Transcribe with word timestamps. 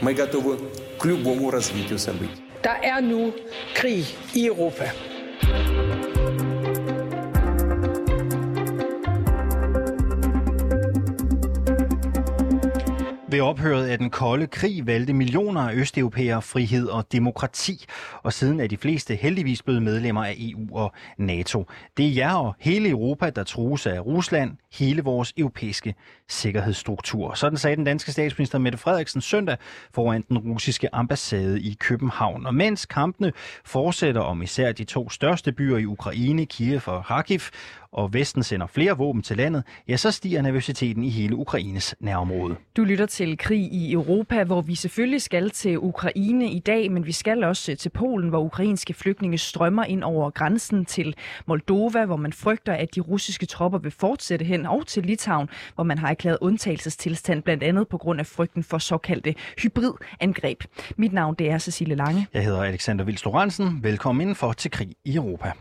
Мы 0.00 0.14
готовы 0.14 0.58
к 0.98 1.04
любому 1.04 1.50
развитию 1.50 1.98
событий. 1.98 2.42
Der 2.62 2.82
er 2.82 3.00
nu 3.00 3.32
krig 3.74 4.04
i 4.34 4.46
Europa. 4.46 4.92
Ved 13.40 13.46
ophøret 13.46 13.86
af 13.86 13.98
den 13.98 14.10
kolde 14.10 14.46
krig 14.46 14.86
valgte 14.86 15.12
millioner 15.12 15.60
af 15.60 15.74
østeuropæere 15.74 16.42
frihed 16.42 16.86
og 16.86 17.12
demokrati, 17.12 17.84
og 18.22 18.32
siden 18.32 18.60
er 18.60 18.66
de 18.66 18.76
fleste 18.76 19.14
heldigvis 19.14 19.62
blevet 19.62 19.82
medlemmer 19.82 20.24
af 20.24 20.34
EU 20.38 20.76
og 20.76 20.92
NATO. 21.18 21.66
Det 21.96 22.06
er 22.06 22.14
jer 22.14 22.34
og 22.34 22.54
hele 22.58 22.88
Europa, 22.88 23.30
der 23.30 23.44
trues 23.44 23.86
af 23.86 24.00
Rusland, 24.00 24.56
hele 24.72 25.02
vores 25.02 25.34
europæiske 25.36 25.94
sikkerhedsstruktur. 26.28 27.34
Sådan 27.34 27.58
sagde 27.58 27.76
den 27.76 27.84
danske 27.84 28.12
statsminister 28.12 28.58
Mette 28.58 28.78
Frederiksen 28.78 29.20
søndag 29.20 29.56
foran 29.94 30.24
den 30.28 30.38
russiske 30.38 30.94
ambassade 30.94 31.60
i 31.60 31.76
København. 31.80 32.46
Og 32.46 32.54
mens 32.54 32.86
kampene 32.86 33.32
fortsætter 33.64 34.20
om 34.20 34.42
især 34.42 34.72
de 34.72 34.84
to 34.84 35.10
største 35.10 35.52
byer 35.52 35.76
i 35.76 35.86
Ukraine, 35.86 36.46
Kiev 36.46 36.80
og 36.86 37.04
Kharkiv, 37.04 37.40
og 37.92 38.14
Vesten 38.14 38.42
sender 38.42 38.66
flere 38.66 38.96
våben 38.96 39.22
til 39.22 39.36
landet, 39.36 39.64
ja, 39.88 39.96
så 39.96 40.10
stiger 40.10 40.42
nervøsiteten 40.42 41.04
i 41.04 41.10
hele 41.10 41.36
Ukraines 41.36 41.94
nærområde. 42.00 42.56
Du 42.76 42.84
lytter 42.84 43.06
til 43.06 43.38
Krig 43.38 43.72
i 43.72 43.92
Europa, 43.92 44.44
hvor 44.44 44.60
vi 44.60 44.74
selvfølgelig 44.74 45.22
skal 45.22 45.50
til 45.50 45.78
Ukraine 45.78 46.50
i 46.50 46.58
dag, 46.58 46.92
men 46.92 47.06
vi 47.06 47.12
skal 47.12 47.44
også 47.44 47.76
til 47.76 47.88
Polen, 47.88 48.28
hvor 48.28 48.40
ukrainske 48.40 48.94
flygtninge 48.94 49.38
strømmer 49.38 49.84
ind 49.84 50.04
over 50.04 50.30
grænsen 50.30 50.84
til 50.84 51.14
Moldova, 51.46 52.04
hvor 52.04 52.16
man 52.16 52.32
frygter, 52.32 52.72
at 52.72 52.94
de 52.94 53.00
russiske 53.00 53.46
tropper 53.46 53.78
vil 53.78 53.90
fortsætte 53.90 54.44
hen, 54.44 54.66
og 54.66 54.86
til 54.86 55.02
Litauen, 55.02 55.48
hvor 55.74 55.84
man 55.84 55.98
har 55.98 56.08
erklæret 56.08 56.38
undtagelsestilstand, 56.40 57.42
blandt 57.42 57.62
andet 57.62 57.88
på 57.88 57.98
grund 57.98 58.20
af 58.20 58.26
frygten 58.26 58.62
for 58.62 58.78
såkaldte 58.78 59.34
hybridangreb. 59.62 60.64
Mit 60.96 61.12
navn 61.12 61.34
det 61.38 61.50
er 61.50 61.58
Cecilie 61.58 61.94
Lange. 61.94 62.26
Jeg 62.34 62.44
hedder 62.44 62.62
Alexander 62.62 63.04
Vils 63.04 63.26
Velkommen 63.82 64.20
indenfor 64.20 64.52
til 64.52 64.70
Krig 64.70 64.90
i 65.04 65.16
Europa. 65.16 65.52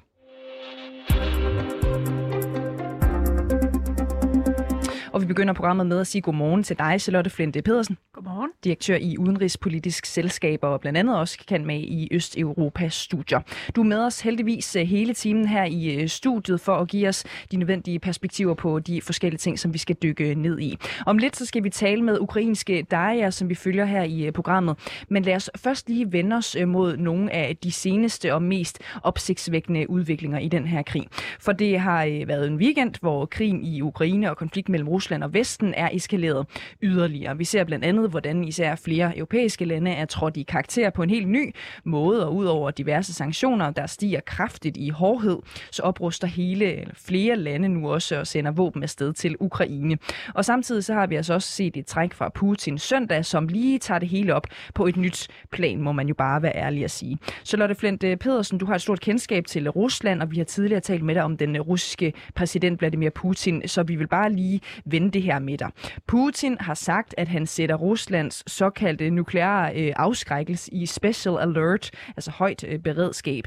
Og 5.20 5.24
vi 5.24 5.28
begynder 5.28 5.54
programmet 5.54 5.88
med 5.88 6.00
at 6.00 6.08
sige 6.08 6.22
godmorgen 6.22 6.64
til 6.64 6.80
dig, 6.80 7.02
Charlotte 7.02 7.30
Flinte 7.30 7.62
Pedersen. 7.62 7.98
Godmorgen. 8.14 8.50
Direktør 8.64 8.96
i 8.96 9.18
Udenrigspolitisk 9.18 10.06
Selskab 10.06 10.60
og 10.64 10.82
blandt 10.82 11.00
andet 11.00 11.18
også 11.18 11.38
kan 11.48 11.66
med 11.66 11.80
i 11.80 12.08
Østeuropas 12.12 12.94
studier. 12.94 13.40
Du 13.76 13.82
er 13.82 13.86
med 13.86 14.06
os 14.06 14.22
heldigvis 14.22 14.76
øh, 14.76 14.82
hele 14.82 15.14
timen 15.14 15.48
her 15.48 15.64
i 15.64 15.96
øh, 15.96 16.08
studiet 16.08 16.62
for 16.62 16.76
at 16.76 16.88
give 16.88 17.08
os 17.08 17.26
de 17.52 17.58
nødvendige 17.58 18.00
perspektiver 18.00 18.54
på 18.54 18.80
de 18.80 19.02
forskellige 19.02 19.38
ting, 19.38 19.60
som 19.60 19.74
vi 19.74 19.78
skal 19.78 19.96
dykke 20.04 20.36
ned 20.36 20.60
i. 20.60 20.78
Om 21.06 21.18
lidt 21.18 21.36
så 21.36 21.46
skal 21.46 21.64
vi 21.64 21.70
tale 21.70 22.02
med 22.02 22.20
ukrainske 22.20 22.86
Daria, 22.92 23.32
som 23.32 23.50
vi 23.50 23.56
følger 23.56 23.86
her 23.86 24.04
i 24.04 24.26
øh, 24.26 24.32
programmet. 24.32 24.76
Men 25.10 25.24
lad 25.24 25.36
os 25.36 25.50
først 25.58 25.90
lige 25.90 26.12
vende 26.12 26.36
os 26.36 26.58
mod 26.68 26.98
nogle 26.98 27.34
af 27.34 27.58
de 27.64 27.72
seneste 27.72 28.34
og 28.34 28.44
mest 28.44 28.80
opsigtsvækkende 29.04 29.90
udviklinger 29.90 30.40
i 30.40 30.48
den 30.48 30.68
her 30.68 30.82
krig. 30.82 31.08
For 31.40 31.52
det 31.52 31.80
har 31.80 32.26
været 32.26 32.48
en 32.48 32.56
weekend, 32.56 32.94
hvor 33.02 33.26
krigen 33.26 33.64
i 33.64 33.82
Ukraine 33.82 34.30
og 34.30 34.38
konflikt 34.38 34.70
mellem 34.70 34.88
Rusland 34.88 35.09
og 35.12 35.34
Vesten 35.34 35.74
er 35.78 35.90
eskaleret 35.94 36.48
yderligere. 36.82 37.38
Vi 37.38 37.46
ser 37.46 37.64
blandt 37.64 37.86
andet, 37.86 38.10
hvordan 38.10 38.44
især 38.44 38.76
flere 38.76 39.18
europæiske 39.18 39.66
lande 39.66 39.92
er 39.92 40.06
trådt 40.06 40.38
i 40.38 40.44
karakter 40.44 40.90
på 40.90 41.04
en 41.04 41.10
helt 41.10 41.28
ny 41.28 41.56
måde, 41.84 42.26
og 42.26 42.36
udover 42.36 42.72
diverse 42.72 43.14
sanktioner, 43.14 43.72
der 43.72 43.88
stiger 43.88 44.20
kraftigt 44.20 44.78
i 44.78 44.90
hårdhed, 44.90 45.40
så 45.72 45.84
opruster 45.84 46.28
hele 46.28 46.86
flere 46.94 47.36
lande 47.36 47.70
nu 47.70 47.92
også 47.92 48.20
og 48.20 48.28
sender 48.28 48.52
våben 48.52 48.84
afsted 48.84 49.14
til 49.14 49.36
Ukraine. 49.40 49.98
Og 50.34 50.46
samtidig 50.46 50.84
så 50.84 50.94
har 50.94 51.08
vi 51.08 51.16
altså 51.16 51.34
også 51.34 51.50
set 51.50 51.78
et 51.78 51.86
træk 51.86 52.14
fra 52.14 52.30
Putin 52.30 52.78
søndag, 52.78 53.26
som 53.26 53.48
lige 53.48 53.80
tager 53.80 54.00
det 54.00 54.10
hele 54.10 54.36
op 54.36 54.48
på 54.74 54.88
et 54.88 54.98
nyt 54.98 55.28
plan, 55.52 55.82
må 55.82 55.92
man 55.92 56.08
jo 56.08 56.14
bare 56.14 56.42
være 56.42 56.56
ærlig 56.56 56.84
at 56.84 56.92
sige. 56.92 57.18
Så 57.44 57.58
Lotte 57.58 57.76
Flint 57.76 58.04
øh, 58.04 58.18
Pedersen, 58.18 58.58
du 58.58 58.66
har 58.66 58.76
et 58.76 58.82
stort 58.82 59.00
kendskab 59.00 59.46
til 59.46 59.70
Rusland, 59.70 60.22
og 60.22 60.32
vi 60.32 60.38
har 60.38 60.44
tidligere 60.44 60.82
talt 60.82 61.04
med 61.04 61.16
dig 61.16 61.24
om 61.24 61.38
den 61.38 61.56
øh, 61.56 61.62
russiske 61.62 62.14
præsident 62.36 62.80
Vladimir 62.80 63.10
Putin, 63.10 63.68
så 63.68 63.84
vi 63.84 63.96
vil 63.96 64.08
bare 64.08 64.32
lige 64.32 64.62
vende 64.86 64.99
det 65.08 65.22
her 65.22 65.40
med 65.40 65.58
dig. 65.58 65.72
Putin 66.08 66.58
har 66.60 66.74
sagt, 66.74 67.16
at 67.18 67.28
han 67.28 67.46
sætter 67.46 67.76
Ruslands 67.76 68.52
såkaldte 68.52 69.10
nukleare 69.10 69.76
øh, 69.76 69.94
afskrækkelse 69.96 70.74
i 70.74 70.86
special 70.86 71.38
alert, 71.40 71.92
altså 72.18 72.32
højt 72.32 72.64
øh, 72.68 72.80
beredskab. 72.80 73.44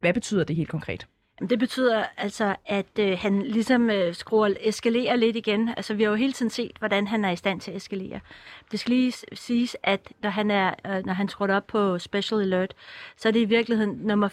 Hvad 0.00 0.14
betyder 0.14 0.44
det 0.44 0.56
helt 0.56 0.68
konkret? 0.68 1.06
Det 1.50 1.58
betyder 1.58 2.04
altså, 2.16 2.56
at 2.66 2.98
øh, 2.98 3.18
han 3.18 3.42
ligesom 3.42 3.90
øh, 3.90 4.14
skruer, 4.14 4.54
eskalerer 4.60 5.16
lidt 5.16 5.36
igen. 5.36 5.68
Altså, 5.68 5.94
vi 5.94 6.02
har 6.02 6.10
jo 6.10 6.16
hele 6.16 6.32
tiden 6.32 6.50
set, 6.50 6.72
hvordan 6.78 7.06
han 7.06 7.24
er 7.24 7.30
i 7.30 7.36
stand 7.36 7.60
til 7.60 7.70
at 7.70 7.76
eskalere. 7.76 8.20
Det 8.72 8.80
skal 8.80 8.90
lige 8.90 9.12
siges, 9.32 9.76
at 9.82 10.12
når 10.22 10.30
han, 10.30 10.50
er, 10.50 10.74
øh, 10.86 11.06
når 11.06 11.12
han 11.12 11.28
skruer 11.28 11.56
op 11.56 11.66
på 11.66 11.98
Special 11.98 12.40
Alert, 12.40 12.74
så 13.16 13.28
er 13.28 13.32
det 13.32 13.40
i 13.40 13.44
virkeligheden 13.44 13.98
nummer 14.02 14.28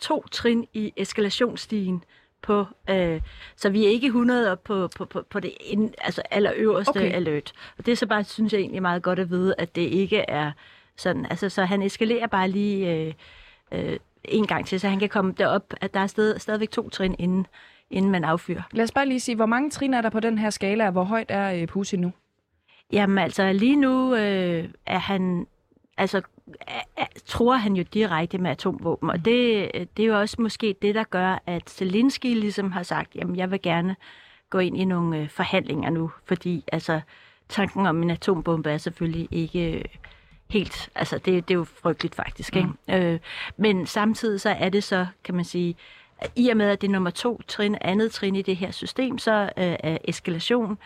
to 0.00 0.24
trin 0.30 0.66
i 0.74 0.92
eskalationsstigen 0.96 2.04
på, 2.42 2.66
øh, 2.90 3.20
så 3.56 3.70
vi 3.70 3.84
er 3.84 3.88
ikke 3.88 4.06
100 4.06 4.52
op 4.52 4.64
på, 4.64 4.88
på, 4.96 5.04
på, 5.04 5.22
på 5.30 5.40
det 5.40 5.52
ind, 5.60 5.94
altså 6.00 6.22
allerøverste 6.30 6.90
okay. 6.90 7.12
alert. 7.12 7.52
Og 7.78 7.86
det 7.86 7.92
er 7.92 7.96
så 7.96 8.06
bare, 8.06 8.24
synes 8.24 8.52
jeg 8.52 8.60
egentlig 8.60 8.82
meget 8.82 9.02
godt 9.02 9.18
at 9.18 9.30
vide, 9.30 9.54
at 9.58 9.76
det 9.76 9.82
ikke 9.82 10.18
er 10.18 10.52
sådan, 10.96 11.26
altså 11.26 11.48
så 11.48 11.64
han 11.64 11.82
eskalerer 11.82 12.26
bare 12.26 12.48
lige 12.48 12.94
øh, 12.94 13.14
øh, 13.72 13.98
en 14.24 14.46
gang 14.46 14.66
til, 14.66 14.80
så 14.80 14.88
han 14.88 14.98
kan 14.98 15.08
komme 15.08 15.32
derop, 15.38 15.74
at 15.80 15.94
der 15.94 16.00
er 16.00 16.06
sted, 16.06 16.38
stadigvæk 16.38 16.70
to 16.70 16.88
trin 16.88 17.16
inden, 17.18 17.46
inden 17.90 18.10
man 18.10 18.24
affyrer. 18.24 18.62
Lad 18.72 18.84
os 18.84 18.92
bare 18.92 19.06
lige 19.06 19.20
sige, 19.20 19.36
hvor 19.36 19.46
mange 19.46 19.70
trin 19.70 19.94
er 19.94 20.00
der 20.00 20.10
på 20.10 20.20
den 20.20 20.38
her 20.38 20.50
skala, 20.50 20.86
og 20.86 20.92
hvor 20.92 21.04
højt 21.04 21.26
er 21.28 21.52
øh, 21.52 21.66
Putin 21.66 22.00
nu? 22.00 22.12
Jamen 22.92 23.18
altså, 23.18 23.52
lige 23.52 23.76
nu 23.76 24.14
øh, 24.14 24.68
er 24.86 24.98
han 24.98 25.46
altså 25.96 26.22
tror 27.26 27.54
han 27.54 27.76
jo 27.76 27.84
direkte 27.94 28.38
med 28.38 28.50
atomvåben, 28.50 29.10
og 29.10 29.24
det, 29.24 29.70
det 29.96 30.02
er 30.02 30.06
jo 30.06 30.20
også 30.20 30.36
måske 30.38 30.74
det, 30.82 30.94
der 30.94 31.04
gør, 31.04 31.42
at 31.46 31.70
Zelensky 31.70 32.26
ligesom 32.26 32.72
har 32.72 32.82
sagt, 32.82 33.14
jamen 33.14 33.36
jeg 33.36 33.50
vil 33.50 33.62
gerne 33.62 33.96
gå 34.50 34.58
ind 34.58 34.76
i 34.76 34.84
nogle 34.84 35.18
øh, 35.18 35.28
forhandlinger 35.28 35.90
nu, 35.90 36.10
fordi 36.24 36.64
altså 36.72 37.00
tanken 37.48 37.86
om 37.86 38.02
en 38.02 38.10
atombombe 38.10 38.70
er 38.70 38.78
selvfølgelig 38.78 39.28
ikke 39.30 39.72
øh, 39.72 39.84
helt, 40.50 40.90
altså 40.94 41.18
det, 41.18 41.48
det 41.48 41.54
er 41.54 41.58
jo 41.58 41.64
frygteligt 41.64 42.14
faktisk, 42.14 42.56
ikke? 42.56 42.68
Mm. 42.88 42.94
Øh, 42.94 43.18
men 43.56 43.86
samtidig 43.86 44.40
så 44.40 44.50
er 44.50 44.68
det 44.68 44.84
så, 44.84 45.06
kan 45.24 45.34
man 45.34 45.44
sige, 45.44 45.76
i 46.36 46.48
og 46.48 46.56
med 46.56 46.70
at 46.70 46.80
det 46.80 46.86
er 46.86 46.92
nummer 46.92 47.10
to 47.10 47.40
trin, 47.48 47.76
andet 47.80 48.12
trin 48.12 48.36
i 48.36 48.42
det 48.42 48.56
her 48.56 48.70
system, 48.70 49.18
så 49.18 49.42
øh, 49.42 49.48
er 49.56 49.98
eskalation, 50.04 50.78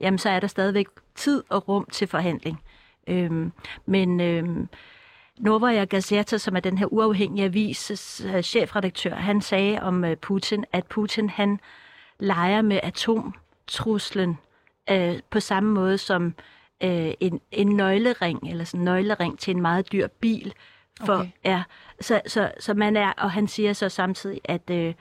jamen 0.00 0.18
så 0.18 0.30
er 0.30 0.40
der 0.40 0.46
stadigvæk 0.46 0.86
tid 1.14 1.42
og 1.48 1.68
rum 1.68 1.86
til 1.92 2.06
forhandling. 2.08 2.62
Øh, 3.06 3.50
men 3.86 4.20
øh, 4.20 4.66
Novaya 5.40 5.84
Gazeta, 5.84 6.38
som 6.38 6.56
er 6.56 6.60
den 6.60 6.78
her 6.78 6.86
uafhængige 6.86 7.44
avises 7.44 8.22
uh, 8.34 8.40
chefredaktør, 8.40 9.14
han 9.14 9.40
sagde 9.40 9.82
om 9.82 10.04
uh, 10.04 10.14
Putin, 10.14 10.64
at 10.72 10.86
Putin 10.86 11.30
han 11.30 11.60
leger 12.18 12.62
med 12.62 12.80
atomtruslen 12.82 14.38
uh, 14.92 15.14
på 15.30 15.40
samme 15.40 15.72
måde 15.72 15.98
som 15.98 16.34
uh, 16.84 17.10
en, 17.20 17.40
en 17.52 17.76
nøglering, 17.76 18.50
eller 18.50 18.64
sådan 18.64 18.80
en 18.80 18.84
nøglering 18.84 19.38
til 19.38 19.50
en 19.50 19.62
meget 19.62 19.92
dyr 19.92 20.06
bil. 20.06 20.54
For, 21.04 21.14
okay. 21.14 21.30
ja, 21.44 21.62
så, 22.00 22.20
så, 22.26 22.52
så 22.60 22.74
man 22.74 22.96
er, 22.96 23.12
og 23.16 23.30
han 23.30 23.48
siger 23.48 23.72
så 23.72 23.88
samtidig, 23.88 24.40
at 24.44 24.70
uh, 24.70 24.92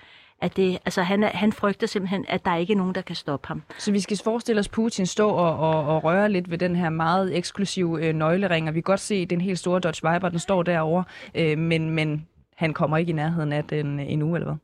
at 0.41 0.57
det, 0.57 0.77
altså 0.85 1.01
han, 1.01 1.23
er, 1.23 1.27
han 1.27 1.51
frygter 1.51 1.87
simpelthen, 1.87 2.25
at 2.27 2.45
der 2.45 2.55
ikke 2.55 2.73
er 2.73 2.77
nogen, 2.77 2.95
der 2.95 3.01
kan 3.01 3.15
stoppe 3.15 3.47
ham. 3.47 3.63
Så 3.77 3.91
vi 3.91 3.99
skal 3.99 4.17
forestille 4.23 4.59
os 4.59 4.69
Putin 4.69 5.05
stå 5.05 5.29
og, 5.29 5.59
og, 5.59 5.95
og 5.95 6.03
røre 6.03 6.31
lidt 6.31 6.51
ved 6.51 6.57
den 6.57 6.75
her 6.75 6.89
meget 6.89 7.37
eksklusive 7.37 8.05
øh, 8.05 8.15
nøglering, 8.15 8.67
og 8.67 8.75
vi 8.75 8.79
kan 8.79 8.83
godt 8.83 8.99
se, 8.99 9.25
den 9.25 9.41
helt 9.41 9.59
store 9.59 9.79
Dodge 9.79 10.11
Viper, 10.11 10.29
den 10.29 10.39
står 10.39 10.63
derovre, 10.63 11.03
øh, 11.35 11.57
men, 11.57 11.89
men 11.89 12.27
han 12.55 12.73
kommer 12.73 12.97
ikke 12.97 13.09
i 13.09 13.13
nærheden 13.13 13.53
af 13.53 13.63
den 13.63 13.99
en 13.99 14.21
uge, 14.21 14.37
eller 14.37 14.47
hvad? 14.47 14.57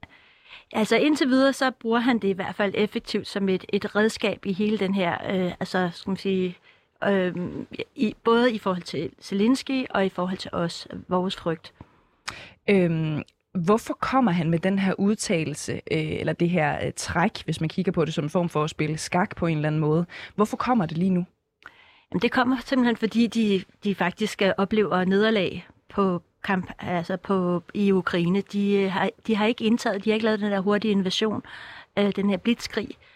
Altså 0.74 0.96
indtil 0.96 1.28
videre, 1.28 1.54
så 1.54 1.72
bruger 1.72 2.00
han 2.00 2.20
det 2.20 2.28
i 2.28 2.32
hvert 2.32 2.56
fald 2.56 2.74
effektivt 2.76 3.28
som 3.28 3.50
et, 3.50 3.66
et 3.70 3.96
redskab 3.96 4.46
i 4.46 4.54
hele 4.54 4.78
den 4.78 4.94
her, 4.94 5.18
øh, 5.30 5.52
altså 5.60 5.90
skal 5.94 6.10
man 6.10 6.18
sige, 6.18 6.58
øh, 7.08 7.36
i, 7.96 8.16
både 8.24 8.54
i 8.54 8.58
forhold 8.58 8.82
til 8.82 9.10
Zelensky 9.22 9.86
og 9.90 10.06
i 10.06 10.10
forhold 10.10 10.38
til 10.38 10.50
os, 10.54 10.88
vores 11.08 11.36
frygt. 11.36 11.74
Øhm, 12.70 13.24
Hvorfor 13.54 13.94
kommer 13.94 14.32
han 14.32 14.50
med 14.50 14.60
den 14.60 14.80
her 14.80 14.94
udtalelse, 15.00 15.74
øh, 15.74 15.80
eller 15.92 16.34
det 16.34 16.50
her 16.50 16.86
øh, 16.86 16.92
træk, 16.96 17.44
hvis 17.46 17.62
man 17.62 17.70
kigger 17.70 17.92
på 17.92 18.06
det 18.06 18.14
som 18.14 18.24
en 18.24 18.30
form 18.30 18.50
for 18.50 18.64
at 18.64 18.70
spille 18.70 18.98
skak 18.98 19.36
på 19.36 19.48
en 19.48 19.58
eller 19.58 19.68
anden 19.68 19.82
måde? 19.82 20.06
Hvorfor 20.36 20.58
kommer 20.58 20.86
det 20.86 20.98
lige 20.98 21.10
nu? 21.10 21.26
Jamen, 22.12 22.22
det 22.22 22.32
kommer 22.32 22.58
simpelthen, 22.66 22.98
fordi 22.98 23.28
de, 23.28 23.64
de 23.84 23.96
faktisk 23.96 24.42
øh, 24.42 24.52
oplever 24.58 25.06
nederlag 25.06 25.68
på 25.90 26.22
kamp, 26.44 26.72
altså 26.80 27.18
på, 27.18 27.64
i 27.74 27.92
Ukraine. 27.92 28.42
De 28.42 28.74
øh, 28.74 28.92
har, 28.92 29.10
de 29.28 29.36
har 29.36 29.46
ikke 29.46 29.64
indtaget, 29.64 30.06
de 30.06 30.10
har 30.10 30.14
ikke 30.14 30.26
lavet 30.26 30.40
den 30.40 30.52
der 30.52 30.60
hurtige 30.60 30.92
invasion, 30.92 31.44
øh, 32.00 32.12
den 32.16 32.30
her 32.30 32.38
blitzkrig. 32.38 32.90
Øh, 32.90 33.13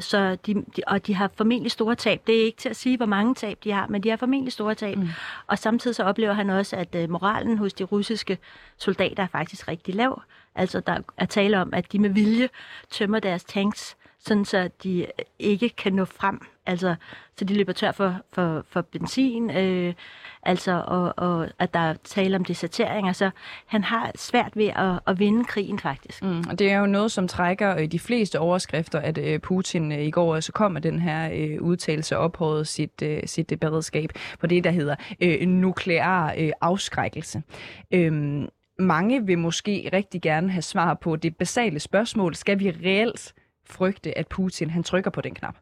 så 0.00 0.36
de, 0.46 0.54
de, 0.54 0.82
og 0.86 1.06
de 1.06 1.14
har 1.14 1.30
formentlig 1.36 1.72
store 1.72 1.94
tab. 1.94 2.26
Det 2.26 2.40
er 2.40 2.44
ikke 2.44 2.58
til 2.58 2.68
at 2.68 2.76
sige, 2.76 2.96
hvor 2.96 3.06
mange 3.06 3.34
tab 3.34 3.58
de 3.64 3.72
har, 3.72 3.86
men 3.86 4.02
de 4.02 4.10
har 4.10 4.16
formentlig 4.16 4.52
store 4.52 4.74
tab. 4.74 4.98
Mm. 4.98 5.08
Og 5.46 5.58
samtidig 5.58 5.94
så 5.94 6.04
oplever 6.04 6.32
han 6.32 6.50
også, 6.50 6.76
at 6.76 6.94
øh, 6.94 7.10
moralen 7.10 7.58
hos 7.58 7.72
de 7.72 7.84
russiske 7.84 8.38
soldater 8.76 9.22
er 9.22 9.26
faktisk 9.26 9.68
rigtig 9.68 9.94
lav. 9.94 10.22
Altså 10.54 10.80
der 10.80 10.98
er 11.16 11.26
tale 11.26 11.60
om, 11.60 11.74
at 11.74 11.92
de 11.92 11.98
med 11.98 12.10
vilje 12.10 12.48
tømmer 12.90 13.20
deres 13.20 13.44
tanks 13.44 13.96
sådan 14.20 14.44
så 14.44 14.70
de 14.82 15.00
øh, 15.00 15.06
ikke 15.38 15.68
kan 15.68 15.92
nå 15.92 16.04
frem. 16.04 16.40
Altså, 16.66 16.94
så 17.36 17.44
de 17.44 17.54
løber 17.54 17.72
tør 17.72 17.92
for, 17.92 18.16
for, 18.32 18.64
for 18.70 18.80
benzin, 18.80 19.50
øh, 19.50 19.94
altså, 20.42 20.82
og, 20.86 21.14
og 21.16 21.48
at 21.58 21.74
der 21.74 21.80
er 21.80 21.94
tale 22.04 22.36
om 22.36 22.44
deserteringer. 22.44 23.12
Så 23.12 23.24
altså, 23.24 23.38
han 23.66 23.84
har 23.84 24.12
svært 24.16 24.52
ved 24.54 24.66
at, 24.66 25.00
at 25.06 25.18
vinde 25.18 25.44
krigen, 25.44 25.78
faktisk. 25.78 26.22
Mm, 26.22 26.44
og 26.50 26.58
det 26.58 26.70
er 26.70 26.78
jo 26.78 26.86
noget, 26.86 27.12
som 27.12 27.28
trækker 27.28 27.76
øh, 27.76 27.86
de 27.86 27.98
fleste 27.98 28.38
overskrifter, 28.38 28.98
at 28.98 29.18
øh, 29.18 29.40
Putin 29.40 29.92
øh, 29.92 29.98
i 29.98 30.10
går 30.10 30.34
altså 30.34 30.52
kom 30.52 30.72
med 30.72 30.80
den 30.80 30.98
her 30.98 31.30
øh, 31.34 31.62
udtalelse 31.62 32.18
og 32.18 32.24
ophøjede 32.24 32.64
sit, 32.64 33.02
øh, 33.02 33.22
sit 33.26 33.52
øh, 33.52 33.58
beredskab 33.58 34.10
på 34.38 34.46
det, 34.46 34.64
der 34.64 34.70
hedder 34.70 34.94
øh, 35.20 35.40
nuklear 35.48 36.34
øh, 36.38 36.50
afskrækkelse. 36.60 37.42
Øhm, 37.90 38.48
mange 38.78 39.26
vil 39.26 39.38
måske 39.38 39.90
rigtig 39.92 40.22
gerne 40.22 40.50
have 40.50 40.62
svar 40.62 40.94
på 40.94 41.16
det 41.16 41.36
basale 41.36 41.80
spørgsmål. 41.80 42.34
Skal 42.34 42.58
vi 42.58 42.70
reelt 42.70 43.34
frygte, 43.70 44.18
at 44.18 44.28
Putin 44.28 44.70
han 44.70 44.82
trykker 44.82 45.10
på 45.10 45.20
den 45.20 45.34
knap? 45.34 45.56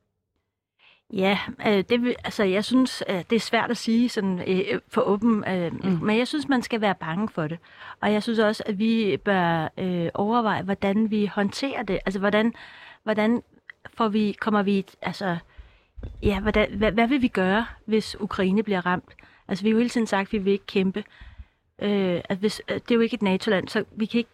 Ja, 1.13 1.39
øh, 1.67 1.85
det, 1.89 2.17
altså 2.25 2.45
jeg 2.45 2.65
synes, 2.65 3.03
øh, 3.09 3.25
det 3.31 3.37
er 3.37 3.41
svært 3.41 3.71
at 3.71 3.77
sige 3.77 4.09
sådan 4.09 4.43
øh, 4.47 4.81
for 4.89 5.01
åben, 5.01 5.45
øh, 5.49 5.73
mm. 5.73 5.99
men 6.03 6.19
jeg 6.19 6.29
synes, 6.29 6.49
man 6.49 6.63
skal 6.63 6.81
være 6.81 6.95
bange 6.95 7.29
for 7.29 7.49
det. 7.49 7.59
Og 8.01 8.13
jeg 8.13 8.23
synes 8.23 8.39
også, 8.39 8.63
at 8.67 8.79
vi 8.79 9.17
bør 9.25 9.69
øh, 9.79 10.09
overveje, 10.15 10.63
hvordan 10.63 11.11
vi 11.11 11.27
håndterer 11.27 11.83
det. 11.83 11.99
Altså, 12.07 12.19
hvordan, 12.19 12.53
hvordan 13.03 13.43
får 13.95 14.09
vi, 14.09 14.37
kommer 14.41 14.63
vi, 14.63 14.87
altså, 15.03 15.37
ja, 16.23 16.41
hvordan, 16.41 16.73
hvad, 16.75 16.93
hvad 16.93 17.09
vil 17.09 17.23
vi 17.23 17.29
gøre, 17.29 17.67
hvis 17.85 18.17
Ukraine 18.21 18.63
bliver 18.63 18.87
ramt? 18.87 19.17
Altså, 19.49 19.65
vi 19.65 19.69
har 19.69 19.73
jo 19.73 19.79
hele 19.79 19.91
tiden 19.91 20.07
sagt, 20.07 20.29
at 20.29 20.33
vi 20.33 20.39
vil 20.39 20.53
ikke 20.53 20.67
kæmpe. 20.67 21.05
Øh, 21.83 22.21
at 22.25 22.39
hvis, 22.39 22.63
øh, 22.69 22.75
det 22.75 22.91
er 22.91 22.95
jo 22.95 23.01
ikke 23.01 23.15
et 23.15 23.23
NATO-land, 23.23 23.69
så 23.69 23.85
vi 23.97 24.07
kan 24.07 24.19
ikke, 24.19 24.31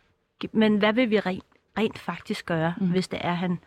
men 0.53 0.77
hvad 0.77 0.93
vil 0.93 1.11
vi 1.11 1.21
rent, 1.21 1.45
rent 1.79 1.99
faktisk 1.99 2.47
gøre, 2.47 2.75
mm. 2.81 2.91
hvis 2.91 3.09
det 3.09 3.19
er 3.23 3.33
han? 3.33 3.59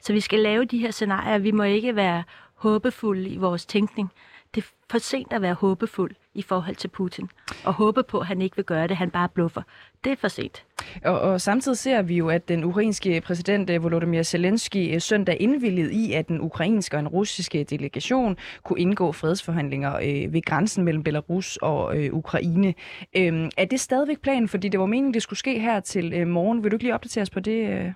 Så 0.00 0.12
vi 0.12 0.20
skal 0.20 0.38
lave 0.38 0.64
de 0.64 0.78
her 0.78 0.90
scenarier. 0.90 1.38
Vi 1.38 1.50
må 1.50 1.62
ikke 1.62 1.96
være 1.96 2.24
håbefulde 2.54 3.28
i 3.28 3.36
vores 3.36 3.66
tænkning. 3.66 4.12
Det 4.54 4.64
er 4.64 4.66
for 4.90 4.98
sent 4.98 5.32
at 5.32 5.42
være 5.42 5.54
håbefuld 5.54 6.14
i 6.34 6.42
forhold 6.42 6.76
til 6.76 6.88
Putin. 6.88 7.28
Og 7.64 7.72
håbe 7.72 8.02
på, 8.02 8.18
at 8.18 8.26
han 8.26 8.42
ikke 8.42 8.56
vil 8.56 8.64
gøre 8.64 8.88
det, 8.88 8.96
han 8.96 9.10
bare 9.10 9.28
bluffer. 9.28 9.62
Det 10.04 10.12
er 10.12 10.16
for 10.16 10.28
sent. 10.28 10.64
Og, 11.04 11.20
og 11.20 11.40
samtidig 11.40 11.78
ser 11.78 12.02
vi 12.02 12.16
jo, 12.16 12.28
at 12.28 12.48
den 12.48 12.64
ukrainske 12.64 13.20
præsident 13.20 13.70
eh, 13.70 13.82
Volodymyr 13.82 14.22
Zelensky 14.22 14.94
eh, 14.94 15.00
søndag 15.00 15.36
indvilligede 15.40 15.92
i, 15.92 16.12
at 16.12 16.28
den 16.28 16.40
ukrainske 16.40 16.96
og 16.96 16.98
den 16.98 17.08
russiske 17.08 17.64
delegation 17.64 18.36
kunne 18.62 18.80
indgå 18.80 19.12
fredsforhandlinger 19.12 19.96
øh, 19.96 20.32
ved 20.32 20.42
grænsen 20.42 20.84
mellem 20.84 21.02
Belarus 21.02 21.56
og 21.56 21.98
øh, 21.98 22.14
Ukraine. 22.14 22.74
Øh, 23.16 23.50
er 23.56 23.64
det 23.64 23.80
stadigvæk 23.80 24.20
planen? 24.20 24.48
Fordi 24.48 24.68
det 24.68 24.80
var 24.80 24.86
meningen, 24.86 25.14
det 25.14 25.22
skulle 25.22 25.38
ske 25.38 25.58
her 25.58 25.80
til 25.80 26.12
øh, 26.12 26.26
morgen. 26.26 26.62
Vil 26.62 26.70
du 26.70 26.76
ikke 26.76 26.84
lige 26.84 26.94
opdatere 26.94 27.22
os 27.22 27.30
på 27.30 27.40
det? 27.40 27.68
Øh? 27.68 27.92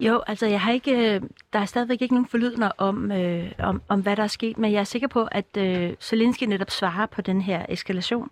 Jo, 0.00 0.22
altså 0.26 0.46
jeg 0.46 0.60
har 0.60 0.72
ikke, 0.72 1.14
øh, 1.14 1.20
der 1.52 1.58
er 1.58 1.64
stadigvæk 1.64 2.02
ikke 2.02 2.14
nogen 2.14 2.28
forlydende 2.28 2.72
om, 2.78 3.12
øh, 3.12 3.52
om, 3.58 3.82
om, 3.88 4.00
hvad 4.00 4.16
der 4.16 4.22
er 4.22 4.26
sket, 4.26 4.58
men 4.58 4.72
jeg 4.72 4.80
er 4.80 4.84
sikker 4.84 5.08
på, 5.08 5.28
at 5.32 5.56
øh, 5.56 5.94
Zelensky 6.00 6.44
netop 6.44 6.70
svarer 6.70 7.06
på 7.06 7.22
den 7.22 7.40
her 7.40 7.66
eskalation 7.68 8.30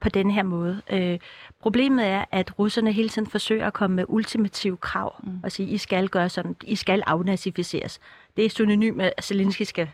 på 0.00 0.08
den 0.08 0.30
her 0.30 0.42
måde. 0.42 0.82
Øh, 0.90 1.18
problemet 1.60 2.06
er, 2.06 2.24
at 2.30 2.58
russerne 2.58 2.92
hele 2.92 3.08
tiden 3.08 3.26
forsøger 3.30 3.66
at 3.66 3.72
komme 3.72 3.96
med 3.96 4.04
ultimative 4.08 4.76
krav 4.76 5.14
mm. 5.22 5.40
og 5.42 5.52
sige, 5.52 5.68
I 5.68 5.78
skal 5.78 6.08
gøre 6.08 6.28
sådan, 6.28 6.56
I 6.62 6.76
skal 6.76 7.02
afnazificeres. 7.06 8.00
Det 8.36 8.44
er 8.44 8.50
synonym 8.50 8.94
med, 8.94 9.10
at 9.16 9.24
Zelensky 9.24 9.62
skal 9.62 9.90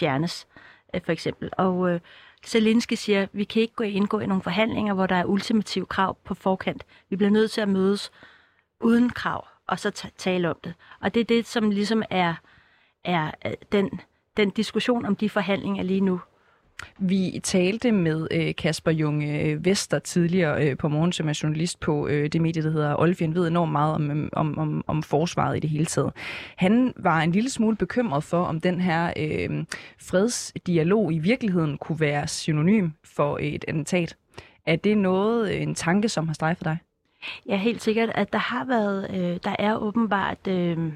fjernes, 0.00 0.46
øh, 0.94 1.00
for 1.04 1.12
eksempel. 1.12 1.50
Og 1.52 1.90
øh, 1.90 2.00
Zelensky 2.46 2.94
siger, 2.94 3.26
vi 3.32 3.44
kan 3.44 3.62
ikke 3.62 3.74
gå 3.74 3.84
indgå 3.84 4.18
i 4.18 4.26
nogle 4.26 4.42
forhandlinger, 4.42 4.94
hvor 4.94 5.06
der 5.06 5.16
er 5.16 5.24
ultimative 5.24 5.86
krav 5.86 6.16
på 6.24 6.34
forkant. 6.34 6.84
Vi 7.10 7.16
bliver 7.16 7.30
nødt 7.30 7.50
til 7.50 7.60
at 7.60 7.68
mødes 7.68 8.12
uden 8.80 9.10
krav, 9.10 9.46
og 9.70 9.78
så 9.78 10.10
tale 10.18 10.50
om 10.50 10.56
det. 10.64 10.74
Og 11.00 11.14
det 11.14 11.20
er 11.20 11.24
det, 11.24 11.46
som 11.46 11.70
ligesom 11.70 12.02
er, 12.10 12.34
er 13.04 13.30
øh, 13.46 13.52
den, 13.72 14.00
den 14.36 14.50
diskussion 14.50 15.06
om 15.06 15.16
de 15.16 15.30
forhandlinger 15.30 15.82
lige 15.82 16.00
nu. 16.00 16.20
Vi 16.98 17.40
talte 17.42 17.92
med 17.92 18.28
øh, 18.30 18.54
Kasper 18.54 18.90
Junge 18.90 19.40
øh, 19.42 19.64
Vester 19.64 19.98
tidligere 19.98 20.66
øh, 20.66 20.76
på 20.76 20.88
morgen, 20.88 21.12
som 21.12 21.28
er 21.28 21.40
journalist 21.42 21.80
på 21.80 22.08
øh, 22.08 22.28
det 22.28 22.40
medie, 22.40 22.62
der 22.62 22.70
hedder 22.70 23.00
Olfien, 23.00 23.34
ved 23.34 23.48
enormt 23.48 23.72
meget 23.72 23.94
om, 23.94 24.10
øhm, 24.10 24.28
om, 24.32 24.58
om, 24.58 24.84
om 24.86 25.02
forsvaret 25.02 25.56
i 25.56 25.60
det 25.60 25.70
hele 25.70 25.86
taget. 25.86 26.12
Han 26.56 26.92
var 26.96 27.20
en 27.20 27.32
lille 27.32 27.50
smule 27.50 27.76
bekymret 27.76 28.24
for, 28.24 28.44
om 28.44 28.60
den 28.60 28.80
her 28.80 29.12
øh, 29.16 29.64
fredsdialog 29.98 31.12
i 31.12 31.18
virkeligheden 31.18 31.78
kunne 31.78 32.00
være 32.00 32.28
synonym 32.28 32.90
for 33.04 33.38
et 33.40 33.64
attentat. 33.68 34.16
Er 34.66 34.76
det 34.76 34.98
noget, 34.98 35.54
øh, 35.54 35.62
en 35.62 35.74
tanke, 35.74 36.08
som 36.08 36.26
har 36.26 36.34
strejfet 36.34 36.64
dig? 36.64 36.78
Ja, 37.46 37.56
helt 37.56 37.82
sikkert, 37.82 38.10
at 38.14 38.32
der 38.32 38.38
har 38.38 38.64
været, 38.64 39.10
øh, 39.10 39.38
der 39.44 39.56
er 39.58 39.76
åbenbart 39.76 40.46
øh, 40.48 40.92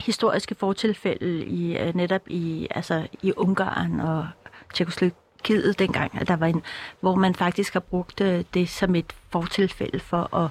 historiske 0.00 0.54
fortilfælde 0.54 1.44
i 1.44 1.78
øh, 1.78 1.96
netop 1.96 2.22
i 2.26 2.66
altså 2.70 3.06
i 3.22 3.32
Ungarn 3.36 4.00
og 4.00 4.28
Tjekkoslovakiet 4.74 5.78
dengang, 5.78 6.20
at 6.20 6.28
der 6.28 6.36
var 6.36 6.46
en, 6.46 6.62
hvor 7.00 7.14
man 7.14 7.34
faktisk 7.34 7.72
har 7.72 7.80
brugt 7.80 8.20
øh, 8.20 8.44
det 8.54 8.68
som 8.68 8.94
et 8.94 9.12
fortilfælde 9.30 10.00
for 10.00 10.36
at 10.36 10.50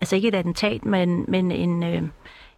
altså 0.00 0.16
ikke 0.16 0.28
et 0.28 0.34
attentat, 0.34 0.84
men 0.84 1.24
men 1.28 1.52
en 1.52 1.82
øh, 1.82 2.02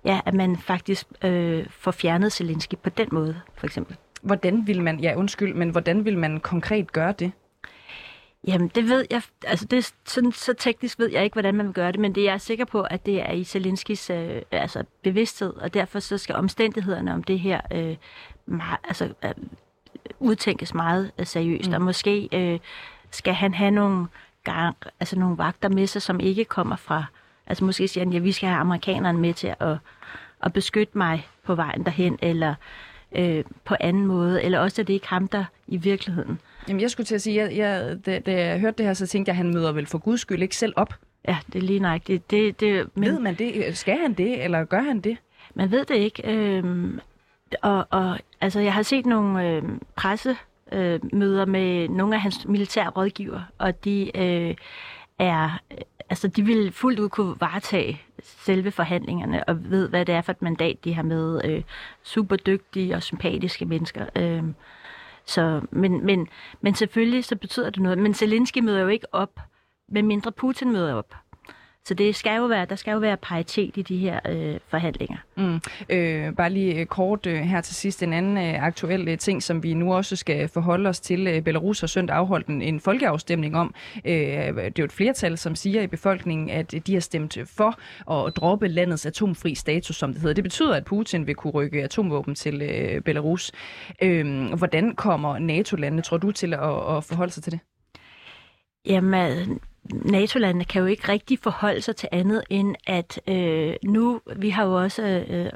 ja, 0.05 0.21
at 0.27 0.35
man 0.35 0.57
faktisk 0.57 1.07
øh, 1.25 1.67
får 1.71 1.91
fjernet 1.91 2.33
Zelensky 2.33 2.75
på 2.83 2.91
den 2.91 3.09
måde, 3.13 3.41
for 3.55 3.67
eksempel. 3.67 3.97
Hvordan 4.23 4.67
vil 4.67 4.83
man, 4.83 5.01
ja 5.01 5.15
undskyld, 5.17 5.55
men 5.55 5.71
hvordan 5.71 6.05
vil 6.05 6.19
man 6.19 6.41
konkret 6.41 6.93
gøre 6.93 7.13
det? 7.13 7.33
Jamen, 8.47 8.69
det 8.69 8.89
ved 8.89 9.07
jeg, 9.11 9.23
altså 9.47 9.65
det, 9.65 9.95
sådan, 10.07 10.33
så 10.33 10.55
teknisk 10.55 10.99
ved 10.99 11.11
jeg 11.11 11.25
ikke, 11.25 11.35
hvordan 11.35 11.55
man 11.55 11.67
vil 11.67 11.75
gøre 11.75 11.93
det, 11.93 12.01
men 12.01 12.15
det 12.15 12.25
jeg 12.25 12.35
er 12.35 12.39
sikker 12.39 12.65
på, 12.65 12.83
at 12.83 13.07
det 13.07 13.21
er 13.21 13.33
i 13.33 13.45
Zelenskis 13.45 14.11
øh, 14.11 14.43
altså 14.51 14.85
bevidsthed, 15.03 15.53
og 15.53 15.75
derfor 15.75 16.01
så 16.01 16.19
skal 16.19 16.35
omstændighederne 16.35 17.15
om 17.15 17.23
det 17.23 17.41
her 17.41 17.61
øh, 17.73 17.97
meget, 18.47 18.79
altså, 18.85 19.13
øh, 19.25 19.31
udtænkes 20.19 20.75
meget 20.75 21.11
øh, 21.19 21.27
seriøst, 21.27 21.69
mm. 21.69 21.75
og 21.75 21.83
måske 21.83 22.29
øh, 22.33 22.59
skal 23.11 23.35
han 23.35 23.55
have 23.55 23.71
nogle, 23.71 24.07
gang, 24.45 24.77
altså 25.01 25.19
nogle 25.19 25.39
vagter 25.39 25.69
med 25.69 25.87
sig, 25.87 26.03
som 26.03 26.21
ikke 26.21 26.45
kommer 26.45 26.77
fra, 26.77 27.05
altså 27.47 27.65
måske 27.65 27.89
siger 27.89 28.05
han, 28.05 28.13
ja, 28.13 28.19
vi 28.19 28.33
skal 28.33 28.49
have 28.49 28.61
amerikanerne 28.61 29.19
med 29.19 29.35
til 29.35 29.55
at, 29.61 29.77
at 30.43 30.53
beskytte 30.53 30.99
mig 30.99 31.29
på 31.45 31.55
vejen 31.55 31.85
derhen, 31.85 32.19
eller 32.23 32.55
øh, 33.13 33.45
på 33.65 33.77
anden 33.81 34.07
måde, 34.07 34.43
eller 34.43 34.59
også 34.59 34.83
er 34.83 34.85
det 34.85 34.95
ikke 34.95 35.09
ham, 35.09 35.29
der 35.29 35.45
i 35.67 35.77
virkeligheden 35.77 36.41
Jamen, 36.69 36.81
jeg 36.81 36.91
skulle 36.91 37.05
til 37.05 37.15
at 37.15 37.23
sige, 37.23 37.43
at 37.43 37.57
jeg, 37.57 37.99
da, 38.07 38.19
da 38.19 38.47
jeg 38.47 38.61
hørte 38.61 38.79
det 38.79 38.87
her, 38.87 38.95
så 38.95 39.07
tænkte 39.07 39.31
jeg, 39.31 39.33
at 39.33 39.37
han 39.37 39.55
møder 39.55 39.73
vel 39.73 39.87
for 39.87 39.99
guds 39.99 40.21
skyld 40.21 40.43
ikke 40.43 40.57
selv 40.57 40.73
op. 40.77 40.95
Ja, 41.29 41.39
det 41.47 41.55
er 41.55 41.67
lige 41.67 41.81
nok. 41.81 42.07
Det, 42.07 42.31
det, 42.31 42.61
det, 42.61 42.89
men, 42.95 43.09
Ved 43.09 43.19
man 43.19 43.35
det? 43.35 43.77
Skal 43.77 43.99
han 43.99 44.13
det, 44.13 44.45
eller 44.45 44.65
gør 44.65 44.81
han 44.81 45.01
det? 45.01 45.17
Man 45.55 45.71
ved 45.71 45.85
det 45.85 45.97
ikke. 45.97 46.23
Øhm, 46.25 47.01
og, 47.63 47.87
og 47.91 48.19
altså, 48.41 48.61
jeg 48.61 48.75
har 48.75 48.83
set 48.83 49.07
nogle 49.07 49.49
øh, 49.49 49.63
pressemøder 49.97 51.43
øh, 51.43 51.49
med 51.49 51.89
nogle 51.89 52.15
af 52.15 52.21
hans 52.21 52.47
militære 52.49 52.89
rådgiver, 52.89 53.41
og 53.59 53.85
de 53.85 54.17
øh, 54.19 54.55
er, 55.19 55.61
altså, 56.11 56.29
de 56.29 56.43
vil 56.43 56.73
fuldt 56.73 56.99
ud 56.99 57.09
kunne 57.09 57.35
varetage 57.41 58.03
selve 58.23 58.71
forhandlingerne, 58.71 59.45
og 59.45 59.71
ved, 59.71 59.89
hvad 59.89 60.05
det 60.05 60.15
er 60.15 60.23
for 60.23 60.33
et 60.33 60.43
mandat, 60.43 60.85
de 60.85 60.95
har 60.95 61.03
med. 61.03 61.41
Øh, 61.45 61.63
super 62.03 62.37
dygtige 62.37 62.95
og 62.95 63.03
sympatiske 63.03 63.65
mennesker. 63.65 64.07
Øh, 64.17 64.43
så, 65.31 65.61
men, 65.71 66.05
men, 66.07 66.29
men 66.61 66.75
selvfølgelig 66.75 67.25
så 67.25 67.37
betyder 67.37 67.71
det 67.71 67.83
noget. 67.83 67.99
Men 67.99 68.15
Zelensky 68.15 68.59
møder 68.59 68.81
jo 68.81 68.89
ikke 68.89 69.15
op, 69.15 69.41
medmindre 69.89 70.33
Putin 70.33 70.73
møder 70.73 70.95
op. 70.95 71.15
Så 71.87 71.95
det 71.95 72.17
skal 72.17 72.37
jo 72.37 72.47
være, 72.47 72.65
der 72.65 72.77
skal 72.77 72.93
jo 72.93 72.99
være 72.99 73.17
paritet 73.17 73.77
i 73.77 73.83
de 73.83 73.97
her 73.97 74.21
øh, 74.29 74.59
forhandlinger. 74.69 75.17
Mm. 75.37 75.61
Øh, 75.91 76.33
bare 76.37 76.51
lige 76.51 76.87
kort 76.87 77.27
øh, 77.27 77.37
her 77.37 77.61
til 77.61 77.75
sidst 77.75 78.03
en 78.03 78.13
anden 78.13 78.37
øh, 78.37 78.63
aktuel 78.63 79.09
øh, 79.09 79.19
ting, 79.19 79.43
som 79.43 79.63
vi 79.63 79.75
nu 79.75 79.95
også 79.95 80.17
skal 80.17 80.49
forholde 80.49 80.89
os 80.89 81.01
til. 81.01 81.27
Øh, 81.27 81.43
Belarus 81.43 81.81
har 81.81 81.87
søndag 81.87 82.17
afholdt 82.17 82.47
en, 82.47 82.63
en 82.63 82.81
folkeafstemning 82.81 83.57
om. 83.57 83.75
Øh, 84.05 84.13
det 84.13 84.59
er 84.59 84.71
jo 84.79 84.85
et 84.85 84.93
flertal, 84.93 85.39
som 85.39 85.55
siger 85.55 85.83
i 85.83 85.87
befolkningen, 85.87 86.51
at 86.51 86.75
de 86.87 86.93
har 86.93 87.01
stemt 87.01 87.39
for 87.47 87.79
at 88.13 88.37
droppe 88.37 88.69
landets 88.69 89.07
atomfri 89.07 89.55
status, 89.55 89.97
som 89.97 90.13
det 90.13 90.21
hedder. 90.21 90.35
Det 90.35 90.45
betyder, 90.45 90.75
at 90.75 90.85
Putin 90.85 91.27
vil 91.27 91.35
kunne 91.35 91.53
rykke 91.53 91.83
atomvåben 91.83 92.35
til 92.35 92.63
øh, 92.63 93.01
Belarus. 93.01 93.53
Øh, 94.03 94.55
hvordan 94.55 94.95
kommer 94.95 95.39
NATO-landene, 95.39 96.03
tror 96.03 96.17
du, 96.17 96.33
til 96.33 96.55
at, 96.55 96.97
at 96.97 97.05
forholde 97.05 97.33
sig 97.33 97.43
til 97.43 97.53
det? 97.53 97.61
Jamen, 98.87 99.61
NATO-landene 99.93 100.65
kan 100.65 100.81
jo 100.81 100.87
ikke 100.87 101.09
rigtig 101.09 101.39
forholde 101.43 101.83
sig 101.83 101.97
til 101.97 102.09
andet 102.13 102.43
end, 102.51 102.77
at 102.87 103.21
øh, 103.29 103.75
nu, 103.85 104.21
vi 104.37 104.51
har 104.51 104.65
jo 104.65 104.83
også 104.83 105.03
øh, 105.29 105.53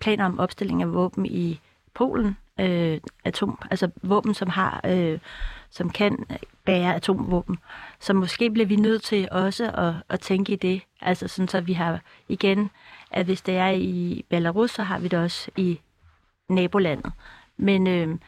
planer 0.00 0.24
om 0.24 0.38
opstilling 0.38 0.82
af 0.82 0.92
våben 0.92 1.26
i 1.26 1.60
Polen, 1.94 2.36
øh, 2.60 3.00
atom, 3.24 3.58
altså 3.70 3.90
våben, 4.02 4.34
som 4.34 4.48
har, 4.48 4.80
øh, 4.84 5.18
som 5.70 5.90
kan 5.90 6.26
bære 6.64 6.94
atomvåben. 6.94 7.58
Så 8.00 8.12
måske 8.12 8.50
bliver 8.50 8.66
vi 8.66 8.76
nødt 8.76 9.02
til 9.02 9.28
også 9.30 9.70
at, 9.70 9.94
at 10.08 10.20
tænke 10.20 10.52
i 10.52 10.56
det, 10.56 10.82
altså 11.00 11.28
sådan 11.28 11.48
så 11.48 11.60
vi 11.60 11.72
har 11.72 12.00
igen, 12.28 12.70
at 13.10 13.26
hvis 13.26 13.40
det 13.40 13.56
er 13.56 13.70
i 13.70 14.24
Belarus, 14.28 14.70
så 14.70 14.82
har 14.82 14.98
vi 14.98 15.08
det 15.08 15.18
også 15.18 15.50
i 15.56 15.80
nabolandet. 16.48 17.12
Men, 17.56 17.86
øh, 17.86 18.18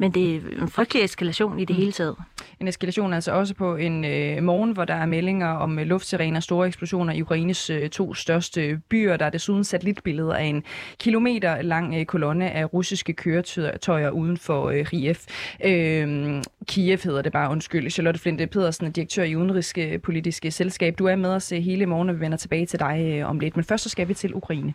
men 0.00 0.10
det 0.10 0.36
er 0.36 0.62
en 0.62 0.68
frygtelig 0.68 1.04
eskalation 1.04 1.58
i 1.58 1.64
det 1.64 1.76
hele 1.76 1.92
taget. 1.92 2.16
En 2.60 2.68
eskalation 2.68 3.12
altså 3.12 3.32
også 3.32 3.54
på 3.54 3.76
en 3.76 4.04
øh, 4.04 4.42
morgen, 4.42 4.72
hvor 4.72 4.84
der 4.84 4.94
er 4.94 5.06
meldinger 5.06 5.48
om 5.48 5.78
øh, 5.78 5.86
luftserener, 5.86 6.40
store 6.40 6.66
eksplosioner 6.66 7.12
i 7.12 7.22
Ukraines 7.22 7.70
øh, 7.70 7.88
to 7.90 8.14
største 8.14 8.80
byer. 8.88 9.16
Der 9.16 9.26
er 9.26 9.30
desuden 9.30 9.64
satellitbilleder 9.64 10.34
af 10.34 10.44
en 10.44 10.64
kilometer 10.98 11.62
lang 11.62 11.94
øh, 11.94 12.04
kolonne 12.04 12.50
af 12.50 12.72
russiske 12.72 13.12
køretøjer 13.12 14.10
uden 14.10 14.36
for 14.36 14.70
øh, 14.70 14.86
Kiev. 14.86 15.16
Øh, 15.64 16.42
Kiev 16.66 16.98
hedder 17.04 17.22
det 17.22 17.32
bare, 17.32 17.50
undskyld. 17.50 17.90
Charlotte 17.90 18.20
Flinte 18.20 18.46
Pedersen 18.46 18.86
er 18.86 18.90
direktør 18.90 19.22
i 19.22 19.36
Udenrigspolitiske 19.36 20.50
Selskab. 20.50 20.98
Du 20.98 21.06
er 21.06 21.16
med 21.16 21.30
os 21.30 21.52
øh, 21.52 21.58
hele 21.58 21.86
morgen, 21.86 22.08
og 22.08 22.14
vi 22.14 22.20
vender 22.20 22.38
tilbage 22.38 22.66
til 22.66 22.78
dig 22.78 23.18
øh, 23.18 23.30
om 23.30 23.40
lidt. 23.40 23.56
Men 23.56 23.64
først 23.64 23.82
så 23.82 23.88
skal 23.88 24.08
vi 24.08 24.14
til 24.14 24.34
Ukraine. 24.34 24.74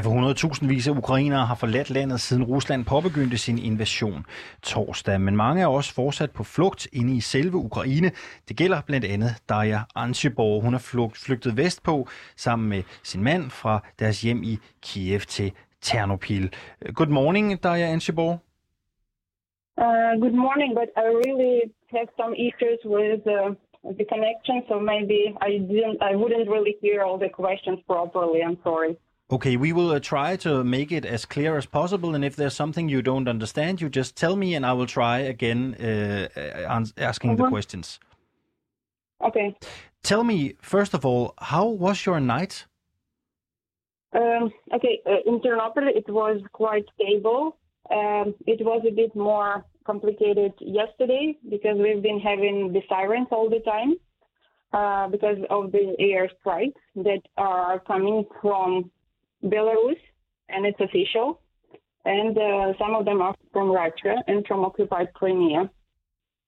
Ja, 0.00 0.04
for 0.04 0.10
100.000 0.10 0.90
af 0.90 0.98
ukrainere 1.02 1.46
har 1.50 1.54
forladt 1.54 1.90
landet 1.90 2.20
siden 2.20 2.44
Rusland 2.44 2.84
påbegyndte 2.84 3.38
sin 3.38 3.58
invasion 3.70 4.22
torsdag. 4.62 5.20
Men 5.20 5.36
mange 5.36 5.62
er 5.62 5.66
også 5.66 5.94
fortsat 5.94 6.30
på 6.30 6.44
flugt 6.44 6.82
inde 6.92 7.12
i 7.16 7.20
selve 7.20 7.56
Ukraine. 7.68 8.10
Det 8.48 8.54
gælder 8.56 8.80
blandt 8.86 9.06
andet 9.14 9.32
Daria 9.48 9.80
Anshiborg. 9.96 10.62
Hun 10.62 10.74
er 10.74 10.82
flugt, 10.92 11.16
flygtet 11.26 11.56
vestpå 11.56 11.94
sammen 12.36 12.68
med 12.68 12.82
sin 13.10 13.22
mand 13.22 13.44
fra 13.50 13.74
deres 13.98 14.22
hjem 14.22 14.42
i 14.42 14.54
Kiev 14.82 15.20
til 15.20 15.52
Ternopil. 15.82 16.52
Good 16.94 17.12
morning, 17.20 17.62
Daria 17.62 17.86
Anshiborg. 17.94 18.34
Uh, 19.84 20.12
good 20.24 20.36
morning, 20.46 20.70
but 20.80 20.88
I 21.04 21.06
really 21.24 21.56
have 21.96 22.08
some 22.20 22.32
issues 22.48 22.80
with 22.96 23.22
uh, 23.38 23.48
the 23.98 24.06
connection, 24.12 24.56
so 24.68 24.74
maybe 24.92 25.18
I 25.48 25.50
didn't, 25.72 25.98
I 26.10 26.12
wouldn't 26.22 26.46
really 26.54 26.74
hear 26.84 26.98
all 27.06 27.18
the 27.24 27.32
questions 27.42 27.78
properly. 27.92 28.40
I'm 28.48 28.60
sorry. 28.68 28.92
Okay, 29.32 29.56
we 29.56 29.72
will 29.72 29.92
uh, 29.92 30.00
try 30.00 30.34
to 30.36 30.64
make 30.64 30.90
it 30.90 31.04
as 31.04 31.24
clear 31.24 31.56
as 31.56 31.64
possible, 31.64 32.16
and 32.16 32.24
if 32.24 32.34
there's 32.34 32.54
something 32.54 32.88
you 32.88 33.00
don't 33.00 33.28
understand, 33.28 33.80
you 33.80 33.88
just 33.88 34.16
tell 34.16 34.34
me, 34.34 34.54
and 34.56 34.66
I 34.66 34.72
will 34.72 34.86
try 34.86 35.18
again 35.18 35.74
uh, 35.76 36.82
asking 36.96 37.36
the 37.36 37.48
questions. 37.48 38.00
Okay. 39.22 39.54
Tell 40.02 40.24
me, 40.24 40.54
first 40.60 40.94
of 40.94 41.04
all, 41.04 41.34
how 41.38 41.66
was 41.66 42.06
your 42.06 42.18
night? 42.18 42.66
Um, 44.12 44.52
okay, 44.74 45.00
uh, 45.06 45.22
in 45.26 45.40
Ternopil 45.40 45.86
it 45.94 46.08
was 46.08 46.40
quite 46.52 46.84
stable. 46.94 47.56
Um, 47.90 48.34
it 48.46 48.64
was 48.64 48.82
a 48.88 48.90
bit 48.90 49.14
more 49.14 49.64
complicated 49.86 50.52
yesterday 50.60 51.36
because 51.48 51.76
we've 51.78 52.02
been 52.02 52.18
having 52.18 52.72
the 52.72 52.82
sirens 52.88 53.28
all 53.30 53.48
the 53.48 53.60
time 53.60 53.94
uh, 54.72 55.08
because 55.08 55.38
of 55.50 55.70
the 55.70 55.94
air 55.98 56.28
strikes 56.40 56.80
that 56.96 57.22
are 57.36 57.78
coming 57.80 58.24
from 58.40 58.90
Belarus, 59.44 60.00
and 60.48 60.66
it's 60.66 60.80
official. 60.80 61.40
And 62.04 62.36
uh, 62.36 62.72
some 62.78 62.94
of 62.94 63.04
them 63.04 63.20
are 63.20 63.34
from 63.52 63.70
Russia 63.70 64.16
and 64.26 64.46
from 64.46 64.64
occupied 64.64 65.12
Crimea. 65.14 65.70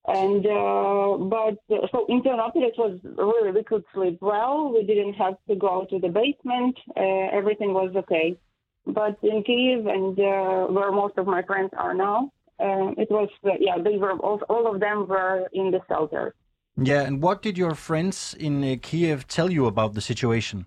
And 0.07 0.45
uh, 0.45 1.17
but 1.19 1.59
uh, 1.73 1.87
so 1.93 2.07
in 2.09 2.23
Ternopil 2.23 2.63
it 2.63 2.75
was 2.77 2.99
really 3.05 3.53
we 3.53 3.63
could 3.63 3.85
sleep 3.95 4.19
well. 4.21 4.73
We 4.73 4.85
didn't 4.85 5.15
have 5.15 5.35
to 5.49 5.55
go 5.55 5.87
to 5.89 5.99
the 6.01 6.09
basement. 6.09 6.77
Uh, 6.97 7.29
everything 7.33 7.73
was 7.73 7.93
okay. 7.95 8.37
But 8.85 9.17
in 9.23 9.45
Kiev 9.45 9.87
and 9.87 10.19
uh, 10.19 10.67
where 10.73 10.91
most 10.91 11.19
of 11.19 11.27
my 11.27 11.43
friends 11.43 11.71
are 11.77 11.95
now, 11.95 12.33
uh, 12.59 12.91
it 12.99 13.09
was 13.13 13.29
yeah 13.61 13.79
they 13.79 13.97
were 13.97 14.15
all, 14.15 14.41
all 14.49 14.75
of 14.75 14.81
them 14.81 15.07
were 15.07 15.49
in 15.53 15.71
the 15.71 15.81
shelter. 15.87 16.35
Yeah, 16.77 17.03
and 17.03 17.23
what 17.23 17.43
did 17.43 17.57
your 17.57 17.77
friends 17.77 18.35
in 18.41 18.79
Kiev 18.81 19.29
tell 19.29 19.53
you 19.53 19.67
about 19.67 19.95
the 19.95 20.01
situation? 20.01 20.67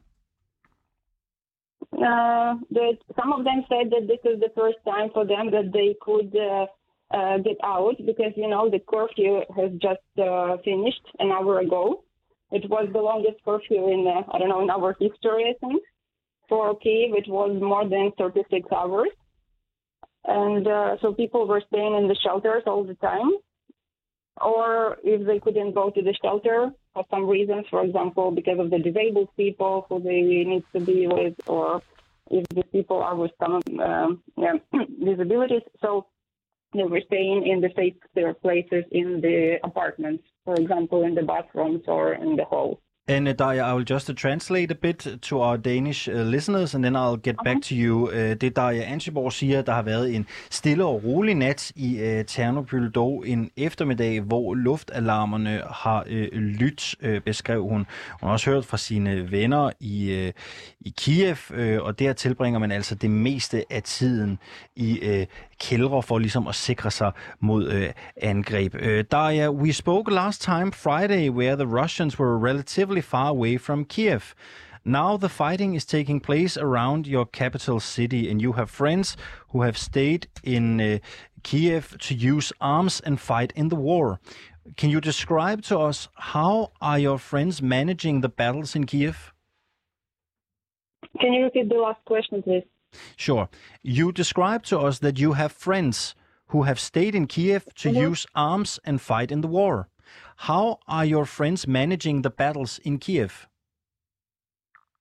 Uh, 1.94 2.56
that 2.72 2.98
some 3.16 3.32
of 3.32 3.44
them 3.44 3.64
said 3.70 3.92
that 3.92 4.08
this 4.08 4.20
is 4.24 4.40
the 4.40 4.52
first 4.56 4.78
time 4.86 5.10
for 5.14 5.26
them 5.26 5.52
that 5.52 5.72
they 5.72 5.96
could 6.02 6.36
uh, 6.36 6.66
uh, 7.16 7.38
get 7.40 7.58
out 7.64 7.96
because 8.06 8.34
you 8.36 8.48
know 8.48 8.70
the 8.70 8.80
curfew 8.80 9.42
has 9.56 9.72
just 9.82 10.06
uh, 10.18 10.58
finished 10.64 11.06
an 11.20 11.32
hour 11.32 11.60
ago. 11.60 12.04
It 12.52 12.70
was 12.70 12.90
the 12.92 13.00
longest 13.00 13.44
curfew 13.44 13.88
in 13.92 14.08
uh, 14.08 14.30
I 14.32 14.40
don't 14.40 14.50
know 14.50 14.62
in 14.62 14.70
our 14.70 14.96
history. 15.00 15.56
I 15.56 15.66
think 15.66 15.82
for 16.50 16.78
Kiev 16.80 17.14
it 17.16 17.30
was 17.30 17.60
more 17.62 17.88
than 17.88 18.12
36 18.18 18.68
hours, 18.72 19.10
and 20.26 20.66
so 21.02 21.14
people 21.14 21.48
were 21.48 21.64
staying 21.68 21.96
in 21.96 22.08
the 22.08 22.18
shelters 22.24 22.64
all 22.68 22.84
the 22.84 22.96
time. 22.96 23.32
Or 24.42 24.98
if 25.02 25.26
they 25.26 25.40
couldn't 25.40 25.74
go 25.74 25.90
to 25.92 26.02
the 26.02 26.14
shelter, 26.22 26.72
for 26.96 27.06
some 27.12 27.28
reasons, 27.28 27.66
for 27.70 27.84
example, 27.84 28.32
because 28.32 28.58
of 28.58 28.70
the 28.72 28.80
disabled 28.80 29.30
people 29.38 29.86
who 29.88 30.00
they 30.00 30.22
need 30.22 30.64
to 30.74 30.80
be 30.80 31.06
with, 31.06 31.36
or 31.46 31.82
if 32.32 32.48
the 32.50 32.64
people 32.72 33.04
are 33.04 33.16
with 33.16 33.32
some 33.40 33.62
um, 33.80 34.24
yeah, 34.38 34.54
disabilities. 35.04 35.62
So 35.82 36.08
they 36.74 36.84
were 36.84 37.02
staying 37.06 37.46
in 37.46 37.60
the 37.60 37.70
safe 37.76 37.96
places 38.42 38.86
in 38.92 39.20
the 39.22 39.60
apartments, 39.64 40.24
for 40.46 40.56
example, 40.56 41.04
in 41.04 41.16
the 41.16 41.24
bathrooms 41.24 41.84
or 41.88 42.14
in 42.14 42.38
the 42.38 42.46
halls. 42.46 42.80
And 43.08 43.28
uh, 43.28 43.34
Daya, 43.34 43.64
I 43.64 43.74
will 43.76 43.84
just 43.84 44.10
uh, 44.10 44.16
translate 44.16 44.72
a 44.72 44.76
bit 44.76 45.20
to 45.22 45.40
our 45.40 45.58
Danish 45.58 46.10
uh, 46.10 46.24
listeners, 46.24 46.74
and 46.74 46.84
then 46.84 46.96
I'll 46.96 47.18
get 47.18 47.36
back 47.44 47.62
to 47.62 47.76
you. 47.76 48.10
Uh, 48.10 48.34
det 48.34 48.56
Daya 48.56 48.82
Anschiborg 48.82 49.34
siger, 49.34 49.62
der 49.62 49.74
har 49.74 49.82
været 49.82 50.16
en 50.16 50.28
stille 50.50 50.86
og 50.86 51.04
rolig 51.04 51.36
nat 51.36 51.72
i 51.76 51.96
uh, 51.96 52.26
Ternopil, 52.26 52.90
dog 52.90 53.24
en 53.28 53.52
eftermiddag, 53.58 54.22
hvor 54.22 54.54
luftalarmerne 54.54 55.62
har 55.72 56.02
uh, 56.02 56.38
lyttet, 56.38 56.96
uh, 57.06 57.22
beskrev 57.22 57.62
hun. 57.64 57.86
Hun 58.22 58.28
har 58.28 58.30
også 58.30 58.50
hørt 58.50 58.66
fra 58.66 58.78
sine 58.78 59.32
venner 59.32 59.72
i, 59.80 60.26
uh, 60.26 60.32
i 60.80 60.94
Kiev, 60.98 61.38
uh, 61.50 61.86
og 61.86 62.00
der 62.00 62.14
tilbringer 62.14 62.60
man 62.60 62.72
altså 62.72 62.96
det 62.96 63.10
meste 63.12 63.64
af 63.70 63.84
tiden 63.84 64.40
i 64.76 65.00
uh, 65.02 65.26
kældre 65.60 66.04
for 66.04 66.20
ligesom 66.20 66.48
at 66.48 66.56
sikre 66.56 66.92
sig 66.92 67.12
mod 67.40 67.68
øh, 67.68 67.90
angreb. 68.22 68.76
Uh, 68.76 69.04
Daria, 69.12 69.50
we 69.50 69.74
spoke 69.74 70.12
last 70.12 70.42
time 70.42 70.72
Friday 70.72 71.30
where 71.30 71.56
the 71.56 71.68
Russians 71.68 72.20
were 72.20 72.38
relatively 72.38 72.76
relatively 72.76 73.02
far 73.02 73.30
away 73.30 73.58
from 73.58 73.86
Kiev. 73.86 74.34
Now 74.84 75.18
the 75.18 75.30
fighting 75.30 75.76
is 75.76 75.86
taking 75.86 76.22
place 76.22 76.58
around 76.58 77.08
your 77.08 77.26
capital 77.26 77.80
city, 77.80 78.30
and 78.30 78.42
you 78.42 78.54
have 78.54 78.70
friends 78.70 79.18
who 79.52 79.64
have 79.64 79.78
stayed 79.78 80.28
in 80.44 80.80
uh, 80.80 81.00
Kiev 81.44 81.98
to 82.00 82.14
use 82.14 82.54
arms 82.60 83.02
and 83.06 83.20
fight 83.20 83.52
in 83.56 83.70
the 83.70 83.76
war. 83.76 84.20
Can 84.78 84.90
you 84.90 85.02
describe 85.02 85.62
to 85.64 85.80
us 85.80 86.10
how 86.16 86.72
are 86.82 87.00
your 87.00 87.18
friends 87.18 87.62
managing 87.62 88.22
the 88.22 88.30
battles 88.30 88.76
in 88.76 88.86
Kiev? 88.86 89.34
Can 91.20 91.34
you 91.34 91.44
repeat 91.44 91.70
the 91.70 91.76
last 91.76 92.04
question, 92.06 92.44
please? 92.44 92.66
Sure. 93.16 93.50
You 93.82 94.12
describe 94.12 94.64
to 94.64 94.80
us 94.80 95.00
that 95.00 95.20
you 95.20 95.34
have 95.34 95.52
friends 95.52 96.16
who 96.48 96.64
have 96.64 96.80
stayed 96.80 97.16
in 97.16 97.28
Kiev 97.28 97.66
to 97.76 97.90
mm 97.90 97.96
-hmm. 97.96 98.08
use 98.10 98.28
arms 98.34 98.80
and 98.84 99.02
fight 99.02 99.32
in 99.32 99.42
the 99.42 99.52
war. 99.60 99.88
How 100.48 100.80
are 100.86 101.06
your 101.06 101.26
friends 101.26 101.68
managing 101.68 102.22
the 102.22 102.30
battles 102.30 102.80
in 102.80 102.98
Kiev? 102.98 103.48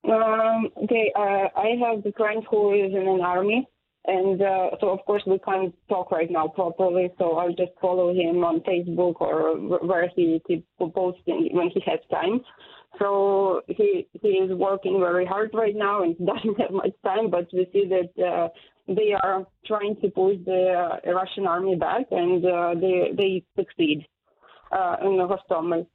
Um, 0.03 0.69
okay, 0.83 1.11
uh, 1.15 1.47
I 1.57 1.69
have 1.83 2.05
a 2.05 2.11
friend 2.11 2.45
who 2.49 2.73
is 2.73 2.93
in 2.93 3.07
an 3.07 3.21
army, 3.21 3.67
and 4.05 4.41
uh, 4.41 4.69
so 4.79 4.89
of 4.89 4.99
course 5.05 5.23
we 5.25 5.39
can't 5.39 5.73
talk 5.89 6.11
right 6.11 6.29
now 6.29 6.47
properly. 6.47 7.09
So 7.17 7.37
I'll 7.37 7.55
just 7.55 7.73
follow 7.81 8.13
him 8.13 8.43
on 8.43 8.61
Facebook 8.61 9.19
or 9.19 9.57
where 9.89 10.07
he 10.15 10.41
keeps 10.47 10.67
posting 10.77 11.49
when 11.53 11.69
he 11.73 11.81
has 11.85 11.99
time. 12.11 12.41
So 12.99 13.61
he 13.67 14.07
he 14.21 14.29
is 14.29 14.51
working 14.57 14.99
very 14.99 15.25
hard 15.25 15.51
right 15.53 15.75
now 15.75 16.03
and 16.03 16.15
doesn't 16.17 16.59
have 16.59 16.71
much 16.71 16.95
time, 17.03 17.29
but 17.29 17.47
we 17.53 17.67
see 17.73 17.87
that 17.89 18.23
uh, 18.23 18.49
they 18.87 19.13
are 19.13 19.45
trying 19.65 19.95
to 20.01 20.09
push 20.09 20.37
the 20.45 20.99
uh, 21.05 21.11
Russian 21.11 21.47
army 21.47 21.75
back, 21.75 22.05
and 22.11 22.45
uh, 22.45 22.75
they 22.75 23.11
they 23.15 23.43
succeed 23.55 24.05
uh, 24.71 24.97
in 25.01 25.17
Hostomel. 25.31 25.87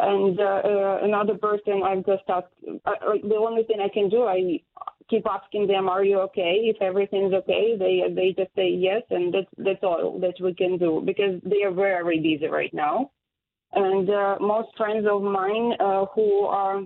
And 0.00 0.38
uh, 0.38 0.44
uh, 0.44 0.98
another 1.02 1.36
person, 1.36 1.82
I've 1.84 2.06
just 2.06 2.22
asked, 2.28 2.54
uh, 2.86 2.92
the 3.20 3.34
only 3.34 3.64
thing 3.64 3.80
I 3.80 3.88
can 3.92 4.08
do, 4.08 4.22
I 4.26 4.60
keep 5.10 5.26
asking 5.28 5.66
them, 5.66 5.88
"Are 5.88 6.04
you 6.04 6.20
okay? 6.20 6.70
If 6.72 6.80
everything's 6.80 7.34
okay, 7.34 7.76
they 7.76 8.02
they 8.14 8.32
just 8.40 8.54
say 8.54 8.68
yes, 8.70 9.02
and 9.10 9.34
that's 9.34 9.50
that's 9.58 9.82
all 9.82 10.18
that 10.20 10.34
we 10.40 10.54
can 10.54 10.78
do 10.78 11.02
because 11.04 11.40
they 11.44 11.64
are 11.64 11.72
very 11.72 12.20
busy 12.20 12.46
right 12.46 12.72
now. 12.72 13.10
And 13.72 14.08
uh, 14.08 14.36
most 14.40 14.68
friends 14.76 15.06
of 15.10 15.22
mine 15.22 15.74
uh, 15.78 16.06
who 16.14 16.44
are 16.44 16.82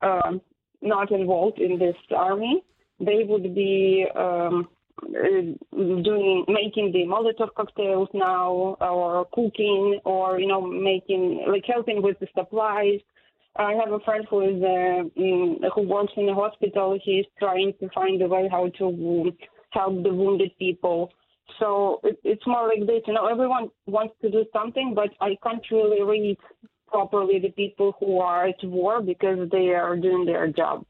uh, 0.00 0.32
not 0.80 1.10
involved 1.10 1.58
in 1.58 1.78
this 1.78 1.96
army, 2.14 2.62
they 3.00 3.24
would 3.24 3.54
be 3.54 4.06
um, 4.16 4.68
uh, 5.02 5.40
doing 5.76 6.44
making 6.48 6.92
the 6.92 7.04
Molotov 7.06 7.54
cocktails 7.56 8.08
now, 8.14 8.76
or 8.80 9.26
cooking, 9.32 10.00
or 10.04 10.38
you 10.38 10.46
know 10.46 10.60
making 10.60 11.44
like 11.48 11.64
helping 11.66 12.02
with 12.02 12.18
the 12.20 12.28
supplies. 12.36 13.00
I 13.56 13.72
have 13.74 13.92
a 13.92 14.00
friend 14.00 14.24
who 14.30 14.40
is 14.42 14.62
uh, 14.62 15.08
in, 15.16 15.60
who 15.74 15.82
works 15.82 16.12
in 16.16 16.28
a 16.28 16.34
hospital. 16.34 16.98
He's 17.02 17.26
trying 17.38 17.74
to 17.80 17.88
find 17.94 18.22
a 18.22 18.28
way 18.28 18.48
how 18.50 18.68
to 18.78 19.32
help 19.70 20.02
the 20.02 20.14
wounded 20.14 20.52
people. 20.58 21.12
So 21.58 22.00
it, 22.04 22.18
it's 22.24 22.46
more 22.46 22.68
like 22.68 22.86
this. 22.86 23.02
You 23.06 23.14
know, 23.14 23.26
everyone 23.26 23.68
wants 23.86 24.14
to 24.22 24.30
do 24.30 24.44
something, 24.52 24.92
but 24.94 25.10
I 25.20 25.36
can't 25.42 25.64
really 25.70 26.02
read 26.02 26.38
properly 26.86 27.38
the 27.38 27.50
people 27.50 27.94
who 28.00 28.18
are 28.18 28.48
at 28.48 28.62
war 28.64 29.02
because 29.02 29.48
they 29.50 29.70
are 29.70 29.96
doing 29.96 30.24
their 30.24 30.48
job. 30.48 30.84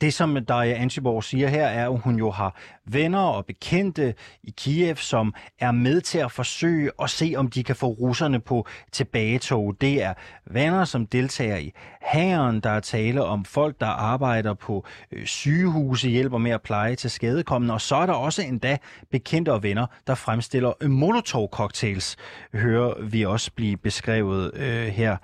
Det, 0.00 0.14
som 0.14 0.44
Daria 0.44 0.74
Ansiborg 0.74 1.24
siger 1.24 1.48
her, 1.48 1.66
er, 1.66 1.90
at 1.90 1.98
hun 1.98 2.18
jo 2.18 2.30
har 2.30 2.56
venner 2.84 3.18
og 3.18 3.46
bekendte 3.46 4.14
i 4.42 4.54
Kiev, 4.56 4.96
som 4.96 5.34
er 5.58 5.72
med 5.72 6.00
til 6.00 6.18
at 6.18 6.32
forsøge 6.32 6.90
at 7.02 7.10
se, 7.10 7.34
om 7.36 7.50
de 7.50 7.64
kan 7.64 7.76
få 7.76 7.86
russerne 7.86 8.40
på 8.40 8.66
tilbagetog. 8.92 9.76
Det 9.80 10.02
er 10.02 10.14
venner, 10.46 10.84
som 10.84 11.06
deltager 11.06 11.56
i 11.56 11.72
hæren. 12.02 12.60
Der 12.60 12.70
er 12.70 12.80
tale 12.80 13.24
om 13.24 13.44
folk, 13.44 13.80
der 13.80 13.86
arbejder 13.86 14.54
på 14.54 14.84
øh, 15.12 15.26
sygehuse, 15.26 16.08
hjælper 16.08 16.38
med 16.38 16.50
at 16.50 16.62
pleje 16.62 16.96
til 16.96 17.10
skadekommende. 17.10 17.74
Og 17.74 17.80
så 17.80 17.96
er 17.96 18.06
der 18.06 18.12
også 18.12 18.42
endda 18.42 18.78
bekendte 19.10 19.52
og 19.52 19.62
venner, 19.62 19.86
der 20.06 20.14
fremstiller 20.14 20.72
Molotov-cocktails, 20.82 22.16
hører 22.54 23.02
vi 23.02 23.24
også 23.24 23.50
blive 23.52 23.76
beskrevet 23.76 24.54
øh, 24.54 24.86
her. 24.86 25.16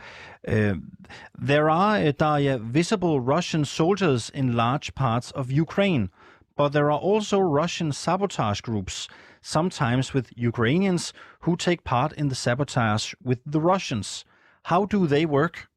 There 0.47 1.69
are, 1.71 1.97
uh, 1.97 2.13
Daria, 2.13 2.59
visible 2.59 3.21
Russian 3.21 3.65
soldiers 3.65 4.31
in 4.31 4.57
large 4.57 4.95
parts 4.95 5.31
of 5.33 5.51
Ukraine, 5.51 6.11
but 6.57 6.71
there 6.71 6.91
are 6.91 6.99
also 6.99 7.39
Russian 7.39 7.93
sabotage 7.93 8.61
groups, 8.61 9.09
sometimes 9.43 10.15
with 10.15 10.33
Ukrainians 10.37 11.13
who 11.41 11.57
take 11.57 11.85
part 11.85 12.13
in 12.13 12.29
the 12.29 12.35
sabotage 12.35 13.15
with 13.23 13.41
the 13.45 13.61
Russians. 13.61 14.25
How 14.65 14.87
do 14.87 15.07
they 15.07 15.27
work? 15.27 15.69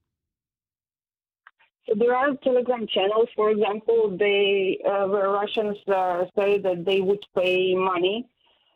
So 1.88 1.96
there 1.98 2.16
are 2.16 2.36
Telegram 2.44 2.86
channels, 2.88 3.30
for 3.36 3.50
example, 3.50 4.16
they 4.18 4.80
uh, 4.88 5.08
where 5.08 5.30
Russians 5.32 5.78
uh, 5.88 6.26
say 6.38 6.60
that 6.60 6.86
they 6.86 7.02
would 7.02 7.26
pay 7.36 7.74
money 7.76 8.28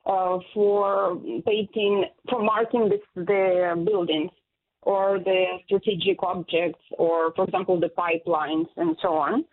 uh, 0.05 0.39
for 0.53 1.17
painting 1.45 2.05
for 2.29 2.41
marking 2.41 2.89
this, 2.89 3.01
the 3.15 3.81
buildings 3.85 4.31
or 4.85 5.19
the 5.19 5.45
strategic 5.65 6.21
objects, 6.23 6.83
or 6.97 7.33
for 7.35 7.45
example 7.45 7.79
the 7.79 7.89
pipelines 7.89 8.67
and 8.77 8.97
so 9.01 9.09
on. 9.15 9.45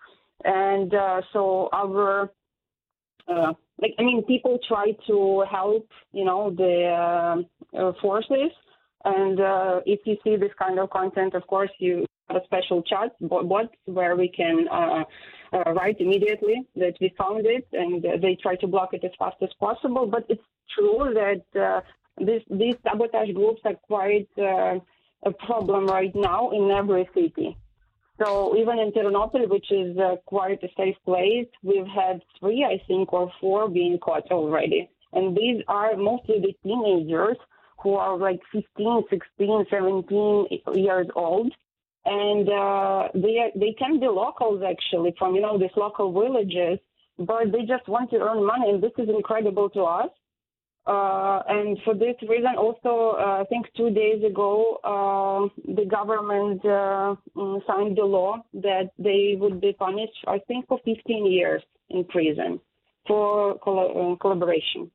And 0.45 0.95
uh, 0.95 1.21
so 1.33 1.69
our 1.73 2.31
uh, 3.29 3.53
like 3.81 3.95
I 3.99 4.03
mean, 4.03 4.23
people 4.25 4.59
try 4.67 4.93
to 5.07 5.45
help, 5.51 5.89
you 6.13 6.25
know, 6.25 6.51
the 6.51 7.45
uh, 7.79 7.93
forces. 8.01 8.51
And 9.05 9.41
uh, 9.41 9.81
if 9.87 10.01
you 10.05 10.17
see 10.23 10.37
this 10.37 10.51
kind 10.59 10.79
of 10.79 10.91
content, 10.91 11.35
of 11.35 11.47
course, 11.47 11.71
you 11.79 12.05
have 12.29 12.43
a 12.43 12.45
special 12.45 12.83
chat 12.83 13.13
bot 13.21 13.71
where 13.87 14.17
we 14.17 14.29
can 14.29 14.67
uh, 14.71 15.05
uh, 15.53 15.73
write 15.73 15.97
immediately 16.01 16.67
that 16.77 16.95
we 17.01 17.15
found 17.17 17.47
it, 17.47 17.67
and 17.73 18.03
they 18.23 18.37
try 18.43 18.57
to 18.57 18.67
block 18.67 18.91
it 18.93 19.03
as 19.05 19.13
fast 19.19 19.37
as 19.43 19.49
possible. 19.59 20.07
But 20.07 20.27
it's 20.29 20.43
true 20.79 21.15
that 21.15 21.83
this, 22.19 22.43
these 22.51 22.75
sabotage 22.85 23.33
groups 23.33 23.63
are 23.65 23.75
quite 23.75 24.29
a 25.25 25.33
problem 25.33 25.87
right 25.87 26.15
now 26.15 26.51
in 26.51 26.71
every 26.71 27.09
city. 27.15 27.57
So 28.23 28.57
even 28.57 28.79
in 28.79 28.93
Ternopil, 28.93 29.49
which 29.49 29.71
is 29.71 29.97
uh, 29.97 30.17
quite 30.27 30.63
a 30.63 30.69
safe 30.77 30.97
place, 31.05 31.47
we've 31.63 31.87
had 31.87 32.21
three, 32.39 32.65
I 32.65 32.83
think, 32.87 33.13
or 33.13 33.33
four 33.41 33.69
being 33.69 33.99
caught 33.99 34.31
already. 34.31 34.91
And 35.13 35.37
these 35.37 35.63
are 35.69 35.97
mostly 35.97 36.39
the 36.41 36.55
teenagers 36.63 37.39
who 37.83 37.95
are 37.95 38.19
like 38.19 38.41
15, 38.53 39.05
16, 39.09 39.67
17 39.71 40.47
years 40.75 41.07
old. 41.17 41.53
And 42.05 42.49
uh, 42.49 43.09
they 43.15 43.53
they 43.55 43.75
can 43.79 44.01
be 44.01 44.07
locals 44.07 44.63
actually 44.67 45.15
from 45.19 45.35
you 45.35 45.43
know 45.43 45.59
these 45.59 45.77
local 45.77 46.13
villages, 46.13 46.79
but 47.19 47.53
they 47.53 47.67
just 47.67 47.87
want 47.89 48.11
to 48.11 48.17
earn 48.17 48.45
money, 48.47 48.71
and 48.71 48.83
this 48.83 48.93
is 48.97 49.11
incredible 49.11 49.69
to 49.71 49.83
us. 49.83 50.09
Uh, 50.87 51.43
and 51.49 51.79
for 51.85 51.95
this 51.95 52.17
reason, 52.29 52.55
also, 52.57 53.17
uh, 53.19 53.43
I 53.43 53.45
think 53.49 53.67
two 53.77 53.91
days 53.91 54.25
ago, 54.25 54.79
uh, 54.83 55.73
the 55.75 55.85
government 55.85 56.65
uh, 56.65 57.15
mm, 57.37 57.61
signed 57.67 57.97
the 57.99 58.05
law 58.05 58.43
that 58.55 58.91
they 58.99 59.37
would 59.39 59.61
be 59.61 59.73
punished, 59.75 60.25
I 60.27 60.39
think, 60.49 60.67
for 60.69 60.79
15 60.85 61.31
years 61.31 61.63
in 61.91 62.05
prison 62.05 62.61
for 63.07 63.59
coll- 63.59 64.13
uh, 64.13 64.17
collaboration. 64.23 64.91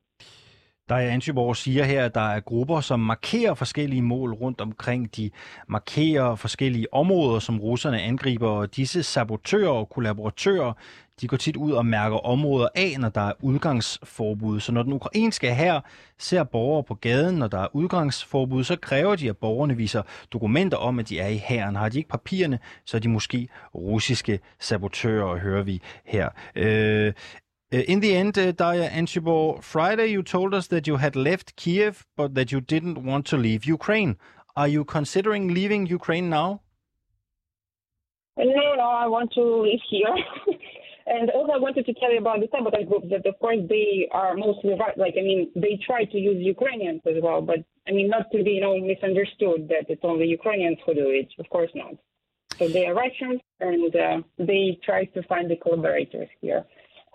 Daja 0.90 1.10
Antiborg 1.10 1.56
siger 1.56 1.84
her, 1.84 2.06
at 2.06 2.16
der 2.16 2.30
er 2.30 2.40
grupper, 2.40 2.82
som 2.82 3.00
markerer 3.00 3.54
forskellige 3.54 4.02
mål 4.02 4.34
rundt 4.34 4.62
omkring. 4.62 5.16
De 5.16 5.32
markerer 5.68 6.36
forskellige 6.36 6.94
områder, 6.94 7.40
som 7.40 7.60
russerne 7.60 8.02
angriber, 8.02 8.50
og 8.50 8.76
disse 8.76 9.04
sabotører 9.04 9.70
og 9.70 9.90
kollaboratører, 9.90 10.74
de 11.22 11.28
går 11.28 11.38
tit 11.38 11.56
ud 11.58 11.72
og 11.72 11.86
mærker 11.86 12.18
områder 12.18 12.68
af, 12.76 12.96
når 13.00 13.10
der 13.10 13.22
er 13.22 13.34
udgangsforbud. 13.40 14.60
Så 14.60 14.72
når 14.72 14.84
den 14.84 14.94
ukrainske 14.94 15.54
her 15.54 15.82
ser 16.20 16.44
borgere 16.44 16.84
på 16.84 16.96
gaden, 16.96 17.36
når 17.36 17.48
der 17.48 17.60
er 17.60 17.76
udgangsforbud, 17.76 18.64
så 18.64 18.76
kræver 18.76 19.16
de, 19.16 19.30
at 19.30 19.38
borgerne 19.38 19.78
viser 19.78 20.02
dokumenter 20.34 20.78
om, 20.78 21.00
at 21.00 21.10
de 21.10 21.20
er 21.20 21.28
i 21.28 21.38
hæren. 21.38 21.76
Har 21.76 21.90
de 21.90 21.98
ikke 21.98 22.10
papirerne, 22.10 22.60
så 22.86 22.98
er 22.98 23.02
de 23.02 23.10
måske 23.10 23.48
russiske 23.76 24.40
sabotører, 24.60 25.38
hører 25.38 25.64
vi 25.64 25.82
her. 26.06 26.30
Øh, 26.56 27.14
in 27.72 28.00
the 28.00 28.16
end, 28.16 28.38
uh, 28.38 28.52
Daya 28.54 28.90
Anshibor, 28.92 29.62
Friday 29.64 30.08
you 30.08 30.24
told 30.24 30.54
us 30.54 30.68
that 30.68 30.88
you 30.88 30.98
had 30.98 31.16
left 31.16 31.56
Kiev, 31.56 32.06
but 32.16 32.36
that 32.36 32.52
you 32.52 32.62
didn't 32.62 33.04
want 33.04 33.26
to 33.28 33.38
leave 33.38 33.66
Ukraine. 33.66 34.18
Are 34.56 34.68
you 34.68 34.86
considering 34.86 35.54
leaving 35.54 35.86
Ukraine 35.86 36.30
now? 36.30 36.62
No, 38.38 38.76
no, 38.76 38.84
I 38.84 39.08
want 39.08 39.32
to 39.34 39.44
live 39.44 39.80
here. 39.90 40.16
and 41.08 41.30
also, 41.32 41.54
I 41.54 41.58
wanted 41.58 41.86
to 41.86 41.94
tell 41.94 42.12
you 42.12 42.20
about 42.20 42.40
the 42.40 42.48
sabotage 42.52 42.88
groups 42.88 43.08
that, 43.10 43.26
of 43.26 43.40
course, 43.40 43.58
they 43.68 44.08
are 44.12 44.36
mostly 44.36 44.74
right. 44.80 44.98
Like, 44.98 45.16
I 45.18 45.24
mean, 45.24 45.52
they 45.56 45.80
try 45.86 46.06
to 46.06 46.18
use 46.18 46.38
Ukrainians 46.40 47.02
as 47.06 47.22
well, 47.22 47.42
but 47.42 47.60
I 47.88 47.92
mean, 47.92 48.10
not 48.10 48.32
to 48.32 48.44
be, 48.44 48.52
you 48.52 48.62
know, 48.62 48.78
misunderstood 48.80 49.70
that 49.70 49.86
it's 49.90 50.04
only 50.04 50.26
Ukrainians 50.28 50.78
who 50.86 50.94
do 50.94 51.10
it. 51.10 51.30
Of 51.40 51.50
course 51.50 51.72
not. 51.76 51.96
So 52.58 52.68
they 52.70 52.86
are 52.86 52.94
Russians, 52.94 53.42
and 53.60 53.94
uh, 53.96 54.22
they 54.38 54.80
try 54.84 55.06
to 55.06 55.24
find 55.24 55.50
the 55.50 55.58
collaborators 55.58 56.30
here. 56.42 56.66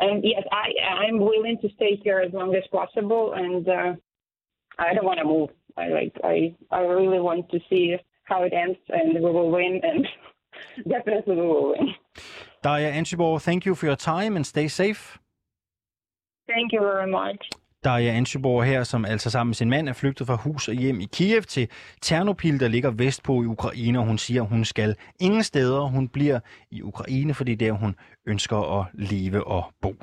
And 0.00 0.24
yes, 0.24 0.42
I 0.50 0.72
I'm 0.82 1.18
willing 1.18 1.58
to 1.60 1.68
stay 1.76 2.00
here 2.02 2.20
as 2.20 2.32
long 2.32 2.54
as 2.54 2.62
possible, 2.72 3.34
and 3.34 3.68
uh, 3.68 3.92
I 4.78 4.94
don't 4.94 5.04
want 5.04 5.18
to 5.18 5.24
move. 5.24 5.50
I 5.76 5.88
like 5.88 6.16
I 6.24 6.56
I 6.70 6.80
really 6.80 7.20
want 7.20 7.50
to 7.50 7.60
see 7.68 7.96
how 8.24 8.42
it 8.44 8.52
ends, 8.52 8.78
and 8.88 9.14
we 9.14 9.20
will 9.20 9.50
win, 9.50 9.80
and 9.90 10.06
definitely 10.88 11.36
we 11.36 11.42
will 11.42 11.70
win. 11.70 11.94
Daria 12.62 12.92
Antiborg, 12.92 13.42
thank 13.42 13.66
you 13.66 13.74
for 13.74 13.86
your 13.86 13.96
time 13.96 14.36
and 14.36 14.46
stay 14.46 14.68
safe. 14.68 15.18
Thank 16.46 16.72
you 16.72 16.80
very 16.80 17.10
much. 17.10 17.48
Daria 17.84 18.12
Ansøborg 18.12 18.64
her, 18.64 18.84
som 18.84 19.04
altså 19.04 19.30
sammen 19.30 19.48
med 19.50 19.54
sin 19.54 19.70
mand 19.70 19.88
er 19.88 19.92
flygtet 19.92 20.26
fra 20.26 20.36
hus 20.36 20.68
og 20.68 20.74
hjem 20.74 21.00
i 21.00 21.08
Kiev 21.12 21.42
til 21.42 21.68
Ternopil, 22.02 22.60
der 22.60 22.68
ligger 22.68 22.90
vestpå 22.90 23.42
i 23.42 23.46
Ukraine, 23.46 23.98
og 23.98 24.06
hun 24.06 24.18
siger, 24.18 24.42
at 24.42 24.48
hun 24.48 24.64
skal 24.64 24.96
ingen 25.20 25.42
steder. 25.42 25.80
Hun 25.80 26.08
bliver 26.08 26.40
i 26.70 26.82
Ukraine, 26.82 27.34
fordi 27.34 27.54
det 27.54 27.68
er, 27.68 27.72
hun 27.72 27.94
ønsker 28.26 28.80
at 28.80 28.86
leve 28.94 29.46
og 29.46 29.64
bo. 29.82 29.94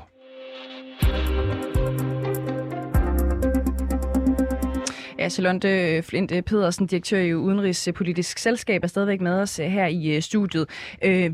Charlotte 5.29 6.01
Flint 6.03 6.31
eh, 6.31 6.43
Pedersen, 6.43 6.87
direktør 6.87 7.17
i 7.17 7.35
Udenrigspolitisk 7.35 8.37
Selskab, 8.37 8.83
er 8.83 8.87
stadigvæk 8.87 9.21
med 9.21 9.31
os 9.31 9.59
eh, 9.59 9.71
her 9.71 9.85
i 9.85 10.15
eh, 10.15 10.21
studiet. 10.21 10.69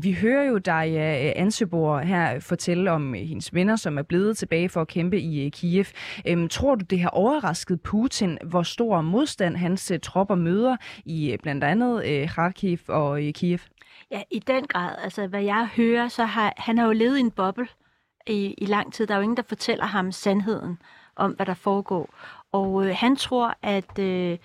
Vi 0.02 0.12
hører 0.20 0.44
jo 0.44 0.58
dig, 0.58 0.88
øh, 0.90 1.42
Ansøborg, 1.42 2.00
her 2.00 2.40
fortælle 2.40 2.90
om 2.90 3.14
hendes 3.14 3.54
venner, 3.54 3.76
som 3.76 3.98
er 3.98 4.02
blevet 4.02 4.36
tilbage 4.36 4.68
for 4.68 4.80
at 4.80 4.88
kæmpe 4.88 5.20
i 5.20 5.48
Kiev. 5.48 5.84
Øhm, 6.26 6.48
tror 6.48 6.74
du, 6.74 6.84
det 6.84 7.00
har 7.00 7.08
overrasket 7.08 7.80
Putin, 7.80 8.38
hvor 8.44 8.62
stor 8.62 9.00
modstand 9.00 9.56
hans 9.56 9.92
tropper 10.02 10.34
møder 10.34 10.76
i 11.04 11.36
blandt 11.42 11.64
andet 11.64 12.28
Kharkiv 12.30 12.78
og 12.88 13.20
Kiev? 13.34 13.58
Ja, 14.10 14.22
i 14.30 14.38
den 14.38 14.66
grad. 14.66 14.94
Altså, 15.04 15.26
hvad 15.26 15.42
jeg 15.42 15.68
hører, 15.76 16.08
så 16.08 16.24
har 16.24 16.52
han 16.56 16.78
har 16.78 16.86
jo 16.86 16.92
levet 16.92 17.16
i 17.16 17.20
en 17.20 17.30
boble 17.30 17.66
i, 18.26 18.54
i 18.58 18.66
lang 18.66 18.92
tid. 18.92 19.06
Der 19.06 19.14
er 19.14 19.18
jo 19.18 19.22
ingen, 19.22 19.36
der 19.36 19.42
fortæller 19.48 19.86
ham 19.86 20.12
sandheden 20.12 20.78
om, 21.16 21.32
hvad 21.32 21.46
der 21.46 21.54
foregår. 21.54 22.14
Og 22.54 22.86
øh, 22.86 22.96
han 22.96 23.16
tror, 23.16 23.56
at, 23.62 23.98
øh, 23.98 24.38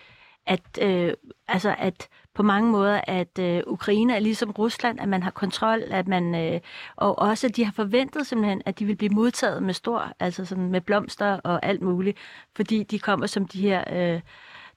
at, 0.46 0.62
øh, 0.82 1.14
altså, 1.48 1.76
at 1.78 2.08
på 2.34 2.44
mange 2.44 2.72
måder, 2.72 3.02
at 3.08 3.40
øh, 3.40 3.64
Ukraine 3.68 4.16
er 4.16 4.20
ligesom 4.20 4.52
Rusland, 4.52 5.00
at 5.00 5.10
man 5.10 5.24
har 5.24 5.32
kontrol, 5.32 5.84
at 5.92 6.08
man, 6.08 6.36
øh, 6.36 6.62
og 6.96 7.20
også 7.20 7.48
at 7.48 7.56
de 7.56 7.66
har 7.66 7.72
forventet 7.72 8.28
simpelthen, 8.28 8.62
at 8.66 8.80
de 8.80 8.86
vil 8.86 8.96
blive 8.96 9.14
modtaget 9.14 9.64
med 9.64 9.74
stor, 9.74 10.14
altså 10.20 10.46
sådan 10.46 10.72
med 10.72 10.82
blomster 10.82 11.40
og 11.44 11.66
alt 11.66 11.82
muligt, 11.82 12.18
fordi 12.56 12.84
de 12.84 13.00
kommer 13.00 13.28
som 13.28 13.48
de 13.48 13.62
her, 13.62 13.84
øh, 13.92 14.22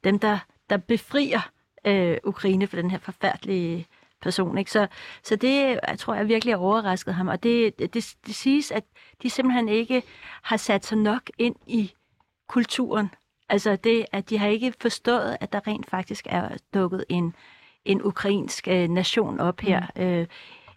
dem 0.04 0.18
der, 0.18 0.38
der 0.70 0.76
befrier 0.76 1.50
øh, 1.86 2.16
Ukraine 2.24 2.66
for 2.66 2.76
den 2.76 2.90
her 2.90 2.98
forfærdelige 2.98 3.86
person. 4.22 4.58
Ikke? 4.58 4.70
Så, 4.70 4.86
så 5.22 5.36
det 5.36 5.78
jeg 5.88 5.98
tror 5.98 6.14
jeg 6.14 6.28
virkelig 6.28 6.54
har 6.54 6.58
overrasket 6.58 7.14
ham, 7.14 7.28
og 7.28 7.42
det, 7.42 7.78
det, 7.78 7.94
det 8.26 8.34
siges, 8.34 8.70
at 8.70 8.84
de 9.22 9.30
simpelthen 9.30 9.68
ikke 9.68 10.02
har 10.42 10.56
sat 10.56 10.86
sig 10.86 10.98
nok 10.98 11.22
ind 11.38 11.56
i 11.66 11.92
kulturen 12.48 13.10
Altså 13.52 13.76
det, 13.76 14.06
at 14.12 14.30
de 14.30 14.38
har 14.38 14.48
ikke 14.48 14.72
forstået, 14.80 15.36
at 15.40 15.52
der 15.52 15.66
rent 15.66 15.90
faktisk 15.90 16.26
er 16.30 16.48
dukket 16.74 17.04
en, 17.08 17.34
en 17.84 18.02
ukrainsk 18.02 18.68
øh, 18.68 18.88
nation 18.88 19.40
op 19.40 19.60
her. 19.60 19.82
Mm. 19.96 20.02
Øh, 20.02 20.26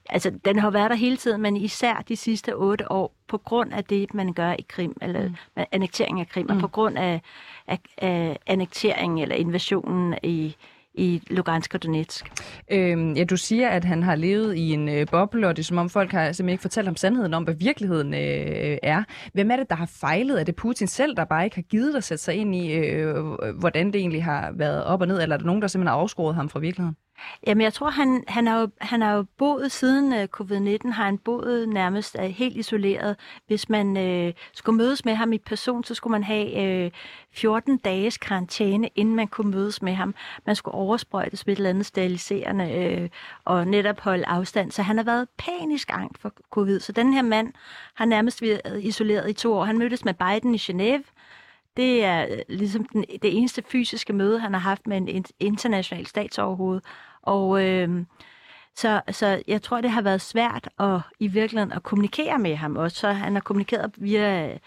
altså 0.09 0.31
den 0.45 0.59
har 0.59 0.69
været 0.69 0.89
der 0.89 0.95
hele 0.95 1.17
tiden, 1.17 1.41
men 1.41 1.57
især 1.57 2.03
de 2.07 2.15
sidste 2.15 2.55
otte 2.55 2.91
år, 2.91 3.15
på 3.27 3.37
grund 3.37 3.73
af 3.73 3.83
det, 3.83 4.13
man 4.13 4.33
gør 4.33 4.51
i 4.51 4.65
Krim, 4.67 4.97
eller 5.01 5.29
mm. 5.29 5.63
annektering 5.71 6.19
af 6.19 6.27
Krim, 6.27 6.45
mm. 6.49 6.55
og 6.55 6.61
på 6.61 6.67
grund 6.67 6.97
af, 6.97 7.21
af, 7.67 7.79
af 7.97 8.37
annekteringen 8.47 9.19
eller 9.19 9.35
invasionen 9.35 10.15
i, 10.23 10.55
i 10.97 11.21
Lugansk 11.29 11.73
og 11.73 11.83
Donetsk. 11.83 12.25
Øhm, 12.71 13.13
ja, 13.13 13.23
du 13.23 13.37
siger, 13.37 13.69
at 13.69 13.85
han 13.85 14.03
har 14.03 14.15
levet 14.15 14.55
i 14.55 14.73
en 14.73 14.89
øh, 14.89 15.07
boble, 15.11 15.47
og 15.47 15.55
det 15.55 15.61
er 15.61 15.65
som 15.65 15.77
om 15.77 15.89
folk 15.89 16.11
har 16.11 16.25
simpelthen 16.25 16.49
ikke 16.49 16.61
fortalt 16.61 16.87
ham 16.87 16.95
sandheden 16.95 17.33
om, 17.33 17.43
hvad 17.43 17.53
virkeligheden 17.53 18.13
øh, 18.13 18.77
er. 18.83 19.03
Hvem 19.33 19.51
er 19.51 19.55
det, 19.55 19.69
der 19.69 19.75
har 19.75 19.85
fejlet? 19.99 20.39
Er 20.39 20.43
det 20.43 20.55
Putin 20.55 20.87
selv, 20.87 21.15
der 21.15 21.25
bare 21.25 21.43
ikke 21.43 21.55
har 21.55 21.61
givet 21.61 21.95
at 21.95 22.03
sætte 22.03 22.23
sig 22.23 22.35
ind 22.35 22.55
i, 22.55 22.73
øh, 22.73 23.15
øh, 23.17 23.55
hvordan 23.59 23.87
det 23.87 23.95
egentlig 23.95 24.23
har 24.23 24.51
været 24.55 24.83
op 24.83 25.01
og 25.01 25.07
ned, 25.07 25.21
eller 25.21 25.33
er 25.35 25.37
der 25.37 25.45
nogen, 25.45 25.61
der 25.61 25.67
simpelthen 25.67 25.91
har 25.91 26.01
afskåret 26.01 26.35
ham 26.35 26.49
fra 26.49 26.59
virkeligheden? 26.59 26.95
Jamen, 27.47 27.61
jeg 27.61 27.73
tror, 27.73 27.89
han, 27.89 28.23
han, 28.27 28.47
har 28.47 28.59
jo, 28.59 28.69
han 28.81 29.01
har 29.01 29.13
jo 29.13 29.25
boet 29.37 29.71
siden 29.71 30.13
øh, 30.13 30.27
covid-19, 30.37 30.91
har 30.91 31.05
han 31.05 31.17
boet 31.17 31.69
nærmest 31.69 32.17
øh, 32.19 32.25
helt 32.25 32.57
isoleret. 32.57 33.15
Hvis 33.47 33.69
man 33.69 33.97
øh, 33.97 34.33
skulle 34.53 34.77
mødes 34.77 35.05
med 35.05 35.15
ham 35.15 35.33
i 35.33 35.37
person, 35.37 35.83
så 35.83 35.93
skulle 35.93 36.11
man 36.11 36.23
have 36.23 36.85
øh, 36.85 36.91
14 37.33 37.77
dages 37.77 38.17
karantæne, 38.17 38.89
inden 38.95 39.15
man 39.15 39.27
kunne 39.27 39.51
mødes 39.51 39.81
med 39.81 39.93
ham. 39.93 40.15
Man 40.45 40.55
skulle 40.55 40.75
oversprøjtes 40.75 41.47
med 41.47 41.53
et 41.53 41.57
eller 41.57 41.69
andet 41.69 41.85
steriliserende 41.85 42.71
øh, 42.71 43.09
og 43.45 43.67
netop 43.67 43.99
holde 43.99 44.27
afstand. 44.27 44.71
Så 44.71 44.81
han 44.81 44.97
har 44.97 45.03
været 45.03 45.27
panisk 45.37 45.89
angst 45.93 46.21
for 46.21 46.33
covid. 46.49 46.79
Så 46.79 46.91
den 46.91 47.13
her 47.13 47.21
mand 47.21 47.53
har 47.93 48.05
nærmest 48.05 48.41
været 48.41 48.83
isoleret 48.83 49.29
i 49.29 49.33
to 49.33 49.53
år. 49.53 49.65
Han 49.65 49.77
mødtes 49.77 50.05
med 50.05 50.13
Biden 50.13 50.55
i 50.55 50.57
Genève, 50.57 51.03
det 51.77 52.03
er 52.03 52.27
ligesom 52.49 52.85
den, 52.85 53.05
det 53.21 53.37
eneste 53.37 53.63
fysiske 53.67 54.13
møde, 54.13 54.39
han 54.39 54.53
har 54.53 54.59
haft 54.59 54.87
med 54.87 54.97
en 54.97 55.25
international 55.39 56.05
statsoverhoved. 56.05 56.81
Og 57.21 57.63
øh, 57.63 58.05
så, 58.75 59.01
så 59.11 59.43
jeg 59.47 59.61
tror, 59.61 59.81
det 59.81 59.91
har 59.91 60.01
været 60.01 60.21
svært 60.21 60.69
at, 60.79 60.99
i 61.19 61.27
virkeligheden 61.27 61.71
at 61.71 61.83
kommunikere 61.83 62.39
med 62.39 62.55
ham 62.55 62.75
også. 62.75 62.97
Så 62.97 63.11
han 63.11 63.33
har 63.33 63.41
kommunikeret 63.41 63.91
via 63.97 64.57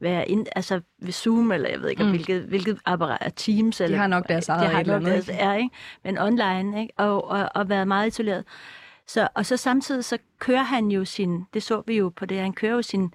være 0.00 0.28
ind, 0.28 0.46
altså 0.56 0.80
ved 0.98 1.12
Zoom, 1.12 1.52
eller 1.52 1.68
jeg 1.68 1.80
ved 1.80 1.88
ikke, 1.88 2.02
mm. 2.02 2.10
hvilket, 2.10 2.42
hvilket 2.42 2.78
apparat, 2.84 3.32
Teams. 3.36 3.80
Eller, 3.80 3.96
de 3.96 4.00
har 4.00 4.06
nok 4.06 4.28
deres 4.28 4.48
eget 4.48 4.70
de 4.70 4.74
har 4.74 4.82
nok 4.82 5.02
deres, 5.02 5.30
er, 5.32 5.54
ikke? 5.54 5.70
Men 6.04 6.18
online, 6.18 6.80
ikke? 6.80 6.94
Og, 6.96 7.28
og, 7.30 7.48
og 7.54 7.68
været 7.68 7.88
meget 7.88 8.08
isoleret. 8.08 8.44
Så, 9.06 9.28
og 9.34 9.46
så 9.46 9.56
samtidig 9.56 10.04
så 10.04 10.18
kører 10.38 10.62
han 10.62 10.90
jo 10.90 11.04
sin, 11.04 11.44
det 11.54 11.62
så 11.62 11.82
vi 11.86 11.96
jo 11.96 12.12
på 12.16 12.26
det, 12.26 12.38
han 12.38 12.52
kører 12.52 12.72
jo 12.72 12.82
sin, 12.82 13.12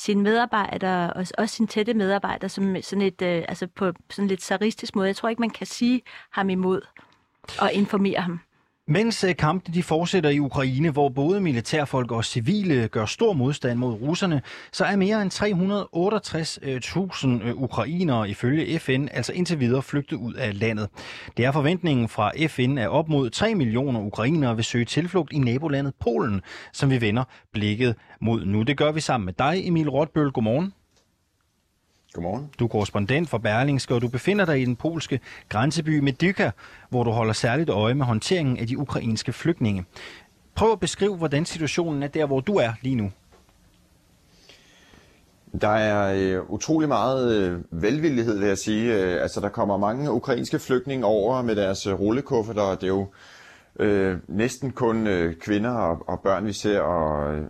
sine 0.00 0.22
medarbejdere, 0.22 1.12
og 1.12 1.26
også 1.38 1.54
sine 1.54 1.68
tætte 1.68 1.94
medarbejdere, 1.94 2.48
som 2.48 2.76
sådan 2.82 3.02
et, 3.02 3.22
øh, 3.22 3.44
altså 3.48 3.66
på 3.66 3.92
sådan 4.10 4.28
lidt 4.28 4.42
saristisk 4.42 4.96
måde. 4.96 5.06
Jeg 5.06 5.16
tror 5.16 5.28
ikke, 5.28 5.40
man 5.40 5.50
kan 5.50 5.66
sige 5.66 6.02
ham 6.30 6.50
imod 6.50 6.80
og 7.60 7.72
informere 7.72 8.20
ham. 8.20 8.40
Mens 8.90 9.24
øh, 9.24 9.36
kampene 9.36 9.74
de 9.74 9.82
fortsætter 9.82 10.30
i 10.30 10.38
Ukraine, 10.38 10.90
hvor 10.90 11.08
både 11.08 11.40
militærfolk 11.40 12.12
og 12.12 12.24
civile 12.24 12.88
gør 12.88 13.06
stor 13.06 13.32
modstand 13.32 13.78
mod 13.78 13.92
russerne, 13.92 14.42
så 14.72 14.84
er 14.84 14.96
mere 14.96 15.22
end 15.22 15.30
368.000 15.32 17.28
øh, 17.28 17.48
øh, 17.48 17.56
ukrainere 17.56 18.30
ifølge 18.30 18.78
FN 18.78 19.08
altså 19.12 19.32
indtil 19.32 19.60
videre 19.60 19.82
flygtet 19.82 20.16
ud 20.16 20.34
af 20.34 20.60
landet. 20.60 20.88
Det 21.36 21.44
er 21.44 21.52
forventningen 21.52 22.08
fra 22.08 22.32
FN, 22.48 22.78
at 22.78 22.88
op 22.88 23.08
mod 23.08 23.30
3 23.30 23.54
millioner 23.54 24.00
ukrainere 24.00 24.56
vil 24.56 24.64
søge 24.64 24.84
tilflugt 24.84 25.32
i 25.32 25.38
nabolandet 25.38 25.94
Polen, 26.00 26.40
som 26.72 26.90
vi 26.90 27.00
vender 27.00 27.24
blikket 27.52 27.94
mod 28.20 28.44
nu. 28.44 28.62
Det 28.62 28.76
gør 28.76 28.92
vi 28.92 29.00
sammen 29.00 29.24
med 29.24 29.34
dig, 29.38 29.68
Emil 29.68 29.88
Rotbøl. 29.88 30.30
Godmorgen. 30.30 30.72
Godmorgen. 32.12 32.50
Du 32.58 32.64
er 32.64 32.68
korrespondent 32.68 33.28
for 33.28 33.38
Berlingske, 33.38 33.94
og 33.94 34.02
du 34.02 34.08
befinder 34.08 34.44
dig 34.44 34.60
i 34.60 34.64
den 34.64 34.76
polske 34.76 35.20
grænseby 35.48 35.98
Medyka, 35.98 36.50
hvor 36.88 37.04
du 37.04 37.10
holder 37.10 37.32
særligt 37.32 37.70
øje 37.70 37.94
med 37.94 38.06
håndteringen 38.06 38.58
af 38.58 38.66
de 38.66 38.78
ukrainske 38.78 39.32
flygtninge. 39.32 39.84
Prøv 40.54 40.72
at 40.72 40.80
beskrive, 40.80 41.16
hvordan 41.16 41.44
situationen 41.44 42.02
er 42.02 42.08
der, 42.08 42.26
hvor 42.26 42.40
du 42.40 42.54
er 42.54 42.72
lige 42.82 42.94
nu. 42.96 43.10
Der 45.60 45.68
er 45.68 46.14
øh, 46.38 46.50
utrolig 46.50 46.88
meget 46.88 47.36
øh, 47.36 47.82
velvillighed, 47.82 48.38
vil 48.38 48.48
jeg 48.48 48.58
sige. 48.58 48.94
Øh, 48.94 49.22
altså, 49.22 49.40
der 49.40 49.48
kommer 49.48 49.76
mange 49.76 50.12
ukrainske 50.12 50.58
flygtninge 50.58 51.06
over 51.06 51.42
med 51.42 51.56
deres 51.56 51.86
øh, 51.86 51.94
rullekufferter. 51.94 52.74
Det 52.74 52.82
er 52.82 52.86
jo 52.86 53.06
øh, 53.80 54.18
næsten 54.28 54.70
kun 54.70 55.06
øh, 55.06 55.34
kvinder 55.34 55.70
og, 55.70 56.08
og 56.08 56.20
børn, 56.20 56.46
vi 56.46 56.52
ser, 56.52 56.80
og 56.80 57.34
øh, 57.34 57.44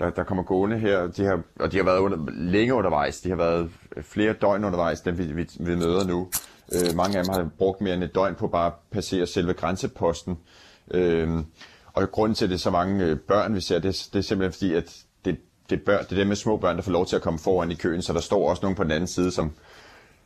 der, 0.00 0.10
der 0.10 0.24
kommer 0.24 0.42
gående 0.42 0.78
her. 0.78 1.06
De 1.06 1.24
har, 1.24 1.40
og 1.60 1.72
de 1.72 1.76
har 1.76 1.84
været 1.84 1.98
under, 1.98 2.18
længe 2.30 2.74
undervejs. 2.74 3.20
De 3.20 3.28
har 3.28 3.36
været 3.36 3.70
flere 4.02 4.32
døgn 4.32 4.64
undervejs, 4.64 5.00
dem 5.00 5.18
vi, 5.18 5.24
vi, 5.24 5.48
vi 5.60 5.74
møder 5.76 6.06
nu. 6.06 6.28
Øh, 6.72 6.96
mange 6.96 7.18
af 7.18 7.24
dem 7.24 7.34
har 7.34 7.50
brugt 7.58 7.80
mere 7.80 7.94
end 7.94 8.04
et 8.04 8.14
døgn 8.14 8.34
på 8.34 8.48
bare 8.48 8.66
at 8.66 8.72
passere 8.90 9.26
selve 9.26 9.52
grænseposten. 9.52 10.38
Øh, 10.90 11.28
og 11.92 12.10
grunden 12.10 12.34
til, 12.34 12.44
at 12.44 12.50
det 12.50 12.54
er 12.56 12.60
så 12.60 12.70
mange 12.70 13.04
øh, 13.04 13.18
børn, 13.18 13.54
vi 13.54 13.60
ser, 13.60 13.78
det, 13.78 14.08
det 14.12 14.18
er 14.18 14.22
simpelthen 14.22 14.52
fordi, 14.52 14.74
at 14.74 15.04
det, 15.24 15.36
det, 15.70 15.82
børn, 15.82 16.04
det 16.04 16.12
er 16.12 16.16
dem 16.16 16.26
med 16.26 16.36
små 16.36 16.56
børn, 16.56 16.76
der 16.76 16.82
får 16.82 16.92
lov 16.92 17.06
til 17.06 17.16
at 17.16 17.22
komme 17.22 17.38
foran 17.38 17.70
i 17.70 17.74
køen, 17.74 18.02
så 18.02 18.12
der 18.12 18.20
står 18.20 18.50
også 18.50 18.62
nogen 18.62 18.76
på 18.76 18.84
den 18.84 18.90
anden 18.92 19.06
side, 19.06 19.30
som, 19.30 19.52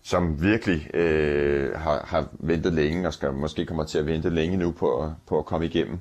som 0.02 0.42
virkelig 0.42 0.94
øh, 0.94 1.78
har, 1.78 2.04
har 2.06 2.28
ventet 2.32 2.72
længe, 2.72 3.06
og 3.08 3.14
skal 3.14 3.32
måske 3.32 3.66
kommer 3.66 3.84
til 3.84 3.98
at 3.98 4.06
vente 4.06 4.30
længe 4.30 4.56
nu 4.56 4.70
på, 4.70 5.12
på 5.26 5.38
at 5.38 5.46
komme 5.46 5.66
igennem. 5.66 5.98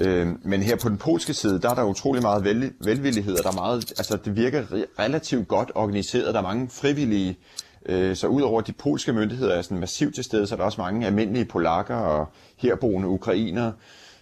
Øh, 0.00 0.28
men 0.42 0.62
her 0.62 0.76
på 0.76 0.88
den 0.88 0.96
polske 0.96 1.34
side, 1.34 1.60
der 1.60 1.70
er 1.70 1.74
der 1.74 1.84
utrolig 1.84 2.22
meget 2.22 2.44
vel, 2.44 2.72
velvillighed, 2.80 3.38
og 3.38 3.44
der 3.44 3.50
er 3.50 3.54
meget, 3.54 3.90
altså 3.90 4.18
det 4.24 4.36
virker 4.36 4.64
relativt 4.98 5.48
godt 5.48 5.72
organiseret. 5.74 6.34
Der 6.34 6.40
er 6.40 6.44
mange 6.44 6.68
frivillige, 6.70 7.38
øh, 7.86 8.16
så 8.16 8.26
udover 8.26 8.60
de 8.60 8.72
polske 8.72 9.12
myndigheder 9.12 9.54
er 9.54 9.62
sådan 9.62 9.78
massivt 9.78 10.14
til 10.14 10.24
stede, 10.24 10.46
så 10.46 10.54
er 10.54 10.56
der 10.56 10.64
også 10.64 10.80
mange 10.80 11.06
almindelige 11.06 11.44
polakker 11.44 11.96
og 11.96 12.26
herboende 12.56 13.08
ukrainere, 13.08 13.72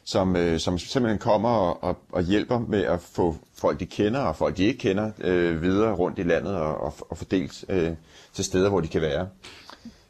som, 0.05 0.37
øh, 0.37 0.61
som 0.61 0.79
simpelthen 0.79 1.19
kommer 1.19 1.49
og, 1.49 1.85
og, 1.85 1.99
og 2.13 2.23
hjælper 2.23 2.59
med 2.59 2.83
at 2.83 3.01
få 3.01 3.37
folk, 3.55 3.81
de 3.81 3.87
kender 3.87 4.21
og 4.21 4.37
folk, 4.37 4.57
de 4.57 4.65
ikke 4.65 4.79
kender, 4.79 5.11
øh, 5.21 5.63
videre 5.63 5.95
rundt 5.95 6.19
i 6.19 6.23
landet 6.23 6.57
og, 6.57 6.81
og, 6.81 6.95
og 7.11 7.19
fordelt 7.19 7.65
øh, 7.69 7.91
til 8.33 8.45
steder, 8.45 8.69
hvor 8.69 8.81
de 8.81 8.89
kan 8.89 9.01
være. 9.01 9.29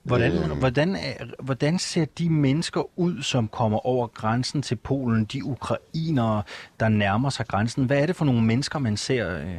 Hvordan, 0.02 0.32
øh, 0.32 0.58
hvordan, 0.58 0.96
hvordan 1.38 1.78
ser 1.78 2.04
de 2.04 2.30
mennesker 2.30 2.98
ud, 2.98 3.22
som 3.22 3.48
kommer 3.48 3.86
over 3.86 4.06
grænsen 4.06 4.62
til 4.62 4.76
Polen, 4.76 5.24
de 5.24 5.44
ukrainere, 5.44 6.42
der 6.80 6.88
nærmer 6.88 7.30
sig 7.30 7.46
grænsen? 7.46 7.84
Hvad 7.84 7.98
er 7.98 8.06
det 8.06 8.16
for 8.16 8.24
nogle 8.24 8.42
mennesker, 8.42 8.78
man 8.78 8.96
ser? 8.96 9.38
Øh? 9.38 9.56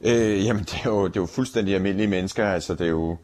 Øh, 0.00 0.44
jamen, 0.44 0.62
det 0.62 0.74
er, 0.74 0.90
jo, 0.90 1.06
det 1.06 1.16
er 1.16 1.20
jo 1.20 1.26
fuldstændig 1.26 1.74
almindelige 1.74 2.08
mennesker. 2.08 2.46
Altså, 2.46 2.74
det 2.74 2.86
er 2.86 2.90
jo, 2.90 3.16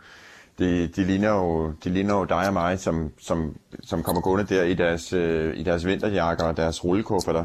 de, 0.59 0.87
de, 0.87 1.05
ligner 1.05 1.31
jo, 1.31 1.73
de 1.85 1.91
ligner 1.91 2.15
jo 2.15 2.25
dig 2.25 2.47
og 2.47 2.53
mig, 2.53 2.81
som, 2.81 3.13
som, 3.21 3.57
som 3.83 4.03
kommer 4.03 4.23
gående 4.23 4.55
der 4.55 4.63
i 4.63 4.75
deres, 4.75 5.13
øh, 5.13 5.59
i 5.59 5.63
deres 5.63 5.87
vinterjakker 5.87 6.45
og 6.45 6.57
deres 6.57 6.85
rullekufferter. 6.85 7.45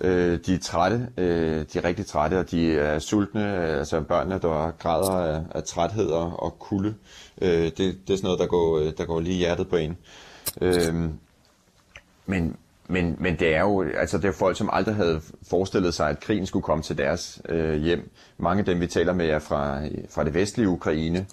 Øh, 0.00 0.38
de 0.46 0.54
er 0.54 0.58
trætte, 0.58 1.08
øh, 1.16 1.64
de 1.72 1.78
er 1.78 1.84
rigtig 1.84 2.06
trætte, 2.06 2.38
og 2.38 2.50
de 2.50 2.78
er 2.78 2.98
sultne, 2.98 3.56
øh, 3.56 3.78
altså 3.78 4.00
børnene, 4.00 4.38
der 4.42 4.70
græder 4.78 5.10
af, 5.10 5.42
af 5.50 5.64
træthed 5.64 6.06
og, 6.06 6.42
og 6.42 6.58
kulde. 6.58 6.94
Øh, 7.42 7.64
det, 7.64 7.76
det 7.78 7.88
er 8.10 8.16
sådan 8.16 8.22
noget, 8.22 8.40
der 8.40 8.46
går, 8.46 8.78
øh, 8.78 8.92
der 8.98 9.04
går 9.04 9.20
lige 9.20 9.36
hjertet 9.36 9.68
på 9.68 9.76
en. 9.76 9.96
Øh, 10.60 10.94
men, 12.26 12.56
men, 12.88 13.16
men 13.18 13.38
det 13.38 13.54
er 13.54 13.60
jo 13.60 13.84
altså 13.96 14.18
det 14.18 14.28
er 14.28 14.32
folk, 14.32 14.56
som 14.56 14.70
aldrig 14.72 14.94
havde 14.94 15.20
forestillet 15.50 15.94
sig, 15.94 16.08
at 16.08 16.20
krigen 16.20 16.46
skulle 16.46 16.62
komme 16.62 16.82
til 16.82 16.98
deres 16.98 17.42
øh, 17.48 17.82
hjem. 17.82 18.10
Mange 18.38 18.58
af 18.58 18.64
dem, 18.64 18.80
vi 18.80 18.86
taler 18.86 19.12
med, 19.12 19.26
er 19.28 19.38
fra, 19.38 19.80
fra 20.10 20.24
det 20.24 20.34
vestlige 20.34 20.68
Ukraine. 20.68 21.26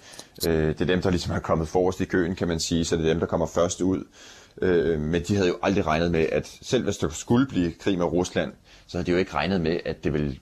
Øh, 0.48 0.68
det 0.68 0.80
er 0.80 0.84
dem, 0.84 1.02
der 1.02 1.10
ligesom 1.10 1.34
er 1.34 1.38
kommet 1.38 1.68
forrest 1.68 2.00
i 2.00 2.04
køen, 2.04 2.34
kan 2.34 2.48
man 2.48 2.60
sige, 2.60 2.84
så 2.84 2.96
det 2.96 3.04
er 3.04 3.08
dem, 3.08 3.20
der 3.20 3.26
kommer 3.26 3.46
først 3.46 3.80
ud. 3.80 4.04
Øh, 4.62 5.00
men 5.00 5.22
de 5.22 5.36
havde 5.36 5.48
jo 5.48 5.56
aldrig 5.62 5.86
regnet 5.86 6.10
med, 6.10 6.26
at 6.32 6.58
selv 6.62 6.84
hvis 6.84 6.96
der 6.96 7.08
skulle 7.08 7.46
blive 7.46 7.72
krig 7.72 7.98
med 7.98 8.06
Rusland, 8.06 8.52
så 8.86 8.98
havde 8.98 9.06
de 9.06 9.10
jo 9.10 9.16
ikke 9.16 9.34
regnet 9.34 9.60
med, 9.60 9.80
at 9.84 10.04
det 10.04 10.12
ville 10.12 10.38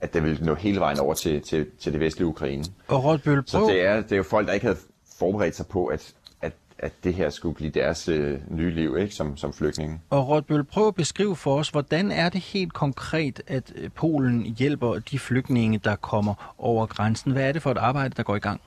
at 0.00 0.14
det 0.14 0.22
ville 0.22 0.44
nå 0.44 0.54
hele 0.54 0.80
vejen 0.80 0.98
over 0.98 1.14
til, 1.14 1.42
til, 1.42 1.66
til 1.80 1.92
det 1.92 2.00
vestlige 2.00 2.26
Ukraine. 2.26 2.64
Og 2.88 3.04
Rotbøl, 3.04 3.42
Så 3.46 3.66
det 3.70 3.80
er, 3.80 4.00
det 4.00 4.12
er 4.12 4.16
jo 4.16 4.22
folk, 4.22 4.46
der 4.46 4.52
ikke 4.52 4.66
havde 4.66 4.78
forberedt 5.18 5.56
sig 5.56 5.66
på, 5.66 5.86
at, 5.86 6.14
at, 6.42 6.52
at 6.78 6.92
det 7.04 7.14
her 7.14 7.30
skulle 7.30 7.54
blive 7.54 7.70
deres 7.70 8.08
øh, 8.08 8.38
nye 8.48 8.70
liv 8.70 8.96
ikke, 8.98 9.14
som, 9.14 9.36
som 9.36 9.52
flygtninge. 9.52 10.00
Og 10.10 10.28
Rotbøl, 10.28 10.64
prøv 10.64 10.88
at 10.88 10.94
beskrive 10.94 11.36
for 11.36 11.58
os, 11.58 11.68
hvordan 11.68 12.10
er 12.10 12.28
det 12.28 12.40
helt 12.40 12.72
konkret, 12.72 13.42
at 13.46 13.72
øh, 13.76 13.90
Polen 13.90 14.54
hjælper 14.58 14.98
de 14.98 15.18
flygtninge, 15.18 15.78
der 15.78 15.96
kommer 15.96 16.54
over 16.58 16.86
grænsen? 16.86 17.32
Hvad 17.32 17.48
er 17.48 17.52
det 17.52 17.62
for 17.62 17.70
et 17.70 17.78
arbejde, 17.78 18.14
der 18.16 18.22
går 18.22 18.36
i 18.36 18.38
gang? 18.38 18.60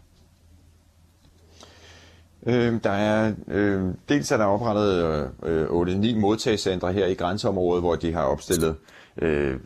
Øh, 2.50 2.84
der 2.84 2.92
er, 2.92 3.34
øh, 3.48 3.84
dels 4.10 4.32
er 4.32 4.38
der 4.38 4.46
oprettet 4.46 5.04
øh, 5.44 5.62
øh 5.62 5.68
8-9 6.16 6.16
modtagscentre 6.20 6.94
her 6.94 7.06
i 7.06 7.14
grænseområdet, 7.14 7.82
hvor 7.82 7.96
de 7.96 8.14
har 8.14 8.24
opstillet 8.24 8.76
øh, 9.22 9.60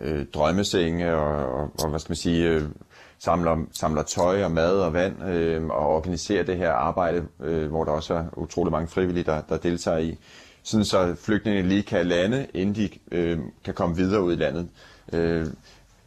øh, 0.00 0.26
drømmesenge 0.34 1.14
og, 1.14 1.52
og, 1.52 1.70
og, 1.82 1.90
hvad 1.90 1.98
skal 1.98 2.10
man 2.10 2.16
sige, 2.16 2.48
øh, 2.48 2.62
samler, 3.18 3.56
samler 3.72 4.02
tøj 4.02 4.44
og 4.44 4.50
mad 4.50 4.72
og 4.72 4.92
vand 4.92 5.24
øh, 5.24 5.64
og 5.64 5.86
organiserer 5.86 6.42
det 6.42 6.56
her 6.56 6.70
arbejde, 6.70 7.24
øh, 7.44 7.68
hvor 7.68 7.84
der 7.84 7.92
også 7.92 8.14
er 8.14 8.24
utrolig 8.36 8.72
mange 8.72 8.88
frivillige, 8.88 9.24
der, 9.24 9.40
der 9.40 9.56
deltager 9.56 9.98
i. 9.98 10.18
Sådan 10.62 10.84
så 10.84 11.14
flygtningene 11.20 11.68
lige 11.68 11.82
kan 11.82 12.06
lande, 12.06 12.46
inden 12.54 12.74
de 12.74 12.88
øh, 13.12 13.38
kan 13.64 13.74
komme 13.74 13.96
videre 13.96 14.22
ud 14.22 14.32
i 14.32 14.36
landet. 14.36 14.68
Øh, 15.12 15.46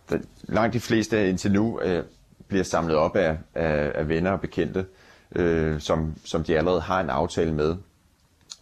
der, 0.10 0.18
langt 0.44 0.74
de 0.74 0.80
fleste 0.80 1.30
indtil 1.30 1.52
nu 1.52 1.80
øh, 1.82 2.04
bliver 2.48 2.64
samlet 2.64 2.96
op 2.96 3.16
af, 3.16 3.38
af, 3.56 3.92
af 3.96 4.10
venner 4.10 4.32
og 4.32 4.42
bekendte 4.42 4.80
øh, 4.80 4.86
øh, 5.36 5.82
som, 5.82 6.16
som 6.26 6.44
de 6.44 6.58
allerede 6.58 6.82
har 6.82 7.02
en 7.02 7.10
aftale 7.10 7.54
med. 7.54 7.76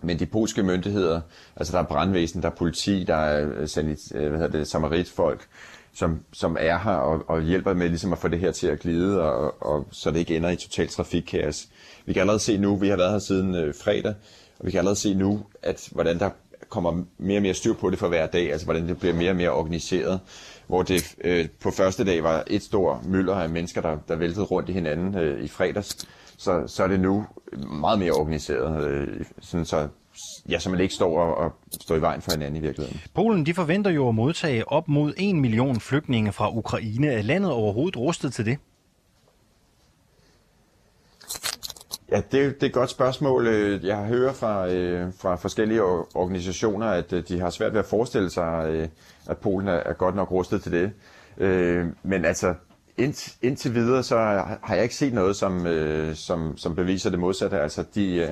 Men 0.01 0.19
de 0.19 0.25
polske 0.25 0.63
myndigheder, 0.63 1.21
altså 1.55 1.73
der 1.73 1.79
er 1.83 1.87
brandvæsen, 1.87 2.41
der 2.41 2.49
er 2.49 2.55
politi, 2.55 3.03
der 3.03 3.15
er 3.15 3.49
øh, 3.57 3.67
sanit, 3.67 3.99
øh, 4.15 4.29
hvad 4.29 4.39
hedder 4.39 4.57
det, 4.57 4.67
samaritfolk, 4.67 5.47
som, 5.93 6.19
som 6.33 6.57
er 6.59 6.77
her 6.79 6.91
og, 6.91 7.23
og 7.27 7.41
hjælper 7.41 7.73
med 7.73 7.89
ligesom 7.89 8.13
at 8.13 8.19
få 8.19 8.27
det 8.27 8.39
her 8.39 8.51
til 8.51 8.67
at 8.67 8.79
glide, 8.79 9.21
og, 9.21 9.63
og 9.63 9.87
så 9.91 10.11
det 10.11 10.19
ikke 10.19 10.35
ender 10.35 10.49
i 10.49 10.55
total 10.55 10.87
trafikkaos. 10.87 11.67
Vi 12.05 12.13
kan 12.13 12.19
allerede 12.19 12.39
se 12.39 12.57
nu, 12.57 12.75
vi 12.75 12.89
har 12.89 12.97
været 12.97 13.11
her 13.11 13.19
siden 13.19 13.55
øh, 13.55 13.73
fredag, 13.83 14.13
og 14.59 14.65
vi 14.65 14.71
kan 14.71 14.77
allerede 14.77 14.99
se 14.99 15.13
nu, 15.13 15.45
at 15.63 15.89
hvordan 15.91 16.19
der 16.19 16.29
kommer 16.69 17.03
mere 17.17 17.37
og 17.37 17.41
mere 17.41 17.53
styr 17.53 17.73
på 17.73 17.89
det 17.89 17.99
for 17.99 18.07
hver 18.07 18.27
dag, 18.27 18.51
altså 18.51 18.65
hvordan 18.65 18.87
det 18.87 18.99
bliver 18.99 19.13
mere 19.13 19.29
og 19.29 19.35
mere 19.35 19.51
organiseret, 19.51 20.19
hvor 20.67 20.83
det 20.83 21.15
øh, 21.23 21.47
på 21.61 21.71
første 21.71 22.05
dag 22.05 22.23
var 22.23 22.43
et 22.47 22.63
stort 22.63 23.05
mylder 23.05 23.35
af 23.35 23.49
mennesker, 23.49 23.81
der, 23.81 23.97
der 24.07 24.15
væltede 24.15 24.45
rundt 24.45 24.69
i 24.69 24.73
hinanden 24.73 25.15
øh, 25.15 25.43
i 25.43 25.47
fredags, 25.47 26.07
så, 26.39 26.63
så 26.67 26.83
er 26.83 26.87
det 26.87 26.99
nu 26.99 27.25
meget 27.81 27.99
mere 27.99 28.11
organiseret, 28.11 28.87
øh, 28.87 29.25
sådan 29.41 29.65
så, 29.65 29.87
ja, 30.49 30.59
så 30.59 30.69
man 30.69 30.79
ikke 30.79 30.93
står 30.93 31.19
og, 31.19 31.35
og 31.37 31.53
står 31.81 31.95
i 31.95 32.01
vejen 32.01 32.21
for 32.21 32.31
hinanden 32.31 32.55
i 32.55 32.59
virkeligheden. 32.59 33.01
Polen 33.13 33.45
de 33.45 33.53
forventer 33.53 33.91
jo 33.91 34.09
at 34.09 34.15
modtage 34.15 34.67
op 34.67 34.87
mod 34.87 35.13
1 35.17 35.35
million 35.35 35.79
flygtninge 35.79 36.31
fra 36.31 36.57
Ukraine. 36.57 37.07
Er 37.07 37.21
landet 37.21 37.51
overhovedet 37.51 37.97
rustet 37.97 38.33
til 38.33 38.45
det? 38.45 38.57
Ja, 42.11 42.17
det, 42.17 42.31
det 42.31 42.63
er 42.63 42.67
et 42.67 42.73
godt 42.73 42.89
spørgsmål. 42.89 43.47
Øh, 43.47 43.85
jeg 43.85 43.97
hører 43.97 44.33
fra, 44.33 44.69
øh, 44.69 45.13
fra 45.17 45.35
forskellige 45.35 45.83
organisationer, 45.83 46.87
at 46.87 47.13
øh, 47.13 47.23
de 47.27 47.39
har 47.39 47.49
svært 47.49 47.73
ved 47.73 47.79
at 47.79 47.85
forestille 47.85 48.29
sig, 48.29 48.89
at 49.27 49.37
Polen 49.37 49.67
er 49.67 49.93
godt 49.93 50.15
nok 50.15 50.31
rustet 50.31 50.63
til 50.63 50.71
det. 50.71 50.91
Men 52.03 52.25
altså, 52.25 52.53
ind, 52.99 53.37
indtil 53.41 53.75
videre, 53.75 54.03
så 54.03 54.17
har 54.63 54.75
jeg 54.75 54.83
ikke 54.83 54.95
set 54.95 55.13
noget, 55.13 55.35
som, 55.35 55.67
øh, 55.67 56.15
som, 56.15 56.57
som 56.57 56.75
beviser 56.75 57.09
det 57.09 57.19
modsatte. 57.19 57.59
Altså, 57.59 57.83
de, 57.95 58.15
øh, 58.15 58.29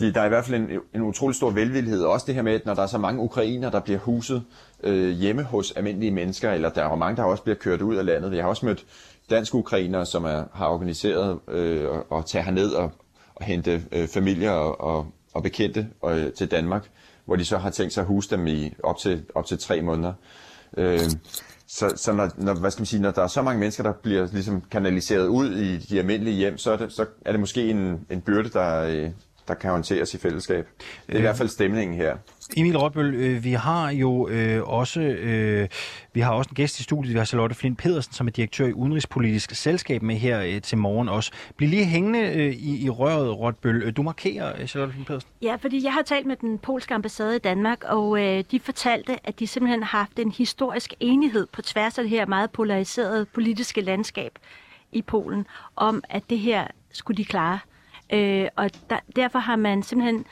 de, 0.00 0.14
der 0.14 0.20
er 0.20 0.24
i 0.26 0.28
hvert 0.28 0.44
fald 0.44 0.60
en, 0.62 0.80
en 0.94 1.02
utrolig 1.02 1.36
stor 1.36 1.50
velvillighed. 1.50 2.02
Også 2.02 2.26
det 2.26 2.34
her 2.34 2.42
med, 2.42 2.52
at 2.52 2.66
når 2.66 2.74
der 2.74 2.82
er 2.82 2.86
så 2.86 2.98
mange 2.98 3.20
ukrainer, 3.20 3.70
der 3.70 3.80
bliver 3.80 3.98
huset 3.98 4.44
øh, 4.82 5.10
hjemme 5.10 5.42
hos 5.42 5.72
almindelige 5.72 6.10
mennesker, 6.10 6.50
eller 6.50 6.68
der 6.68 6.84
er 6.84 6.94
mange, 6.94 7.16
der 7.16 7.22
også 7.22 7.42
bliver 7.42 7.56
kørt 7.56 7.82
ud 7.82 7.96
af 7.96 8.06
landet. 8.06 8.34
Jeg 8.34 8.44
har 8.44 8.48
også 8.48 8.66
mødt 8.66 8.84
danske 9.30 9.54
ukrainere, 9.54 10.06
som 10.06 10.24
er, 10.24 10.44
har 10.54 10.68
organiseret 10.68 11.38
øh, 11.48 11.88
at 12.12 12.26
tage 12.26 12.44
herned 12.44 12.70
og, 12.70 12.92
og 13.34 13.44
hente 13.44 13.84
øh, 13.92 14.08
familier 14.08 14.50
og, 14.50 14.80
og, 14.80 15.06
og 15.34 15.42
bekendte 15.42 15.88
øh, 16.06 16.32
til 16.32 16.50
Danmark, 16.50 16.88
hvor 17.24 17.36
de 17.36 17.44
så 17.44 17.58
har 17.58 17.70
tænkt 17.70 17.92
sig 17.92 18.00
at 18.00 18.06
huse 18.06 18.30
dem 18.30 18.46
i 18.46 18.74
op 18.82 18.98
til, 18.98 19.24
op 19.34 19.46
til 19.46 19.58
tre 19.58 19.82
måneder. 19.82 20.12
Øh, 20.76 21.00
så, 21.74 21.92
så 21.96 22.12
når, 22.12 22.30
når, 22.36 22.54
hvad 22.54 22.70
skal 22.70 22.80
man 22.80 22.86
sige, 22.86 23.02
når 23.02 23.10
der 23.10 23.22
er 23.22 23.26
så 23.26 23.42
mange 23.42 23.60
mennesker, 23.60 23.82
der 23.82 23.92
bliver 23.92 24.28
ligesom 24.32 24.62
kanaliseret 24.70 25.26
ud 25.26 25.56
i 25.56 25.76
de 25.78 25.98
almindelige 25.98 26.36
hjem, 26.36 26.58
så 26.58 26.72
er 26.72 26.76
det, 26.76 26.92
så 26.92 27.06
er 27.24 27.32
det 27.32 27.40
måske 27.40 27.70
en, 27.70 28.06
en 28.10 28.20
byrde, 28.20 28.48
der, 28.48 28.82
øh, 28.82 29.10
der 29.48 29.54
kan 29.54 29.70
håndteres 29.70 30.14
i 30.14 30.18
fællesskab. 30.18 30.68
Det 31.06 31.14
er 31.14 31.18
i 31.18 31.20
hvert 31.20 31.36
fald 31.36 31.48
stemningen 31.48 31.96
her. 31.96 32.16
Emil 32.56 32.78
Rotbøl, 32.78 33.14
øh, 33.14 33.44
vi 33.44 33.52
har 33.52 33.90
jo 33.90 34.28
øh, 34.28 34.62
også 34.68 35.00
øh, 35.00 35.68
vi 36.12 36.20
har 36.20 36.32
også 36.32 36.48
en 36.50 36.54
gæst 36.54 36.80
i 36.80 36.82
studiet. 36.82 37.12
Vi 37.14 37.18
har 37.18 37.24
Charlotte 37.24 37.54
Flint 37.54 37.78
Pedersen, 37.78 38.12
som 38.12 38.26
er 38.26 38.30
direktør 38.30 38.66
i 38.66 38.72
Udenrigspolitisk 38.72 39.54
Selskab 39.54 40.02
med 40.02 40.16
her 40.16 40.40
øh, 40.40 40.62
til 40.62 40.78
morgen 40.78 41.08
også. 41.08 41.32
Bliv 41.56 41.68
lige 41.68 41.84
hængende 41.84 42.18
øh, 42.18 42.52
i, 42.52 42.84
i 42.84 42.90
røret, 42.90 43.38
Rotbøl. 43.38 43.82
Øh, 43.82 43.96
du 43.96 44.02
markerer, 44.02 44.60
øh, 44.60 44.66
Charlotte 44.66 44.92
Flint 44.94 45.06
Pedersen. 45.06 45.30
Ja, 45.42 45.56
fordi 45.60 45.84
jeg 45.84 45.92
har 45.92 46.02
talt 46.02 46.26
med 46.26 46.36
den 46.36 46.58
polske 46.58 46.94
ambassade 46.94 47.36
i 47.36 47.38
Danmark, 47.38 47.84
og 47.84 48.22
øh, 48.22 48.44
de 48.50 48.60
fortalte, 48.60 49.16
at 49.24 49.38
de 49.38 49.46
simpelthen 49.46 49.82
har 49.82 49.98
haft 49.98 50.18
en 50.18 50.32
historisk 50.32 50.94
enighed 51.00 51.46
på 51.52 51.62
tværs 51.62 51.98
af 51.98 52.04
det 52.04 52.10
her 52.10 52.26
meget 52.26 52.50
polariserede 52.50 53.24
politiske 53.24 53.80
landskab 53.80 54.38
i 54.92 55.02
Polen, 55.02 55.46
om 55.76 56.04
at 56.08 56.22
det 56.30 56.38
her 56.38 56.66
skulle 56.92 57.16
de 57.16 57.24
klare. 57.24 57.58
Øh, 58.12 58.48
og 58.56 58.70
der, 58.90 58.98
derfor 59.16 59.38
har 59.38 59.56
man 59.56 59.82
simpelthen 59.82 60.18
øh, 60.18 60.24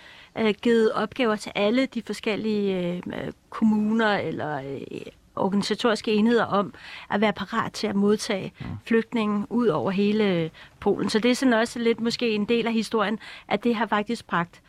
givet 0.62 0.92
opgaver 0.92 1.36
til 1.36 1.52
alle 1.54 1.86
de 1.86 2.02
forskellige 2.02 2.96
øh, 3.06 3.32
kommuner 3.50 4.18
eller 4.18 4.56
øh, 4.58 5.00
organisatoriske 5.36 6.12
enheder 6.12 6.44
om 6.44 6.74
at 7.10 7.20
være 7.20 7.32
parat 7.32 7.72
til 7.72 7.86
at 7.86 7.96
modtage 7.96 8.52
ja. 8.60 8.66
flygtninge 8.84 9.46
ud 9.50 9.66
over 9.66 9.90
hele 9.90 10.50
Polen. 10.80 11.10
Så 11.10 11.18
det 11.18 11.30
er 11.30 11.34
sådan 11.34 11.52
også 11.52 11.78
lidt 11.78 12.00
måske 12.00 12.34
en 12.34 12.44
del 12.44 12.66
af 12.66 12.72
historien, 12.72 13.18
at 13.48 13.64
det 13.64 13.74
har 13.74 13.86
faktisk 13.86 14.26
bragt 14.26 14.62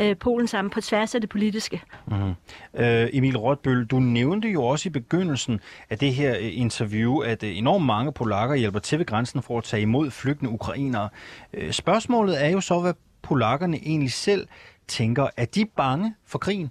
øh, 0.00 0.16
Polen 0.16 0.46
sammen 0.46 0.70
på 0.70 0.80
tværs 0.80 1.14
af 1.14 1.20
det 1.20 1.30
politiske. 1.30 1.82
Mm-hmm. 2.06 2.34
Øh, 2.74 3.08
Emil 3.12 3.36
Rotbøl, 3.36 3.84
du 3.84 4.00
nævnte 4.00 4.48
jo 4.48 4.64
også 4.64 4.88
i 4.88 4.90
begyndelsen 4.90 5.60
af 5.90 5.98
det 5.98 6.14
her 6.14 6.36
øh, 6.38 6.58
interview, 6.58 7.18
at 7.18 7.42
øh, 7.42 7.58
enormt 7.58 7.86
mange 7.86 8.12
polakker 8.12 8.56
hjælper 8.56 8.78
til 8.78 8.98
ved 8.98 9.06
grænsen 9.06 9.42
for 9.42 9.58
at 9.58 9.64
tage 9.64 9.82
imod 9.82 10.10
flygtende 10.10 10.50
ukrainere. 10.50 11.08
Øh, 11.54 11.72
spørgsmålet 11.72 12.44
er 12.44 12.48
jo 12.48 12.60
så, 12.60 12.80
hvad 12.80 12.94
polakkerne 13.22 13.76
egentlig 13.76 14.12
selv 14.12 14.48
tænker. 14.88 15.28
Er 15.36 15.44
de 15.44 15.66
bange 15.76 16.14
for 16.26 16.38
krigen? 16.38 16.70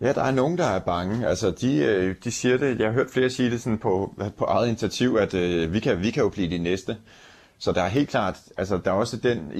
Ja, 0.00 0.12
der 0.12 0.22
er 0.22 0.30
nogen, 0.30 0.58
der 0.58 0.64
er 0.64 0.78
bange. 0.78 1.28
Altså, 1.28 1.50
de, 1.50 1.76
øh, 1.76 2.14
de 2.24 2.30
siger 2.30 2.56
det, 2.56 2.78
jeg 2.78 2.86
har 2.86 2.92
hørt 2.92 3.10
flere 3.10 3.30
sige 3.30 3.50
det 3.50 3.60
sådan 3.60 3.78
på, 3.78 4.14
på 4.38 4.44
eget 4.44 4.68
initiativ, 4.68 5.16
at 5.16 5.34
øh, 5.34 5.72
vi, 5.72 5.80
kan, 5.80 6.02
vi 6.02 6.10
kan 6.10 6.22
jo 6.22 6.28
blive 6.28 6.50
de 6.50 6.58
næste. 6.58 6.96
Så 7.58 7.72
der 7.72 7.82
er 7.82 7.88
helt 7.88 8.08
klart, 8.08 8.38
altså 8.56 8.80
der 8.84 8.90
er 8.90 8.94
også 8.94 9.16
den 9.16 9.52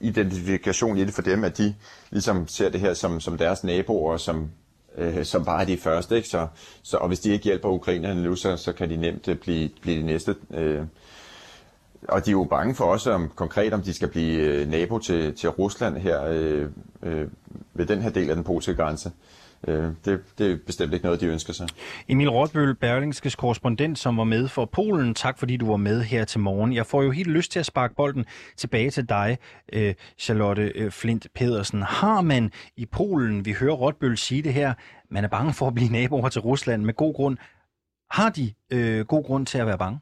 identifikation 0.00 0.96
i 0.96 1.04
det 1.04 1.14
for 1.14 1.22
dem, 1.22 1.44
at 1.44 1.58
de 1.58 1.74
ligesom 2.10 2.48
ser 2.48 2.68
det 2.68 2.80
her 2.80 2.94
som, 2.94 3.20
som 3.20 3.38
deres 3.38 3.64
naboer, 3.64 4.16
som, 4.16 4.50
øh, 4.96 5.24
som 5.24 5.44
bare 5.44 5.60
er 5.60 5.66
de 5.66 5.76
første. 5.76 6.16
Ikke? 6.16 6.28
Så, 6.28 6.46
så, 6.82 6.96
og 6.96 7.08
hvis 7.08 7.20
de 7.20 7.30
ikke 7.30 7.44
hjælper 7.44 7.68
ukrainerne 7.68 8.22
nu, 8.22 8.36
så, 8.36 8.56
så 8.56 8.72
kan 8.72 8.90
de 8.90 8.96
nemt 8.96 9.28
øh, 9.28 9.36
blive, 9.36 9.70
blive 9.82 9.98
de 9.98 10.06
næste. 10.06 10.34
Øh, 10.50 10.82
og 12.08 12.26
de 12.26 12.30
er 12.30 12.32
jo 12.32 12.44
bange 12.44 12.74
for 12.74 12.84
også 12.84 13.12
om, 13.12 13.28
konkret, 13.28 13.72
om 13.72 13.82
de 13.82 13.94
skal 13.94 14.08
blive 14.08 14.40
øh, 14.40 14.68
nabo 14.68 14.98
til, 14.98 15.34
til 15.34 15.48
Rusland 15.48 15.96
her 15.96 16.24
øh, 16.24 16.70
øh, 17.02 17.28
ved 17.74 17.86
den 17.86 18.02
her 18.02 18.10
del 18.10 18.30
af 18.30 18.36
den 18.36 18.44
polske 18.44 18.74
grænse. 18.74 19.10
Øh, 19.68 19.84
det, 20.04 20.20
det 20.38 20.52
er 20.52 20.56
bestemt 20.66 20.92
ikke 20.92 21.04
noget, 21.04 21.20
de 21.20 21.26
ønsker 21.26 21.52
sig. 21.52 21.68
Emil 22.08 22.30
Rotbøl, 22.30 22.74
Berlingskes 22.74 23.36
korrespondent, 23.36 23.98
som 23.98 24.16
var 24.16 24.24
med 24.24 24.48
for 24.48 24.64
Polen. 24.64 25.14
Tak 25.14 25.38
fordi 25.38 25.56
du 25.56 25.66
var 25.66 25.76
med 25.76 26.02
her 26.02 26.24
til 26.24 26.40
morgen. 26.40 26.74
Jeg 26.74 26.86
får 26.86 27.02
jo 27.02 27.10
helt 27.10 27.28
lyst 27.28 27.52
til 27.52 27.58
at 27.58 27.66
sparke 27.66 27.94
bolden 27.94 28.24
tilbage 28.56 28.90
til 28.90 29.08
dig, 29.08 29.38
øh, 29.72 29.94
Charlotte 30.18 30.72
øh, 30.74 30.90
Flint 30.90 31.26
Pedersen. 31.34 31.82
Har 31.82 32.20
man 32.20 32.50
i 32.76 32.86
Polen, 32.86 33.44
vi 33.44 33.52
hører 33.52 33.74
Rotbøl 33.74 34.16
sige 34.16 34.42
det 34.42 34.54
her, 34.54 34.74
man 35.10 35.24
er 35.24 35.28
bange 35.28 35.52
for 35.52 35.66
at 35.66 35.74
blive 35.74 35.92
naboer 35.92 36.28
til 36.28 36.40
Rusland 36.40 36.82
med 36.82 36.94
god 36.94 37.14
grund. 37.14 37.36
Har 38.10 38.30
de 38.30 38.52
øh, 38.72 39.06
god 39.06 39.24
grund 39.24 39.46
til 39.46 39.58
at 39.58 39.66
være 39.66 39.78
bange? 39.78 39.98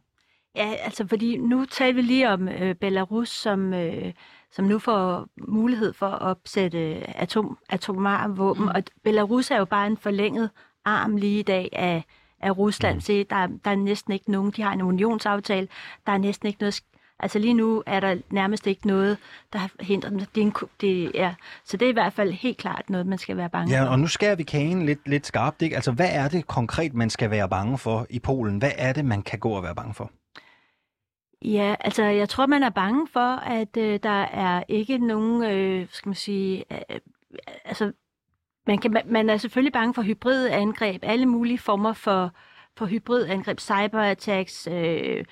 Ja, 0.57 0.73
altså 0.85 1.07
fordi 1.07 1.37
nu 1.37 1.65
taler 1.65 1.95
vi 1.95 2.03
lige 2.03 2.31
om 2.31 2.49
øh, 2.49 2.75
Belarus, 2.75 3.29
som, 3.29 3.75
øh, 3.75 4.13
som 4.51 4.65
nu 4.65 4.79
får 4.79 5.27
mulighed 5.49 5.93
for 5.93 6.07
at 6.07 6.23
opsætte 6.23 6.79
atom, 7.21 7.59
atomare 7.69 8.37
våben. 8.37 8.65
Mm. 8.65 8.71
Og 8.75 8.83
Belarus 9.05 9.51
er 9.51 9.59
jo 9.59 9.65
bare 9.65 9.87
en 9.87 9.97
forlænget 9.97 10.51
arm 10.85 11.17
lige 11.17 11.39
i 11.39 11.43
dag 11.43 11.69
af, 11.73 12.05
af 12.41 12.59
Rusland. 12.59 12.95
Mm. 12.95 13.01
Så 13.01 13.25
der, 13.31 13.47
der 13.65 13.71
er 13.71 13.77
næsten 13.77 14.13
ikke 14.13 14.31
nogen, 14.31 14.51
de 14.51 14.63
har 14.63 14.73
en 14.73 14.83
unionsaftale, 14.83 15.69
der 16.07 16.13
er 16.13 16.19
næsten 16.19 16.47
ikke 16.47 16.61
noget 16.61 16.83
Altså 17.19 17.39
lige 17.39 17.55
nu 17.55 17.83
er 17.87 18.01
der 18.01 18.17
nærmest 18.31 18.67
ikke 18.67 18.87
noget, 18.87 19.19
der 19.53 19.59
hindrer 19.81 20.11
dem. 20.11 20.19
Det 20.19 20.41
er 20.41 20.47
en, 20.47 20.55
det 20.81 21.21
er, 21.21 21.35
så 21.65 21.77
det 21.77 21.87
er 21.87 21.91
i 21.91 21.93
hvert 21.93 22.13
fald 22.13 22.33
helt 22.33 22.57
klart 22.57 22.91
noget, 22.91 23.07
man 23.07 23.19
skal 23.19 23.37
være 23.37 23.49
bange 23.49 23.77
ja, 23.77 23.85
for. 23.85 23.89
og 23.89 23.99
nu 23.99 24.07
skærer 24.07 24.35
vi 24.35 24.43
kagen 24.43 24.87
lidt, 24.87 25.09
lidt 25.09 25.27
skarpt. 25.27 25.63
Ikke? 25.63 25.77
Altså 25.77 25.93
hvad 25.93 26.09
er 26.11 26.29
det 26.29 26.47
konkret, 26.47 26.95
man 26.95 27.11
skal 27.11 27.31
være 27.31 27.49
bange 27.49 27.79
for 27.79 28.07
i 28.11 28.19
Polen? 28.19 28.59
Hvad 28.59 28.71
er 28.79 28.93
det, 28.93 29.05
man 29.05 29.23
kan 29.23 29.39
gå 29.39 29.51
og 29.51 29.63
være 29.63 29.75
bange 29.75 29.95
for? 29.95 30.11
Ja, 31.45 31.75
altså 31.81 32.05
jeg 32.05 32.29
tror, 32.29 32.47
man 32.47 32.63
er 32.63 32.71
bange 32.71 33.09
for, 33.09 33.37
at 33.37 33.77
øh, 33.77 34.01
der 34.03 34.23
er 34.23 34.65
ikke 34.69 34.99
nogen, 34.99 35.43
øh, 35.45 35.87
skal 35.91 36.09
man 36.09 36.15
sige, 36.15 36.65
øh, 36.73 36.79
øh, 36.91 37.01
altså 37.65 37.93
man, 38.67 38.79
kan, 38.79 39.03
man 39.07 39.31
er 39.31 39.37
selvfølgelig 39.37 39.73
bange 39.73 39.95
for 39.95 40.03
hybride 40.03 40.53
angreb, 40.53 41.01
alle 41.05 41.27
mulige 41.27 41.59
former 41.59 41.93
for, 41.93 42.33
for 42.77 42.87
hybridangreb, 42.87 43.61
cyberattacks. 43.61 44.69
Øh, 44.71 45.25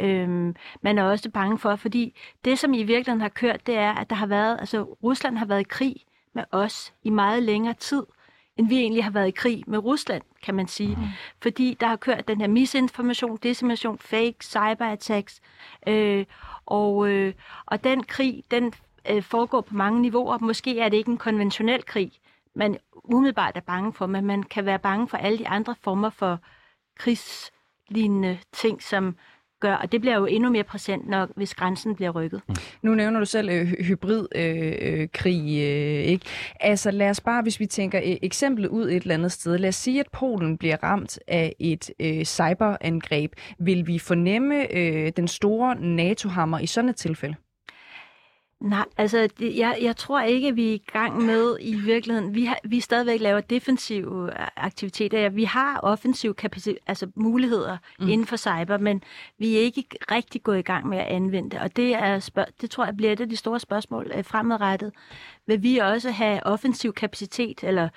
øh, 0.00 0.54
man 0.82 0.98
er 0.98 1.02
også 1.02 1.30
bange 1.30 1.58
for, 1.58 1.76
fordi 1.76 2.18
det, 2.44 2.58
som 2.58 2.74
i 2.74 2.82
virkeligheden 2.82 3.20
har 3.20 3.28
kørt, 3.28 3.66
det 3.66 3.76
er, 3.76 3.92
at 3.92 4.10
der 4.10 4.16
har 4.16 4.26
været, 4.26 4.56
altså 4.60 4.82
Rusland 4.82 5.38
har 5.38 5.46
været 5.46 5.60
i 5.60 5.68
krig 5.68 5.96
med 6.34 6.44
os 6.52 6.94
i 7.02 7.10
meget 7.10 7.42
længere 7.42 7.74
tid 7.74 8.02
end 8.58 8.68
vi 8.68 8.78
egentlig 8.78 9.04
har 9.04 9.10
været 9.10 9.28
i 9.28 9.30
krig 9.30 9.64
med 9.66 9.78
Rusland, 9.78 10.22
kan 10.42 10.54
man 10.54 10.68
sige. 10.68 10.96
Mm. 10.96 11.02
Fordi 11.42 11.76
der 11.80 11.86
har 11.86 11.96
kørt 11.96 12.28
den 12.28 12.40
her 12.40 12.48
misinformation, 12.48 13.36
desinformation, 13.36 13.98
fake, 13.98 14.36
cyberattacks. 14.42 15.40
Øh, 15.86 16.24
og, 16.66 17.08
øh, 17.08 17.34
og 17.66 17.84
den 17.84 18.02
krig, 18.02 18.44
den 18.50 18.72
øh, 19.10 19.22
foregår 19.22 19.60
på 19.60 19.74
mange 19.74 20.02
niveauer. 20.02 20.38
Måske 20.38 20.78
er 20.80 20.88
det 20.88 20.96
ikke 20.96 21.10
en 21.10 21.18
konventionel 21.18 21.84
krig, 21.84 22.12
man 22.54 22.78
umiddelbart 23.04 23.56
er 23.56 23.60
bange 23.60 23.92
for, 23.92 24.06
men 24.06 24.26
man 24.26 24.42
kan 24.42 24.64
være 24.64 24.78
bange 24.78 25.08
for 25.08 25.16
alle 25.16 25.38
de 25.38 25.48
andre 25.48 25.74
former 25.80 26.10
for 26.10 26.38
krigslignende 26.98 28.38
ting, 28.52 28.82
som 28.82 29.16
gør, 29.60 29.74
og 29.74 29.92
det 29.92 30.00
bliver 30.00 30.16
jo 30.16 30.26
endnu 30.26 30.50
mere 30.50 30.64
præsent, 30.64 31.08
når, 31.08 31.28
hvis 31.36 31.54
grænsen 31.54 31.94
bliver 31.94 32.10
rykket. 32.10 32.40
Mm. 32.48 32.54
Nu 32.82 32.94
nævner 32.94 33.20
du 33.20 33.26
selv 33.26 33.50
øh, 33.50 33.66
hybridkrig, 33.66 35.60
øh, 35.60 35.68
øh, 35.68 35.98
øh, 35.98 36.04
ikke? 36.04 36.26
Altså 36.60 36.90
lad 36.90 37.10
os 37.10 37.20
bare, 37.20 37.42
hvis 37.42 37.60
vi 37.60 37.66
tænker 37.66 38.00
øh, 38.04 38.16
eksemplet 38.22 38.68
ud 38.68 38.90
et 38.90 39.02
eller 39.02 39.14
andet 39.14 39.32
sted, 39.32 39.58
lad 39.58 39.68
os 39.68 39.76
sige, 39.76 40.00
at 40.00 40.06
Polen 40.12 40.58
bliver 40.58 40.76
ramt 40.82 41.18
af 41.28 41.54
et 41.58 41.90
øh, 42.00 42.24
cyberangreb. 42.24 43.32
Vil 43.58 43.86
vi 43.86 43.98
fornemme 43.98 44.76
øh, 44.76 45.12
den 45.16 45.28
store 45.28 45.74
NATO-hammer 45.80 46.58
i 46.58 46.66
sådan 46.66 46.90
et 46.90 46.96
tilfælde? 46.96 47.34
Nej, 48.60 48.84
altså 48.96 49.28
det, 49.38 49.56
jeg, 49.56 49.78
jeg 49.82 49.96
tror 49.96 50.20
ikke, 50.20 50.54
vi 50.54 50.68
er 50.70 50.74
i 50.74 50.82
gang 50.92 51.22
med 51.22 51.56
i 51.60 51.74
virkeligheden. 51.74 52.34
Vi, 52.34 52.44
har, 52.44 52.58
vi 52.64 52.80
stadigvæk 52.80 53.20
laver 53.20 53.40
defensive 53.40 54.30
aktiviteter. 54.56 55.28
Vi 55.28 55.44
har 55.44 55.80
offensiv 55.82 56.34
kapacitet, 56.34 56.78
altså 56.86 57.06
muligheder 57.14 57.76
mm. 57.98 58.08
inden 58.08 58.26
for 58.26 58.36
cyber, 58.36 58.78
men 58.78 59.02
vi 59.38 59.56
er 59.56 59.60
ikke 59.60 59.84
rigtig 60.10 60.42
gået 60.42 60.58
i 60.58 60.62
gang 60.62 60.88
med 60.88 60.98
at 60.98 61.06
anvende 61.06 61.50
det. 61.50 61.60
Og 61.60 61.76
det, 61.76 61.94
er 61.94 62.18
spørg, 62.18 62.46
det 62.60 62.70
tror 62.70 62.84
jeg 62.84 62.96
bliver 62.96 63.12
et 63.12 63.20
af 63.20 63.28
de 63.28 63.36
store 63.36 63.60
spørgsmål 63.60 64.10
øh, 64.14 64.24
fremadrettet. 64.24 64.92
Vil 65.48 65.62
vi 65.62 65.78
også 65.78 66.10
have 66.10 66.46
offensiv 66.46 66.92
kapacitet, 66.92 67.64
eller 67.64 67.88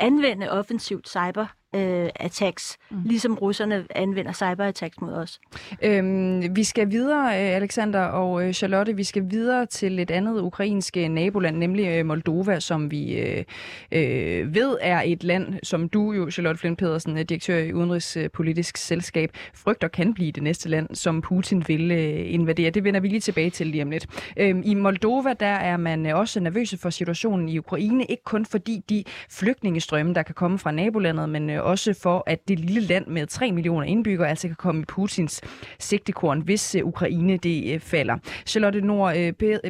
anvende 0.00 0.50
offensivt 0.50 1.08
cyber 1.08 1.46
øh, 1.76 2.08
attacks, 2.14 2.78
mm. 2.90 2.96
ligesom 3.04 3.34
russerne 3.34 3.84
anvender 3.94 4.32
cyberattacks 4.32 5.00
mod 5.00 5.12
os. 5.12 5.40
Øhm, 5.82 6.56
vi 6.56 6.64
skal 6.64 6.90
videre, 6.90 7.26
øh, 7.26 7.56
Alexander 7.56 8.00
og 8.00 8.46
øh, 8.46 8.52
Charlotte, 8.52 8.96
vi 8.96 9.04
skal 9.04 9.22
videre 9.30 9.66
til 9.66 9.98
et 9.98 10.10
andet 10.10 10.40
ukrainsk 10.40 10.96
naboland, 10.96 11.56
nemlig 11.56 12.06
Moldova, 12.06 12.60
som 12.60 12.90
vi 12.90 13.18
øh, 13.20 13.44
øh, 13.92 14.54
ved 14.54 14.76
er 14.80 15.02
et 15.04 15.24
land, 15.24 15.54
som 15.62 15.88
du 15.88 16.12
jo, 16.12 16.30
Charlotte 16.30 16.60
Flint 16.60 16.78
Pedersen, 16.78 17.16
direktør 17.16 17.58
i 17.58 17.72
Udenrigspolitisk 17.72 18.76
Selskab, 18.76 19.30
frygter 19.54 19.88
kan 19.88 20.14
blive 20.14 20.32
det 20.32 20.42
næste 20.42 20.68
land, 20.68 20.94
som 20.94 21.22
Putin 21.22 21.64
vil 21.68 21.90
øh, 21.90 22.34
invadere. 22.34 22.70
Det 22.70 22.84
vender 22.84 23.00
vi 23.00 23.08
lige 23.08 23.20
tilbage 23.20 23.50
til 23.50 23.66
lige 23.66 23.82
om 23.82 23.90
lidt. 23.90 24.06
Øhm, 24.36 24.62
I 24.64 24.74
Moldova, 24.74 25.32
der 25.32 25.46
er 25.46 25.76
man 25.76 26.06
også 26.06 26.40
nervøse 26.40 26.78
for 26.78 26.90
situationen 26.96 27.48
i 27.48 27.58
Ukraine, 27.58 28.04
ikke 28.04 28.24
kun 28.24 28.46
fordi 28.46 28.82
de 28.88 29.04
flygtningestrømme, 29.30 30.14
der 30.14 30.22
kan 30.22 30.34
komme 30.34 30.58
fra 30.58 30.70
nabolandet, 30.70 31.28
men 31.28 31.50
øh, 31.50 31.64
også 31.64 31.94
for, 31.94 32.22
at 32.26 32.48
det 32.48 32.58
lille 32.60 32.80
land 32.80 33.06
med 33.06 33.26
3 33.26 33.52
millioner 33.52 33.86
indbyggere 33.86 34.28
altså 34.28 34.48
kan 34.48 34.56
komme 34.56 34.82
i 34.82 34.84
Putins 34.84 35.40
sigtekorn, 35.78 36.40
hvis 36.40 36.74
øh, 36.74 36.84
Ukraine 36.84 37.36
det 37.36 37.74
øh, 37.74 37.80
falder. 37.80 38.16
Charlotte 38.46 38.80
Nord 38.80 39.14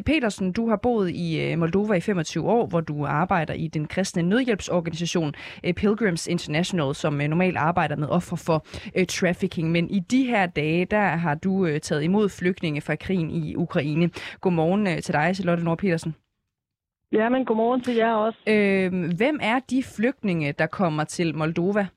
Petersen, 0.05 0.51
du 0.51 0.69
har 0.69 0.75
boet 0.75 1.11
i 1.11 1.55
Moldova 1.55 1.93
i 1.93 2.01
25 2.01 2.49
år, 2.49 2.65
hvor 2.65 2.81
du 2.81 3.05
arbejder 3.05 3.53
i 3.53 3.67
den 3.67 3.87
kristne 3.87 4.23
nødhjælpsorganisation 4.23 5.33
Pilgrims 5.75 6.27
International, 6.27 6.95
som 6.95 7.13
normalt 7.13 7.57
arbejder 7.57 7.95
med 7.95 8.07
ofre 8.07 8.37
for 8.37 8.65
trafficking. 9.09 9.71
Men 9.71 9.89
i 9.89 9.99
de 9.99 10.25
her 10.25 10.45
dage, 10.45 10.85
der 10.85 11.07
har 11.07 11.35
du 11.35 11.79
taget 11.79 12.03
imod 12.03 12.29
flygtninge 12.29 12.81
fra 12.81 12.95
krigen 12.95 13.29
i 13.31 13.55
Ukraine. 13.55 14.09
Godmorgen 14.41 15.01
til 15.01 15.13
dig, 15.13 15.35
Charlotte 15.35 15.63
Nord 15.63 15.77
Petersen. 15.77 16.26
Ja, 17.11 17.29
men 17.29 17.45
godmorgen 17.45 17.81
til 17.81 17.95
jer 17.95 18.13
også. 18.13 18.39
Øh, 18.47 18.91
hvem 19.17 19.39
er 19.41 19.59
de 19.69 19.83
flygtninge, 19.95 20.51
der 20.51 20.67
kommer 20.67 21.03
til 21.03 21.35
Moldova? 21.35 21.87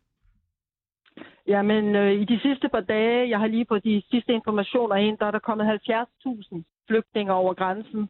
Jamen, 1.47 1.97
øh, 1.97 2.13
i 2.13 2.25
de 2.25 2.41
sidste 2.41 2.69
par 2.69 2.81
dage, 2.81 3.29
jeg 3.29 3.39
har 3.39 3.47
lige 3.47 3.67
fået 3.69 3.85
de 3.85 4.03
sidste 4.11 4.33
informationer 4.33 4.97
ind, 4.97 5.19
der 5.19 5.27
er 5.27 5.31
der 5.31 5.39
kommet 5.39 5.81
70.000 5.89 6.63
flygtninge 6.89 7.33
over 7.33 7.55
grænsen 7.55 8.09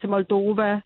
til 0.00 0.08
Moldova, 0.08 0.80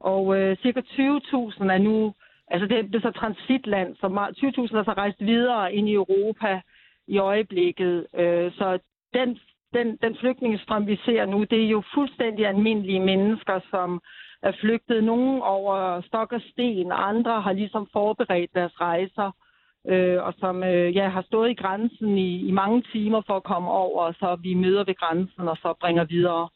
og 0.00 0.36
øh, 0.36 0.56
cirka 0.56 0.80
20.000 0.80 1.72
er 1.72 1.78
nu, 1.78 2.14
altså 2.48 2.66
det, 2.66 2.92
det 2.92 2.94
er 2.94 3.10
så 3.10 3.18
transitland, 3.20 3.96
så 3.96 4.06
20.000 4.06 4.78
er 4.78 4.84
så 4.84 4.92
rejst 4.92 5.20
videre 5.20 5.74
ind 5.74 5.88
i 5.88 5.94
Europa 5.94 6.60
i 7.06 7.18
øjeblikket. 7.18 8.06
Øh, 8.14 8.52
så 8.52 8.78
den, 9.14 9.38
den, 9.74 9.96
den 10.02 10.16
flygtningestrøm, 10.20 10.86
vi 10.86 10.96
ser 11.04 11.26
nu, 11.26 11.44
det 11.44 11.64
er 11.64 11.68
jo 11.68 11.82
fuldstændig 11.94 12.46
almindelige 12.46 13.00
mennesker, 13.00 13.60
som 13.70 14.00
er 14.42 14.52
flygtet. 14.60 15.04
Nogle 15.04 15.44
over 15.44 16.00
stok 16.00 16.32
og 16.32 16.40
sten, 16.40 16.92
andre 16.92 17.40
har 17.40 17.52
ligesom 17.52 17.88
forberedt 17.92 18.54
deres 18.54 18.80
rejser, 18.80 19.30
øh, 19.88 20.22
og 20.22 20.34
som 20.38 20.62
øh, 20.62 20.96
ja, 20.96 21.08
har 21.08 21.22
stået 21.22 21.50
i 21.50 21.54
grænsen 21.54 22.18
i, 22.18 22.48
i 22.48 22.50
mange 22.50 22.82
timer 22.92 23.22
for 23.26 23.36
at 23.36 23.44
komme 23.44 23.70
over, 23.70 24.02
og 24.02 24.14
så 24.14 24.38
vi 24.42 24.54
møder 24.54 24.84
ved 24.84 24.94
grænsen 24.94 25.48
og 25.48 25.56
så 25.56 25.74
bringer 25.80 26.04
videre. 26.04 26.48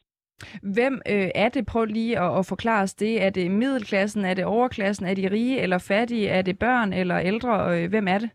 Hvem 0.62 0.94
øh, 1.10 1.28
er 1.34 1.48
det? 1.48 1.66
Prøv 1.66 1.84
lige 1.84 2.18
at, 2.18 2.38
at 2.38 2.46
forklare 2.46 2.82
os 2.82 2.94
det. 2.94 3.22
Er 3.22 3.30
det 3.30 3.50
middelklassen? 3.50 4.24
Er 4.24 4.34
det 4.34 4.44
overklassen? 4.44 5.06
Er 5.06 5.14
de 5.14 5.30
rige 5.30 5.60
eller 5.60 5.78
fattige? 5.78 6.28
Er 6.28 6.42
det 6.42 6.58
børn 6.58 6.92
eller 6.92 7.18
ældre? 7.18 7.52
Øh, 7.72 7.90
hvem 7.90 8.08
er 8.08 8.18
det? 8.18 8.30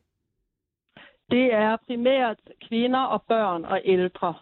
Det 1.32 1.54
er 1.54 1.78
primært 1.88 2.38
kvinder 2.68 3.00
og 3.00 3.24
børn 3.28 3.66
og 3.66 3.82
ældre. 3.86 4.34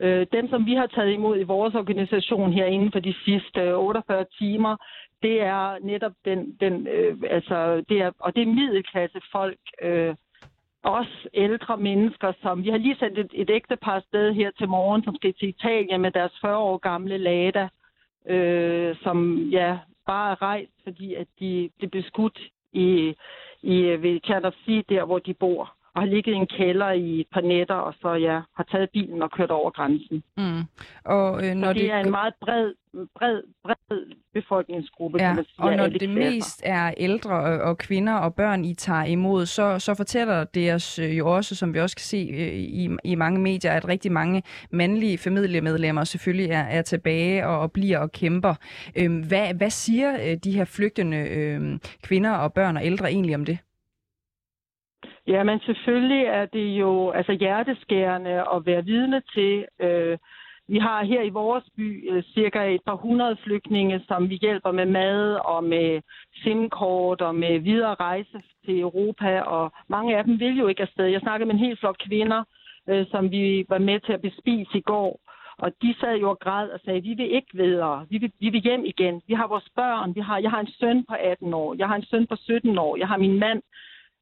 Øh, 0.00 0.26
dem, 0.32 0.48
som 0.48 0.66
vi 0.66 0.74
har 0.74 0.86
taget 0.86 1.12
imod 1.12 1.38
i 1.38 1.42
vores 1.42 1.74
organisation 1.74 2.52
her 2.52 2.66
inden 2.66 2.92
for 2.92 3.00
de 3.00 3.14
sidste 3.24 3.74
48 3.76 4.24
timer, 4.38 4.76
det 5.22 5.42
er 5.42 5.78
netop 5.80 6.12
den, 6.24 6.56
den 6.60 6.86
øh, 6.86 7.16
altså, 7.30 7.84
det 7.88 8.00
er, 8.00 8.10
og 8.18 8.36
det 8.36 8.42
er 8.42 8.46
middelklasse 8.46 9.20
folk, 9.32 9.58
øh, 9.82 10.14
også 10.82 11.28
ældre 11.34 11.76
mennesker, 11.76 12.32
som 12.42 12.64
vi 12.64 12.70
har 12.70 12.78
lige 12.78 12.96
sendt 12.98 13.18
et, 13.18 13.30
et 13.34 13.50
ægtepar 13.50 14.00
sted 14.00 14.32
her 14.32 14.50
til 14.50 14.68
morgen, 14.68 15.04
som 15.04 15.16
skal 15.16 15.34
til 15.34 15.48
Italien 15.48 16.00
med 16.00 16.10
deres 16.10 16.32
40 16.40 16.56
år 16.56 16.76
gamle 16.76 17.18
Lada, 17.18 17.68
øh, 18.26 18.96
som 19.02 19.36
ja, 19.36 19.78
bare 20.06 20.30
er 20.30 20.42
rejst, 20.42 20.72
fordi 20.84 21.14
at 21.14 21.26
de, 21.40 21.70
de 21.80 21.88
blev 21.88 22.02
skudt 22.02 22.38
i, 22.72 23.14
i, 23.62 23.76
ved 23.82 24.20
Tjernavsi, 24.20 24.82
der 24.88 25.04
hvor 25.04 25.18
de 25.18 25.34
bor 25.34 25.74
og 26.00 26.06
har 26.06 26.14
ligget 26.14 26.32
i 26.32 26.36
en 26.36 26.46
kælder 26.46 26.90
i 26.90 27.20
et 27.20 27.26
par 27.32 27.40
nætter, 27.40 27.74
og 27.74 27.94
så 28.00 28.14
ja, 28.14 28.40
har 28.56 28.64
taget 28.72 28.90
bilen 28.90 29.22
og 29.22 29.30
kørt 29.30 29.50
over 29.50 29.70
grænsen. 29.70 30.22
Mm. 30.36 30.62
Og, 31.04 31.44
øh, 31.44 31.54
når 31.54 31.68
så 31.68 31.72
det, 31.72 31.82
det 31.82 31.92
er 31.92 31.98
en 31.98 32.10
meget 32.10 32.34
bred, 32.40 32.72
bred, 33.18 33.42
bred 33.64 34.14
befolkningsgruppe, 34.34 35.18
ja, 35.18 35.26
kan 35.26 35.36
man 35.36 35.44
sige. 35.44 35.64
Og 35.64 35.76
når 35.76 35.86
det 35.88 36.10
mest 36.10 36.62
er 36.64 36.94
ældre 36.96 37.30
og, 37.30 37.58
og 37.68 37.78
kvinder 37.78 38.14
og 38.14 38.34
børn, 38.34 38.64
I 38.64 38.74
tager 38.74 39.04
imod, 39.04 39.46
så, 39.46 39.78
så 39.78 39.94
fortæller 39.94 40.44
det 40.44 40.74
os 40.74 40.98
øh, 40.98 41.18
jo 41.18 41.34
også, 41.36 41.54
som 41.54 41.74
vi 41.74 41.80
også 41.80 41.96
kan 41.96 42.04
se 42.04 42.30
øh, 42.34 42.54
i, 42.54 42.88
i 43.04 43.14
mange 43.14 43.40
medier, 43.40 43.72
at 43.72 43.88
rigtig 43.88 44.12
mange 44.12 44.42
mandlige 44.70 45.18
familiemedlemmer 45.18 46.04
selvfølgelig 46.04 46.50
er, 46.50 46.62
er 46.62 46.82
tilbage 46.82 47.46
og, 47.46 47.60
og 47.60 47.72
bliver 47.72 47.98
og 47.98 48.12
kæmper. 48.12 48.54
Øh, 48.96 49.28
hvad, 49.28 49.54
hvad 49.54 49.70
siger 49.70 50.12
øh, 50.12 50.36
de 50.36 50.52
her 50.52 50.64
flygtende 50.64 51.16
øh, 51.16 51.78
kvinder 52.02 52.30
og 52.30 52.52
børn 52.52 52.76
og 52.76 52.86
ældre 52.86 53.10
egentlig 53.10 53.34
om 53.34 53.44
det? 53.44 53.58
Ja, 55.30 55.42
men 55.42 55.60
selvfølgelig 55.60 56.24
er 56.24 56.46
det 56.46 56.68
jo 56.82 57.10
altså 57.10 57.32
hjerteskærende 57.32 58.30
at 58.54 58.66
være 58.66 58.84
vidne 58.84 59.22
til. 59.34 59.66
Øh, 59.80 60.18
vi 60.68 60.78
har 60.78 61.04
her 61.04 61.22
i 61.22 61.28
vores 61.28 61.64
by 61.76 62.10
øh, 62.10 62.22
cirka 62.22 62.74
et 62.74 62.80
par 62.86 62.94
hundrede 62.94 63.36
flygtninge, 63.44 64.00
som 64.08 64.30
vi 64.30 64.34
hjælper 64.34 64.72
med 64.72 64.86
mad 64.86 65.34
og 65.44 65.64
med 65.64 66.00
SIM-kort 66.42 67.20
og 67.20 67.34
med 67.34 67.58
videre 67.58 67.94
rejse 67.94 68.42
til 68.64 68.80
Europa, 68.80 69.40
og 69.40 69.72
mange 69.88 70.16
af 70.16 70.24
dem 70.24 70.40
vil 70.40 70.58
jo 70.58 70.66
ikke 70.66 70.82
afsted. 70.82 71.06
Jeg 71.06 71.20
snakkede 71.20 71.46
med 71.46 71.54
en 71.54 71.66
helt 71.66 71.80
flok 71.80 71.96
kvinder, 72.08 72.44
øh, 72.88 73.06
som 73.10 73.30
vi 73.30 73.64
var 73.68 73.78
med 73.78 74.00
til 74.00 74.12
at 74.12 74.22
bespise 74.22 74.78
i 74.78 74.80
går, 74.80 75.20
og 75.58 75.72
de 75.82 75.94
sad 76.00 76.16
jo 76.16 76.30
og 76.30 76.38
græd 76.38 76.68
og 76.70 76.80
sagde, 76.84 77.02
vi 77.02 77.14
vil 77.14 77.34
ikke 77.34 77.52
videre, 77.52 78.06
vi 78.10 78.18
vil, 78.18 78.32
vi 78.40 78.48
vil 78.48 78.60
hjem 78.60 78.84
igen. 78.84 79.22
Vi 79.26 79.34
har 79.34 79.46
vores 79.46 79.68
børn, 79.76 80.14
vi 80.14 80.20
har, 80.20 80.38
jeg 80.38 80.50
har 80.50 80.60
en 80.60 80.72
søn 80.80 81.04
på 81.04 81.14
18 81.14 81.54
år, 81.54 81.74
jeg 81.78 81.88
har 81.88 81.96
en 81.96 82.04
søn 82.10 82.26
på 82.26 82.36
17 82.36 82.78
år, 82.78 82.96
jeg 82.96 83.08
har 83.08 83.16
min 83.16 83.38
mand, 83.38 83.62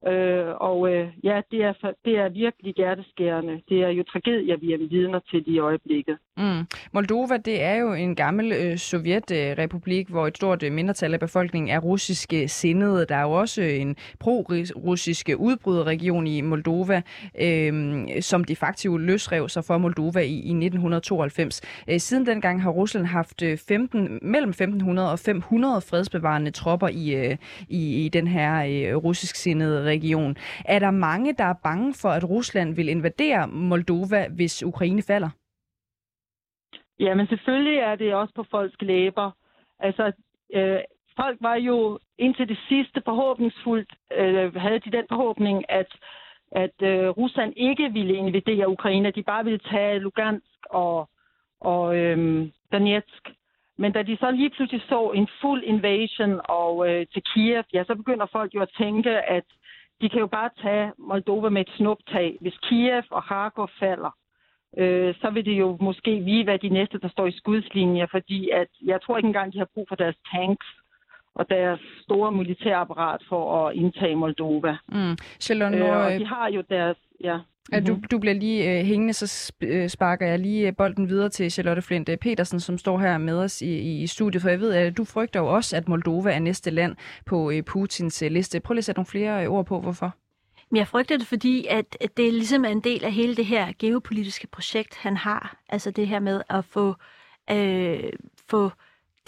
Øh, 0.06 0.54
og 0.60 0.92
øh, 0.92 1.08
ja, 1.24 1.40
det 1.50 1.62
er, 1.64 1.72
det 2.04 2.18
er 2.18 2.28
virkelig 2.28 2.74
hjerteskærende. 2.76 3.62
Det 3.68 3.82
er 3.82 3.88
jo 3.88 4.02
tragedier, 4.02 4.56
vi 4.56 4.72
er 4.72 4.78
vidner 4.78 5.20
til 5.30 5.44
i 5.46 5.58
øjeblikket. 5.58 6.18
Mm. 6.36 6.66
Moldova, 6.92 7.36
det 7.36 7.62
er 7.62 7.74
jo 7.74 7.92
en 7.92 8.14
gammel 8.14 8.52
øh, 8.52 8.76
sovjetrepublik, 8.76 10.08
hvor 10.08 10.26
et 10.26 10.36
stort 10.36 10.62
øh, 10.62 10.72
mindretal 10.72 11.14
af 11.14 11.20
befolkningen 11.20 11.70
er 11.74 11.78
russiske 11.78 12.42
øh, 12.42 12.48
sindede. 12.48 13.06
Der 13.08 13.16
er 13.16 13.22
jo 13.22 13.32
også 13.32 13.62
øh, 13.62 13.80
en 13.80 13.96
pro-russiske 14.20 15.32
øh, 15.32 15.38
udbryderregion 15.38 16.26
i 16.26 16.40
Moldova, 16.40 17.02
øh, 17.40 17.72
som 18.20 18.44
de 18.44 18.56
facto 18.56 18.96
løsrev 18.96 19.48
sig 19.48 19.64
for 19.64 19.78
Moldova 19.78 20.20
i, 20.20 20.34
i 20.34 20.50
1992. 20.50 21.60
Øh, 21.88 22.00
siden 22.00 22.26
dengang 22.26 22.62
har 22.62 22.70
Rusland 22.70 23.06
haft 23.06 23.42
15, 23.68 24.18
mellem 24.22 24.50
1500 24.50 25.12
og 25.12 25.18
500 25.18 25.80
fredsbevarende 25.80 26.50
tropper 26.50 26.88
i, 26.88 27.14
øh, 27.14 27.36
i, 27.68 28.04
i 28.04 28.08
den 28.08 28.26
her 28.26 28.64
øh, 28.64 28.96
russisk 28.96 29.36
sindede 29.36 29.87
region. 29.88 30.36
Er 30.64 30.78
der 30.78 30.90
mange, 30.90 31.32
der 31.32 31.44
er 31.44 31.62
bange 31.62 31.94
for, 32.02 32.08
at 32.08 32.28
Rusland 32.30 32.74
vil 32.74 32.88
invadere 32.88 33.48
Moldova, 33.48 34.28
hvis 34.36 34.62
Ukraine 34.62 35.02
falder? 35.02 35.30
Ja, 37.00 37.14
men 37.14 37.26
selvfølgelig 37.26 37.78
er 37.78 37.94
det 37.94 38.14
også 38.14 38.34
på 38.34 38.44
folks 38.50 38.76
læber. 38.80 39.30
Altså, 39.78 40.12
øh, 40.54 40.80
folk 41.16 41.38
var 41.40 41.54
jo 41.54 41.98
indtil 42.18 42.48
det 42.48 42.58
sidste 42.68 43.02
forhåbningsfuldt, 43.04 43.92
øh, 44.18 44.54
havde 44.54 44.78
de 44.78 44.96
den 44.96 45.06
forhåbning, 45.08 45.64
at, 45.68 45.90
at 46.52 46.76
øh, 46.82 47.08
Rusland 47.08 47.52
ikke 47.56 47.92
ville 47.92 48.14
invadere 48.14 48.68
Ukraine, 48.68 49.08
at 49.08 49.14
de 49.14 49.22
bare 49.22 49.44
ville 49.44 49.58
tage 49.58 49.98
Lugansk 49.98 50.60
og, 50.70 51.08
og 51.60 51.96
øh, 51.96 52.48
Donetsk. 52.72 53.22
Men 53.76 53.92
da 53.92 54.02
de 54.02 54.16
så 54.16 54.30
lige 54.30 54.50
pludselig 54.50 54.82
så 54.88 55.10
en 55.10 55.28
full 55.40 55.62
invasion 55.64 56.40
og 56.44 56.88
øh, 56.88 57.06
til 57.12 57.22
Kiev, 57.22 57.64
ja, 57.72 57.84
så 57.84 57.94
begynder 57.94 58.26
folk 58.32 58.54
jo 58.54 58.62
at 58.62 58.74
tænke, 58.78 59.10
at 59.10 59.44
de 60.00 60.08
kan 60.08 60.20
jo 60.20 60.26
bare 60.26 60.50
tage 60.62 60.92
Moldova 60.98 61.48
med 61.48 61.60
et 61.60 61.72
snuptag. 61.76 62.38
Hvis 62.40 62.58
Kiev 62.62 63.02
og 63.10 63.24
Kharkov 63.24 63.70
falder, 63.80 64.10
øh, 64.78 65.14
så 65.20 65.30
vil 65.30 65.44
det 65.44 65.58
jo 65.58 65.78
måske 65.80 66.20
vi 66.20 66.46
være 66.46 66.56
de 66.56 66.68
næste, 66.68 66.98
der 66.98 67.08
står 67.08 67.26
i 67.26 67.38
skudslinjer, 67.40 68.06
fordi 68.10 68.50
at 68.50 68.68
jeg 68.84 69.02
tror 69.02 69.16
ikke 69.16 69.26
engang, 69.26 69.52
de 69.52 69.58
har 69.58 69.68
brug 69.74 69.86
for 69.88 69.96
deres 69.96 70.16
tanks 70.34 70.66
og 71.34 71.50
deres 71.50 71.80
store 72.02 72.32
militærapparat 72.32 73.22
for 73.28 73.66
at 73.66 73.74
indtage 73.74 74.16
Moldova. 74.16 74.76
Mm. 74.88 75.16
Shalom, 75.40 75.74
øh, 75.74 75.96
og 75.96 76.10
de 76.20 76.26
har 76.26 76.50
jo 76.50 76.62
deres... 76.70 76.96
Ja. 77.20 77.38
Ja, 77.72 77.80
du, 77.80 77.98
du 78.10 78.18
bliver 78.18 78.34
lige 78.34 78.78
øh, 78.78 78.84
hængende, 78.84 79.12
så 79.12 79.52
øh, 79.60 79.88
sparker 79.88 80.26
jeg 80.26 80.38
lige 80.38 80.66
øh, 80.66 80.76
bolden 80.76 81.08
videre 81.08 81.28
til 81.28 81.50
Charlotte 81.50 81.82
Flint 81.82 82.08
øh, 82.08 82.16
Petersen, 82.16 82.60
som 82.60 82.78
står 82.78 82.98
her 82.98 83.18
med 83.18 83.38
os 83.38 83.62
i, 83.62 84.02
i 84.02 84.06
studiet, 84.06 84.42
for 84.42 84.48
jeg 84.48 84.60
ved, 84.60 84.72
at 84.72 84.96
du 84.96 85.04
frygter 85.04 85.40
jo 85.40 85.46
også, 85.46 85.76
at 85.76 85.88
Moldova 85.88 86.32
er 86.32 86.38
næste 86.38 86.70
land 86.70 86.96
på 87.26 87.50
øh, 87.50 87.62
Putins 87.62 88.22
øh, 88.22 88.30
liste. 88.30 88.60
Prøv 88.60 88.74
lige 88.74 88.78
at 88.78 88.84
sætte 88.84 88.98
nogle 88.98 89.06
flere 89.06 89.44
øh, 89.44 89.50
ord 89.50 89.66
på, 89.66 89.80
hvorfor. 89.80 90.14
Men 90.70 90.76
jeg 90.78 90.88
frygter 90.88 91.18
det, 91.18 91.26
fordi 91.26 91.66
at 91.70 91.96
det 92.16 92.34
ligesom 92.34 92.64
er 92.64 92.68
en 92.68 92.80
del 92.80 93.04
af 93.04 93.12
hele 93.12 93.36
det 93.36 93.46
her 93.46 93.72
geopolitiske 93.78 94.46
projekt, 94.46 94.96
han 94.96 95.16
har. 95.16 95.56
Altså 95.68 95.90
det 95.90 96.08
her 96.08 96.20
med 96.20 96.42
at 96.50 96.64
få, 96.64 96.94
øh, 97.50 98.12
få 98.48 98.70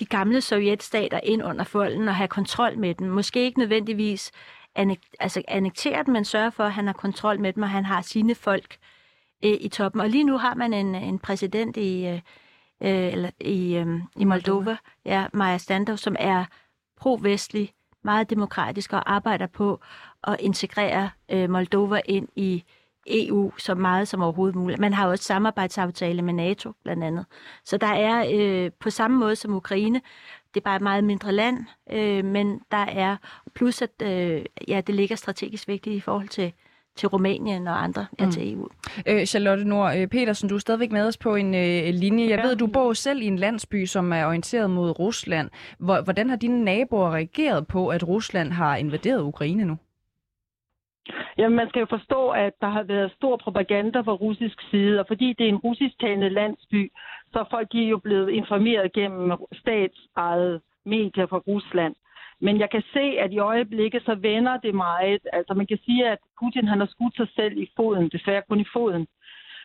de 0.01 0.05
gamle 0.05 0.41
sovjetstater 0.41 1.21
ind 1.23 1.45
under 1.45 1.65
folden 1.65 2.09
og 2.09 2.15
have 2.15 2.29
kontrol 2.29 2.79
med 2.79 2.95
dem. 2.95 3.09
Måske 3.09 3.45
ikke 3.45 3.59
nødvendigvis 3.59 4.31
annek- 4.79 5.13
altså 5.21 5.43
annektere 5.49 6.05
dem, 6.05 6.13
men 6.13 6.25
sørge 6.25 6.53
for, 6.53 6.65
at 6.65 6.73
han 6.73 6.87
har 6.87 6.93
kontrol 6.93 7.41
med 7.41 7.53
dem, 7.53 7.63
og 7.63 7.71
han 7.71 7.85
har 7.85 8.03
sine 8.03 8.35
folk 8.35 8.77
øh, 9.45 9.57
i 9.61 9.69
toppen. 9.69 10.01
Og 10.01 10.09
lige 10.09 10.25
nu 10.25 10.39
har 10.39 10.55
man 10.55 10.73
en, 10.73 10.95
en 10.95 11.19
præsident 11.19 11.77
i, 11.77 12.07
øh, 12.07 12.21
eller 12.81 13.31
i, 13.41 13.77
øh, 13.77 14.01
i 14.17 14.25
Moldova, 14.25 14.77
ja, 15.05 15.27
Maja 15.33 15.59
Standov, 15.59 15.97
som 15.97 16.17
er 16.19 16.45
pro-vestlig, 16.97 17.73
meget 18.03 18.31
demokratisk 18.31 18.93
og 18.93 19.13
arbejder 19.13 19.47
på 19.47 19.81
at 20.25 20.37
integrere 20.41 21.11
øh, 21.31 21.51
Moldova 21.51 22.01
ind 22.05 22.29
i 22.37 22.65
EU 23.07 23.53
så 23.59 23.75
meget 23.75 24.09
som 24.09 24.23
overhovedet 24.23 24.57
muligt. 24.57 24.81
Man 24.81 24.93
har 24.93 25.09
også 25.09 25.25
samarbejdsaftale 25.25 26.23
med 26.23 26.35
NATO 26.35 26.73
blandt 26.83 27.05
andet. 27.05 27.27
Så 27.65 27.77
der 27.77 27.87
er 27.87 28.27
øh, 28.33 28.71
på 28.81 28.91
samme 28.91 29.19
måde 29.19 29.37
som 29.37 29.55
Ukraine, 29.55 30.01
det 30.55 30.61
er 30.61 30.65
bare 30.65 30.77
et 30.77 30.83
meget 30.83 31.05
mindre 31.05 31.33
land, 31.33 31.59
øh, 31.93 32.25
men 32.25 32.61
der 32.71 32.77
er 32.77 33.17
plus 33.55 33.83
at 33.83 34.03
øh, 34.03 34.45
ja, 34.69 34.81
det 34.81 34.95
ligger 34.95 35.17
strategisk 35.17 35.69
vigtigt 35.69 35.97
i 35.97 36.01
forhold 36.01 36.29
til 36.29 36.53
til 36.97 37.09
Rumænien 37.09 37.69
og 37.69 37.83
andre, 37.83 38.07
ja, 38.21 38.25
mm. 38.25 38.33
til 38.33 38.53
EU. 38.53 38.69
Øh, 39.07 39.27
Charlotte 39.27 39.65
Nord 39.65 39.97
øh, 39.97 40.07
Petersen, 40.07 40.49
du 40.49 40.55
er 40.55 40.59
stadigvæk 40.59 40.93
med 40.93 41.07
os 41.07 41.17
på 41.17 41.35
en 41.35 41.55
øh, 41.55 41.95
linje. 41.95 42.29
Jeg 42.29 42.39
ja. 42.39 42.47
ved, 42.47 42.57
du 42.57 42.67
bor 42.67 42.93
selv 42.93 43.23
i 43.23 43.27
en 43.27 43.37
landsby, 43.37 43.87
som 43.87 44.13
er 44.13 44.27
orienteret 44.27 44.71
mod 44.71 44.99
Rusland. 44.99 45.51
Hvordan 45.79 46.29
har 46.29 46.37
dine 46.37 46.65
naboer 46.65 47.11
reageret 47.11 47.67
på, 47.67 47.89
at 47.89 48.09
Rusland 48.09 48.53
har 48.53 48.77
invaderet 48.77 49.23
Ukraine 49.23 49.65
nu? 49.65 49.77
Jamen, 51.39 51.57
man 51.57 51.69
skal 51.69 51.81
jo 51.81 51.87
forstå, 51.87 52.29
at 52.29 52.53
der 52.61 52.69
har 52.69 52.83
været 52.83 53.13
stor 53.13 53.37
propaganda 53.37 54.01
fra 54.01 54.13
russisk 54.13 54.59
side, 54.71 55.01
og 55.01 55.07
fordi 55.07 55.33
det 55.39 55.45
er 55.45 55.49
en 55.49 55.65
russisktalende 55.69 56.29
landsby, 56.29 56.93
så 57.33 57.39
er 57.39 57.45
folk 57.51 57.73
de 57.73 57.85
er 57.85 57.89
jo 57.89 57.99
blevet 57.99 58.31
informeret 58.31 58.93
gennem 58.93 59.33
statsejet 59.53 60.61
medier 60.85 61.27
fra 61.27 61.39
Rusland. 61.39 61.95
Men 62.41 62.61
jeg 62.61 62.71
kan 62.71 62.83
se, 62.93 63.01
at 63.19 63.33
i 63.33 63.39
øjeblikket 63.39 64.03
så 64.03 64.15
vender 64.15 64.57
det 64.57 64.75
meget. 64.75 65.21
Altså 65.33 65.55
man 65.55 65.67
kan 65.67 65.79
sige, 65.85 66.09
at 66.09 66.19
Putin 66.41 66.69
han 66.69 66.81
har 66.81 66.87
skudt 66.87 67.17
sig 67.17 67.29
selv 67.37 67.59
i 67.59 67.71
foden, 67.77 68.09
desværre 68.09 68.43
kun 68.49 68.61
i 68.61 68.67
foden. 68.73 69.07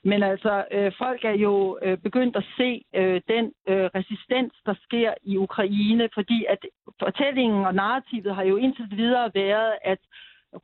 Men 0.03 0.23
altså, 0.23 0.65
øh, 0.71 0.91
folk 0.97 1.25
er 1.25 1.37
jo 1.47 1.79
øh, 1.81 1.97
begyndt 1.97 2.35
at 2.35 2.45
se 2.57 2.81
øh, 2.95 3.21
den 3.27 3.45
øh, 3.67 3.89
resistens, 3.95 4.53
der 4.65 4.75
sker 4.83 5.13
i 5.23 5.37
Ukraine, 5.37 6.09
fordi 6.13 6.45
at 6.49 6.59
fortællingen 6.99 7.65
og 7.65 7.75
narrativet 7.75 8.35
har 8.35 8.43
jo 8.43 8.55
indtil 8.55 8.87
videre 8.91 9.31
været, 9.33 9.73
at 9.81 9.99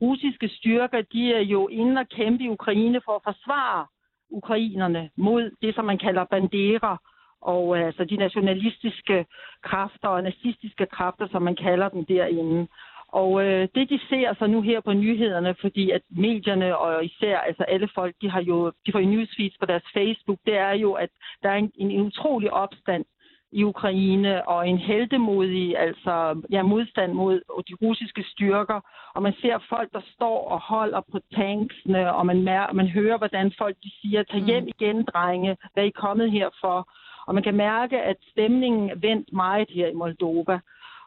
russiske 0.00 0.48
styrker, 0.48 1.02
de 1.12 1.34
er 1.34 1.40
jo 1.40 1.68
inde 1.68 2.00
og 2.00 2.08
kæmpe 2.08 2.44
i 2.44 2.48
Ukraine 2.48 3.00
for 3.04 3.12
at 3.12 3.22
forsvare 3.24 3.86
ukrainerne 4.30 5.10
mod 5.16 5.50
det, 5.62 5.74
som 5.74 5.84
man 5.84 5.98
kalder 5.98 6.24
bandera, 6.24 6.98
og 7.40 7.78
øh, 7.78 7.86
altså 7.86 8.04
de 8.04 8.16
nationalistiske 8.16 9.26
kræfter 9.62 10.08
og 10.08 10.22
nazistiske 10.22 10.86
kræfter, 10.86 11.28
som 11.28 11.42
man 11.42 11.56
kalder 11.56 11.88
dem 11.88 12.04
derinde. 12.04 12.68
Og 13.08 13.44
øh, 13.44 13.68
det 13.74 13.90
de 13.90 14.00
ser 14.08 14.34
så 14.38 14.46
nu 14.46 14.60
her 14.60 14.80
på 14.80 14.92
nyhederne, 14.92 15.54
fordi 15.60 15.90
at 15.90 16.02
medierne 16.10 16.78
og 16.78 17.04
især 17.04 17.38
altså 17.38 17.62
alle 17.62 17.88
folk, 17.94 18.14
de 18.22 18.30
har 18.30 18.42
jo 18.42 18.72
de 18.86 18.92
får 18.92 18.98
jo 18.98 19.08
newsfeeds 19.08 19.56
på 19.60 19.66
deres 19.66 19.82
Facebook, 19.94 20.38
det 20.46 20.56
er 20.56 20.72
jo, 20.72 20.92
at 20.92 21.10
der 21.42 21.50
er 21.50 21.56
en, 21.56 21.72
en 21.74 22.00
utrolig 22.00 22.52
opstand 22.52 23.04
i 23.52 23.64
Ukraine 23.64 24.48
og 24.48 24.68
en 24.68 24.78
heldemodig 24.78 25.78
altså, 25.78 26.42
ja, 26.50 26.62
modstand 26.62 27.12
mod 27.12 27.40
de 27.68 27.74
russiske 27.82 28.24
styrker. 28.32 28.80
Og 29.14 29.22
man 29.22 29.34
ser 29.40 29.58
folk, 29.68 29.92
der 29.92 30.00
står 30.14 30.48
og 30.48 30.60
holder 30.60 31.00
på 31.12 31.18
tanksene, 31.34 32.14
og 32.14 32.26
man, 32.26 32.38
mær- 32.48 32.72
man 32.72 32.88
hører, 32.88 33.18
hvordan 33.18 33.52
folk 33.58 33.76
de 33.82 33.90
siger, 34.00 34.22
tag 34.22 34.40
hjem 34.40 34.62
mm. 34.62 34.68
igen, 34.68 35.04
drenge, 35.04 35.56
hvad 35.72 35.82
er 35.84 35.88
I 35.88 35.90
kommet 35.90 36.32
her 36.32 36.48
for? 36.60 36.88
Og 37.26 37.34
man 37.34 37.42
kan 37.42 37.54
mærke, 37.54 38.00
at 38.00 38.16
stemningen 38.30 38.90
er 38.90 38.94
vendt 38.94 39.32
meget 39.32 39.70
her 39.70 39.86
i 39.88 39.94
Moldova. 39.94 40.60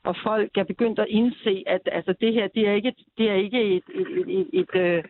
Og 0.04 0.16
folk 0.24 0.58
er 0.58 0.64
begyndt 0.64 1.00
at 1.00 1.08
indse, 1.10 1.64
at 1.68 1.82
altså, 1.92 2.14
det 2.22 2.34
her 2.34 2.48
det 2.48 2.68
er 2.68 2.74
ikke, 2.74 2.94
det 3.18 3.30
er 3.30 3.36
ikke 3.36 3.62
et, 3.76 3.84
et, 3.94 4.08
et, 4.18 4.30
et, 4.40 4.48
et, 4.54 4.82
øh, 4.82 5.04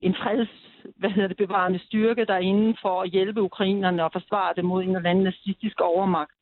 en 0.00 0.14
freds 0.14 0.48
hvad 0.96 1.10
hedder 1.10 1.28
det, 1.28 1.36
bevarende 1.36 1.78
styrke, 1.78 2.24
der 2.24 2.34
er 2.34 2.38
inden 2.38 2.76
for 2.82 3.02
at 3.02 3.10
hjælpe 3.10 3.42
ukrainerne 3.42 4.04
og 4.04 4.12
forsvare 4.12 4.52
dem 4.56 4.64
mod 4.64 4.82
en 4.82 4.96
eller 4.96 5.10
anden 5.10 5.24
nazistisk 5.24 5.80
overmagt 5.80 6.32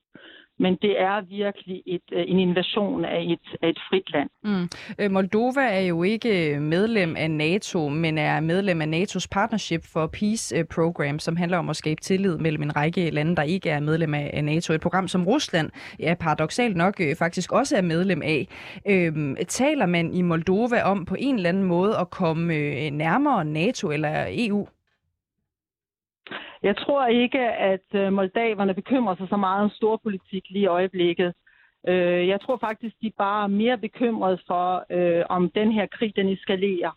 men 0.61 0.79
det 0.83 1.01
er 1.01 1.21
virkelig 1.21 1.83
et, 1.87 2.07
øh, 2.13 2.25
en 2.27 2.39
invasion 2.39 3.05
af 3.05 3.23
et, 3.23 3.59
af 3.63 3.69
et 3.69 3.79
frit 3.89 4.13
land. 4.13 4.31
Mm. 4.45 4.69
Øh, 4.99 5.11
Moldova 5.11 5.61
er 5.61 5.81
jo 5.81 6.03
ikke 6.03 6.61
medlem 6.61 7.17
af 7.17 7.31
NATO, 7.31 7.89
men 7.89 8.19
er 8.19 8.41
medlem 8.41 8.81
af 8.83 8.87
NATO's 8.87 9.27
Partnership 9.31 9.83
for 9.93 10.07
Peace 10.07 10.57
øh, 10.57 10.65
Program, 10.65 11.19
som 11.19 11.37
handler 11.37 11.59
om 11.59 11.71
at 11.71 11.77
skabe 11.77 12.01
tillid 12.01 12.39
mellem 12.39 12.63
en 12.63 12.77
række 12.77 13.11
lande, 13.11 13.37
der 13.37 13.43
ikke 13.43 13.71
er 13.71 13.81
medlem 13.81 14.15
af 14.15 14.45
NATO. 14.45 14.73
Et 14.73 14.81
program, 14.81 15.09
som 15.09 15.27
Rusland 15.27 15.71
ja, 15.99 16.15
paradoxalt 16.21 16.77
nok 16.77 17.01
faktisk 17.19 17.53
også 17.53 17.77
er 17.77 17.83
medlem 17.83 18.23
af. 18.23 18.49
Øhm, 18.87 19.37
taler 19.49 19.87
man 19.87 20.15
i 20.15 20.23
Moldova 20.23 20.83
om 20.83 21.05
på 21.05 21.17
en 21.19 21.35
eller 21.35 21.49
anden 21.49 21.65
måde 21.65 21.97
at 21.99 22.11
komme 22.11 22.91
nærmere 22.91 23.45
NATO 23.45 23.91
eller 23.91 24.27
EU? 24.29 24.67
Jeg 26.63 26.77
tror 26.77 27.07
ikke, 27.07 27.41
at 27.41 27.95
øh, 27.95 28.13
moldaverne 28.13 28.75
bekymrer 28.75 29.17
sig 29.17 29.29
så 29.29 29.37
meget 29.37 29.63
om 29.65 29.71
storpolitik 29.71 30.51
lige 30.51 30.63
i 30.63 30.67
øjeblikket. 30.67 31.35
Øh, 31.89 32.29
jeg 32.29 32.41
tror 32.41 32.57
faktisk, 32.57 32.95
de 33.03 33.07
er 33.07 33.19
bare 33.19 33.49
mere 33.49 33.79
bekymrede 33.79 34.39
for, 34.47 34.85
øh, 34.91 35.25
om 35.29 35.51
den 35.51 35.73
her 35.73 35.87
krig 35.87 36.17
den 36.17 36.29
eskalerer. 36.29 36.91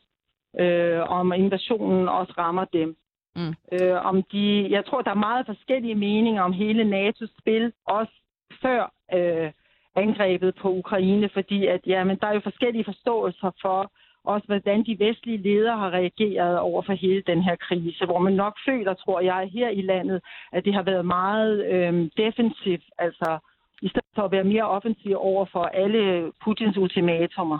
Om 1.07 1.33
invasionen 1.33 2.09
også 2.09 2.33
rammer 2.37 2.65
dem. 2.65 2.95
Mm. 3.35 3.55
Om 4.03 4.23
de, 4.23 4.67
jeg 4.69 4.85
tror, 4.85 5.01
der 5.01 5.11
er 5.11 5.25
meget 5.29 5.45
forskellige 5.45 5.95
meninger 5.95 6.41
om 6.41 6.53
hele 6.53 6.83
NATO's 6.83 7.39
spil, 7.39 7.73
også 7.85 8.13
før 8.61 8.91
øh, 9.13 9.51
angrebet 9.95 10.55
på 10.55 10.69
Ukraine, 10.71 11.29
fordi 11.33 11.67
at, 11.67 11.81
jamen, 11.87 12.17
der 12.21 12.27
er 12.27 12.33
jo 12.33 12.39
forskellige 12.39 12.83
forståelser 12.83 13.51
for, 13.61 13.91
også 14.23 14.45
hvordan 14.47 14.85
de 14.85 14.99
vestlige 14.99 15.37
ledere 15.37 15.77
har 15.77 15.89
reageret 15.89 16.59
over 16.59 16.81
for 16.81 16.93
hele 16.93 17.23
den 17.27 17.43
her 17.43 17.55
krise, 17.55 18.05
hvor 18.05 18.19
man 18.19 18.33
nok 18.33 18.55
føler, 18.67 18.93
tror 18.93 19.21
jeg, 19.21 19.49
her 19.53 19.69
i 19.69 19.81
landet, 19.81 20.21
at 20.51 20.65
det 20.65 20.73
har 20.73 20.83
været 20.83 21.05
meget 21.05 21.65
øh, 21.73 21.93
defensivt, 22.17 22.83
altså 22.97 23.37
i 23.81 23.89
stedet 23.89 24.13
for 24.15 24.21
at 24.21 24.31
være 24.31 24.43
mere 24.43 24.63
offensiv 24.63 25.15
over 25.17 25.45
for 25.51 25.63
alle 25.63 26.31
Putins 26.43 26.77
ultimatumer. 26.77 27.59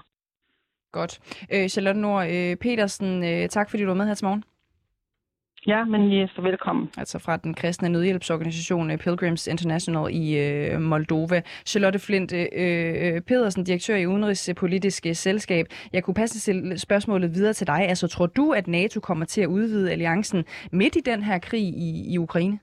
Godt. 0.92 1.20
Øh, 1.54 1.68
Charlotte 1.68 2.02
Nord 2.02 2.24
øh, 2.36 2.56
Petersen, 2.56 3.24
øh, 3.24 3.50
tak 3.50 3.70
fordi 3.70 3.84
du 3.84 3.88
var 3.88 3.94
med 3.94 4.08
her 4.08 4.14
til 4.14 4.26
morgen. 4.26 4.44
Ja, 5.68 5.84
men 5.86 6.12
I 6.12 6.22
er 6.22 6.28
så 6.36 6.42
velkommen. 6.42 6.90
Altså 6.98 7.20
fra 7.20 7.38
den 7.38 7.54
kristne 7.54 7.90
nødhjælpsorganisation 7.90 8.92
øh, 8.92 8.98
Pilgrims 8.98 9.48
International 9.48 10.16
i 10.16 10.38
øh, 10.38 10.82
Moldova. 10.82 11.42
Charlotte 11.66 12.00
Flint 12.00 12.34
øh, 12.34 12.48
øh, 12.54 13.22
Pedersen, 13.22 13.64
direktør 13.64 13.96
i 13.96 14.08
Udenrigspolitiske 14.08 15.16
Selskab. 15.16 15.66
Jeg 15.94 16.04
kunne 16.04 16.14
passe 16.14 16.40
til 16.40 16.80
spørgsmålet 16.80 17.34
videre 17.36 17.54
til 17.54 17.68
dig. 17.68 17.80
Altså, 17.80 18.08
tror 18.08 18.26
du, 18.26 18.52
at 18.52 18.68
NATO 18.68 19.00
kommer 19.00 19.26
til 19.26 19.42
at 19.42 19.48
udvide 19.48 19.92
alliancen 19.92 20.46
midt 20.72 20.96
i 20.96 21.00
den 21.00 21.24
her 21.24 21.40
krig 21.40 21.64
i, 21.64 22.14
i 22.14 22.18
Ukraine? 22.18 22.60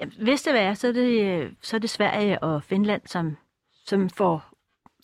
Ja, 0.00 0.04
hvis 0.22 0.42
det 0.42 0.60
er, 0.60 0.74
så 0.74 0.88
er 0.88 0.92
det, 0.92 1.50
så 1.62 1.76
er 1.76 1.80
det 1.80 1.90
Sverige 1.90 2.42
og 2.42 2.62
Finland, 2.62 3.02
som, 3.04 3.36
som 3.86 4.08
får 4.08 4.54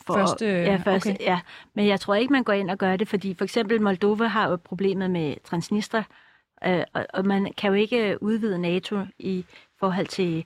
for, 0.06 0.14
første, 0.14 0.46
ja, 0.46 0.76
første, 0.84 1.10
okay. 1.10 1.24
ja. 1.24 1.40
Men 1.74 1.86
jeg 1.86 2.00
tror 2.00 2.14
ikke, 2.14 2.32
man 2.32 2.44
går 2.44 2.52
ind 2.52 2.70
og 2.70 2.78
gør 2.78 2.96
det, 2.96 3.08
fordi 3.08 3.34
for 3.34 3.44
eksempel 3.44 3.82
Moldova 3.82 4.26
har 4.26 4.50
jo 4.50 4.56
problemet 4.56 5.10
med 5.10 5.34
Transnistria, 5.44 6.04
Øh, 6.66 6.84
og, 6.92 7.06
og 7.14 7.26
man 7.26 7.52
kan 7.56 7.68
jo 7.68 7.74
ikke 7.74 8.22
udvide 8.22 8.58
NATO 8.58 9.06
i 9.18 9.44
forhold 9.78 10.06
til 10.06 10.44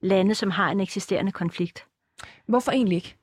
lande, 0.00 0.34
som 0.34 0.50
har 0.50 0.70
en 0.70 0.80
eksisterende 0.80 1.32
konflikt. 1.32 1.84
Hvorfor 2.46 2.72
egentlig 2.72 2.96
ikke? 2.96 3.14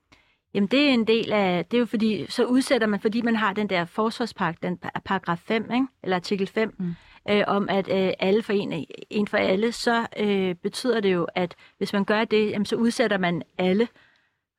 Jamen 0.53 0.67
det 0.67 0.89
er 0.89 0.93
en 0.93 1.07
del 1.07 1.33
af, 1.33 1.65
det 1.65 1.77
er 1.77 1.79
jo 1.79 1.86
fordi, 1.86 2.25
så 2.29 2.45
udsætter 2.45 2.88
man, 2.88 2.99
fordi 2.99 3.21
man 3.21 3.36
har 3.36 3.53
den 3.53 3.69
der 3.69 3.86
forsvarspagt, 3.86 4.63
den 4.63 4.77
paragraf 5.05 5.39
5, 5.39 5.71
ikke? 5.71 5.88
eller 6.03 6.15
artikel 6.15 6.47
5, 6.47 6.75
mm. 6.77 6.95
øh, 7.29 7.43
om 7.47 7.69
at 7.69 7.88
øh, 7.88 8.13
alle 8.19 8.43
for 8.43 8.53
en, 8.53 8.86
en 9.09 9.27
for 9.27 9.38
alle, 9.38 9.71
så 9.71 10.07
øh, 10.17 10.55
betyder 10.55 10.99
det 10.99 11.13
jo, 11.13 11.27
at 11.36 11.55
hvis 11.77 11.93
man 11.93 12.05
gør 12.05 12.25
det, 12.25 12.49
jamen, 12.49 12.65
så 12.65 12.75
udsætter 12.75 13.17
man 13.17 13.43
alle 13.57 13.88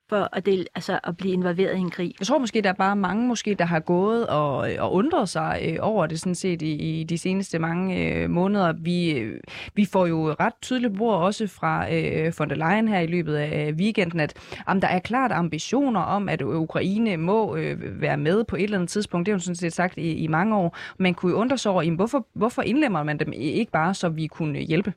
for 0.08 0.28
at, 0.32 0.46
del, 0.46 0.66
altså 0.74 0.98
at 1.04 1.16
blive 1.16 1.32
involveret 1.32 1.76
i 1.76 1.80
en 1.80 1.90
krig. 1.90 2.14
Jeg 2.20 2.26
tror 2.26 2.38
måske, 2.38 2.60
der 2.60 2.68
er 2.68 2.74
bare 2.74 2.96
mange, 2.96 3.28
måske, 3.28 3.54
der 3.54 3.64
har 3.64 3.80
gået 3.80 4.26
og, 4.26 4.72
øh, 4.72 4.76
og 4.82 4.94
undret 4.94 5.28
sig 5.28 5.60
øh, 5.68 5.76
over 5.80 6.06
det 6.06 6.20
sådan 6.20 6.34
set 6.34 6.62
i, 6.62 7.00
i 7.00 7.04
de 7.04 7.18
seneste 7.18 7.58
mange 7.58 8.04
øh, 8.04 8.30
måneder. 8.30 8.72
Vi, 8.72 9.10
øh, 9.10 9.40
vi 9.74 9.84
får 9.84 10.06
jo 10.06 10.32
ret 10.40 10.52
tydeligt 10.62 10.96
bord 10.98 11.22
også 11.22 11.46
fra 11.46 11.94
øh, 11.94 12.32
von 12.38 12.50
der 12.50 12.56
Leyen 12.56 12.88
her 12.88 13.00
i 13.00 13.06
løbet 13.06 13.34
af 13.34 13.68
øh, 13.68 13.76
weekenden, 13.76 14.20
at 14.20 14.34
om 14.66 14.80
der 14.80 14.88
er 14.88 14.98
klart 14.98 15.32
ambitioner 15.32 16.00
om, 16.00 16.28
at 16.28 16.42
Ukraine 16.42 17.16
må 17.16 17.56
øh, 17.56 18.00
være 18.00 18.16
med 18.16 18.44
på 18.44 18.56
et 18.56 18.62
eller 18.62 18.78
andet 18.78 18.90
tidspunkt. 18.90 19.26
Det 19.26 19.32
har 19.32 19.36
hun 19.36 19.40
sådan 19.40 19.56
set 19.56 19.72
sagt 19.72 19.98
i, 19.98 20.12
i 20.12 20.26
mange 20.26 20.56
år. 20.56 20.76
Man 20.98 21.14
kunne 21.14 21.32
jo 21.32 21.38
undre 21.38 21.58
sig 21.58 21.72
over, 21.72 21.82
jamen, 21.82 21.96
hvorfor, 21.96 22.26
hvorfor 22.34 22.62
indlemmer 22.62 23.02
man 23.02 23.18
dem 23.18 23.32
ikke 23.32 23.72
bare, 23.72 23.94
så 23.94 24.08
vi 24.08 24.26
kunne 24.26 24.58
hjælpe? 24.58 24.92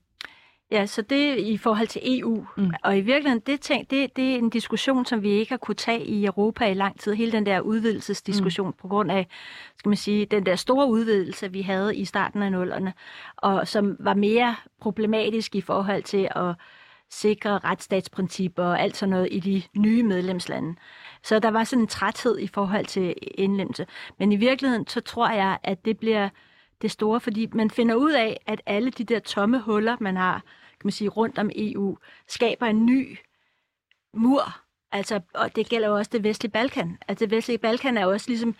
Ja, 0.71 0.85
så 0.85 1.01
det 1.01 1.39
i 1.39 1.57
forhold 1.57 1.87
til 1.87 2.01
EU. 2.19 2.45
Mm. 2.57 2.71
Og 2.83 2.97
i 2.97 3.01
virkeligheden, 3.01 3.43
det, 3.45 3.61
ting, 3.61 3.89
det, 3.89 4.15
det 4.15 4.31
er 4.31 4.37
en 4.37 4.49
diskussion, 4.49 5.05
som 5.05 5.23
vi 5.23 5.29
ikke 5.29 5.51
har 5.51 5.57
kunne 5.57 5.75
tage 5.75 6.05
i 6.05 6.25
Europa 6.25 6.65
i 6.65 6.73
lang 6.73 6.99
tid. 6.99 7.13
Hele 7.13 7.31
den 7.31 7.45
der 7.45 7.59
udvidelsesdiskussion 7.59 8.67
mm. 8.67 8.73
på 8.81 8.87
grund 8.87 9.11
af, 9.11 9.27
skal 9.77 9.89
man 9.89 9.97
sige, 9.97 10.25
den 10.25 10.45
der 10.45 10.55
store 10.55 10.87
udvidelse, 10.89 11.51
vi 11.51 11.61
havde 11.61 11.95
i 11.95 12.05
starten 12.05 12.43
af 12.43 12.51
nullerne, 12.51 12.93
og 13.37 13.67
som 13.67 13.95
var 13.99 14.13
mere 14.13 14.55
problematisk 14.81 15.55
i 15.55 15.61
forhold 15.61 16.03
til 16.03 16.29
at 16.35 16.55
sikre 17.09 17.57
retsstatsprincipper 17.57 18.63
og 18.63 18.81
alt 18.81 18.97
sådan 18.97 19.09
noget 19.09 19.27
i 19.31 19.39
de 19.39 19.63
nye 19.77 20.03
medlemslande. 20.03 20.75
Så 21.23 21.39
der 21.39 21.51
var 21.51 21.63
sådan 21.63 21.83
en 21.83 21.87
træthed 21.87 22.39
i 22.39 22.47
forhold 22.47 22.85
til 22.85 23.15
indlemmelse. 23.21 23.85
Men 24.19 24.31
i 24.31 24.35
virkeligheden, 24.35 24.87
så 24.87 25.01
tror 25.01 25.29
jeg, 25.29 25.57
at 25.63 25.85
det 25.85 25.99
bliver 25.99 26.29
det 26.81 26.91
store, 26.91 27.19
fordi 27.19 27.47
man 27.53 27.69
finder 27.69 27.95
ud 27.95 28.11
af, 28.11 28.39
at 28.45 28.61
alle 28.65 28.91
de 28.91 29.03
der 29.03 29.19
tomme 29.19 29.59
huller, 29.59 29.97
man 29.99 30.17
har 30.17 30.43
kan 30.79 30.87
man 30.87 30.91
sige, 30.91 31.09
rundt 31.09 31.37
om 31.37 31.49
EU, 31.55 31.97
skaber 32.27 32.65
en 32.65 32.85
ny 32.85 33.17
mur. 34.13 34.57
Altså, 34.91 35.19
og 35.33 35.55
det 35.55 35.69
gælder 35.69 35.87
jo 35.87 35.95
også 35.95 36.09
det 36.13 36.23
vestlige 36.23 36.51
Balkan. 36.51 36.97
Altså, 37.07 37.25
det 37.25 37.31
vestlige 37.31 37.57
Balkan 37.57 37.97
er 37.97 38.03
jo 38.03 38.11
også 38.11 38.27
ligesom 38.27 38.55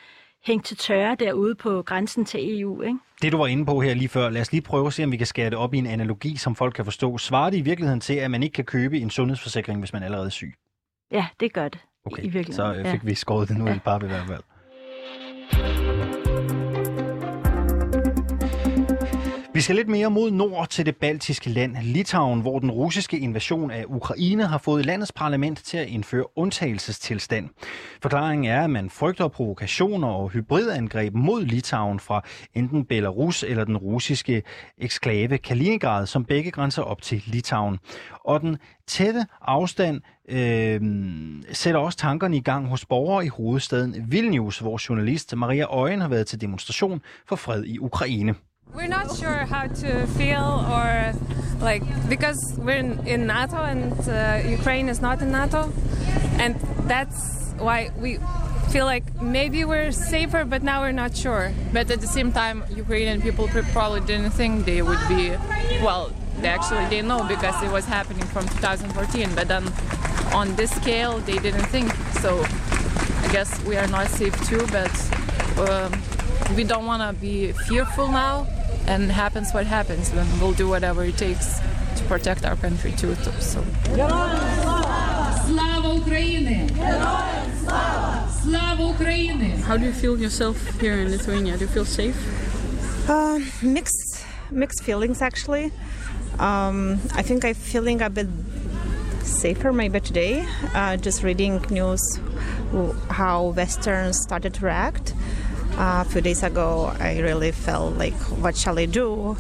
hængt 0.46 0.66
til 0.66 0.78
tørre 0.78 1.16
derude 1.16 1.56
på 1.56 1.82
grænsen 1.82 2.26
til 2.26 2.60
EU. 2.60 2.82
Ikke? 2.82 3.00
Det, 3.22 3.32
du 3.32 3.38
var 3.38 3.48
inde 3.48 3.66
på 3.66 3.80
her 3.80 3.94
lige 3.94 4.10
før, 4.10 4.30
lad 4.30 4.42
os 4.42 4.52
lige 4.52 4.62
prøve 4.62 4.88
at 4.88 4.94
se, 4.94 5.04
om 5.04 5.12
vi 5.12 5.18
kan 5.18 5.28
skære 5.28 5.50
det 5.50 5.58
op 5.58 5.74
i 5.74 5.78
en 5.78 5.86
analogi, 5.86 6.38
som 6.38 6.56
folk 6.56 6.74
kan 6.74 6.86
forstå. 6.86 7.18
Svarer 7.18 7.50
det 7.50 7.58
i 7.58 7.62
virkeligheden 7.62 8.02
til, 8.02 8.14
at 8.14 8.32
man 8.32 8.44
ikke 8.44 8.54
kan 8.54 8.66
købe 8.66 9.00
en 9.00 9.10
sundhedsforsikring, 9.10 9.80
hvis 9.80 9.94
man 9.94 10.04
allerede 10.04 10.26
er 10.26 10.30
syg? 10.30 10.54
Ja, 11.12 11.28
det 11.40 11.54
gør 11.54 11.70
det. 11.70 11.80
Okay, 12.06 12.24
i 12.24 12.30
virkeligheden. 12.30 12.54
så 12.54 12.80
øh, 12.80 12.92
fik 12.92 13.04
ja. 13.04 13.08
vi 13.08 13.16
skåret 13.16 13.50
det 13.50 13.58
nu 13.58 13.68
ja. 13.68 13.76
i 13.76 13.80
par 13.80 14.04
i 14.04 14.08
hvert 14.08 14.28
fald. 14.28 14.44
Vi 19.60 19.64
skal 19.64 19.76
lidt 19.76 19.88
mere 19.88 20.10
mod 20.10 20.32
nord 20.32 20.68
til 20.70 20.86
det 20.86 20.96
baltiske 20.96 21.50
land 21.50 21.78
Litauen, 21.82 22.42
hvor 22.42 22.60
den 22.60 22.72
russiske 22.72 23.20
invasion 23.20 23.72
af 23.72 23.86
Ukraine 23.88 24.46
har 24.48 24.58
fået 24.58 24.86
landets 24.86 25.12
parlament 25.12 25.58
til 25.58 25.78
at 25.78 25.88
indføre 25.88 26.38
undtagelsestilstand. 26.38 27.50
Forklaringen 28.02 28.52
er, 28.52 28.64
at 28.64 28.70
man 28.70 28.90
frygter 28.90 29.28
provokationer 29.28 30.08
og 30.08 30.30
hybridangreb 30.30 31.14
mod 31.14 31.46
Litauen 31.46 32.00
fra 32.00 32.22
enten 32.54 32.86
Belarus 32.86 33.44
eller 33.44 33.64
den 33.64 33.78
russiske 33.78 34.44
eksklave 34.78 35.38
Kaliningrad, 35.38 36.08
som 36.08 36.26
begge 36.26 36.52
grænser 36.52 36.82
op 36.82 37.02
til 37.02 37.24
Litauen. 37.26 37.80
Og 38.26 38.42
den 38.42 38.58
tætte 38.88 39.26
afstand 39.42 40.02
øh, 40.30 40.82
sætter 41.52 41.80
også 41.80 41.98
tankerne 41.98 42.38
i 42.38 42.42
gang 42.42 42.68
hos 42.68 42.86
borgere 42.86 43.26
i 43.26 43.28
hovedstaden 43.28 44.06
Vilnius, 44.12 44.60
hvor 44.60 44.82
journalist 44.90 45.36
Maria 45.36 45.66
Øjen 45.66 46.02
har 46.02 46.08
været 46.08 46.28
til 46.28 46.42
demonstration 46.42 47.02
for 47.28 47.36
fred 47.36 47.64
i 47.64 47.80
Ukraine. 47.80 48.36
We're 48.74 48.88
not 48.88 49.16
sure 49.18 49.46
how 49.46 49.68
to 49.68 50.08
feel 50.08 50.66
or 50.72 51.14
like 51.60 51.84
because 52.08 52.56
we're 52.58 52.78
in, 52.78 53.06
in 53.08 53.28
NATO 53.28 53.58
and 53.58 53.94
uh, 54.08 54.48
Ukraine 54.48 54.90
is 54.90 55.02
not 55.02 55.22
in 55.22 55.32
NATO, 55.32 55.74
and 56.38 56.56
that's 56.88 57.52
why 57.58 57.90
we 57.98 58.20
feel 58.70 58.86
like 58.86 59.22
maybe 59.22 59.66
we're 59.66 59.92
safer, 59.92 60.46
but 60.46 60.62
now 60.62 60.82
we're 60.82 60.92
not 60.92 61.18
sure. 61.18 61.52
But 61.74 61.90
at 61.90 62.00
the 62.00 62.08
same 62.08 62.32
time, 62.32 62.64
Ukrainian 62.70 63.22
people 63.22 63.48
probably 63.72 64.02
didn't 64.02 64.32
think 64.32 64.66
they 64.66 64.82
would 64.82 65.04
be 65.10 65.32
well. 65.82 66.12
They 66.40 66.48
actually 66.48 66.86
they 66.86 67.02
know 67.02 67.24
because 67.24 67.62
it 67.64 67.72
was 67.72 67.86
happening 67.86 68.26
from 68.28 68.48
2014, 68.48 69.36
but 69.36 69.48
then 69.48 69.66
on 70.34 70.56
this 70.56 70.72
scale 70.72 71.18
they 71.20 71.40
didn't 71.40 71.66
think. 71.66 71.92
So 72.22 72.46
I 73.26 73.30
guess 73.32 73.50
we 73.66 73.78
are 73.78 73.88
not 73.88 74.08
safe 74.08 74.36
too, 74.48 74.66
but. 74.72 74.94
Um, 75.60 75.92
we 76.56 76.64
don't 76.64 76.88
want 76.88 77.02
to 77.04 77.22
be 77.22 77.52
fearful 77.52 78.08
now 78.08 78.48
and 78.90 79.12
happens 79.12 79.54
what 79.54 79.68
happens, 79.68 80.10
then 80.12 80.28
we'll 80.40 80.54
do 80.54 80.68
whatever 80.68 81.04
it 81.06 81.16
takes 81.16 81.60
to 81.96 82.04
protect 82.08 82.44
our 82.44 82.56
country 82.56 82.92
too. 82.94 83.14
So. 83.40 83.62
How 89.68 89.78
do 89.78 89.86
you 89.86 89.94
feel 89.94 90.20
yourself 90.20 90.58
here 90.82 90.94
in 90.94 91.12
Lithuania? 91.12 91.56
Do 91.58 91.66
you 91.66 91.72
feel 91.72 91.86
safe? 91.86 92.18
Uh, 93.08 93.40
mixed, 93.62 94.26
mixed 94.50 94.84
feelings 94.84 95.22
actually. 95.22 95.72
Um, 96.40 97.00
I 97.14 97.22
think 97.22 97.46
I'm 97.46 97.54
feeling 97.54 98.02
a 98.02 98.10
bit 98.10 98.28
safer 99.22 99.72
maybe 99.72 100.00
today. 100.00 100.48
Uh, 100.74 100.98
just 100.98 101.22
reading 101.22 101.64
news 101.70 102.02
how 103.10 103.54
Westerns 103.56 104.20
started 104.20 104.56
to 104.56 104.66
react. 104.66 105.14
A 105.82 106.04
few 106.04 106.20
days 106.20 106.44
ago, 106.44 106.94
I 107.00 107.20
really 107.20 107.54
felt 107.54 107.96
like, 107.96 108.14
what 108.44 108.58
shall 108.58 108.78
I 108.78 108.86
do? 108.86 109.38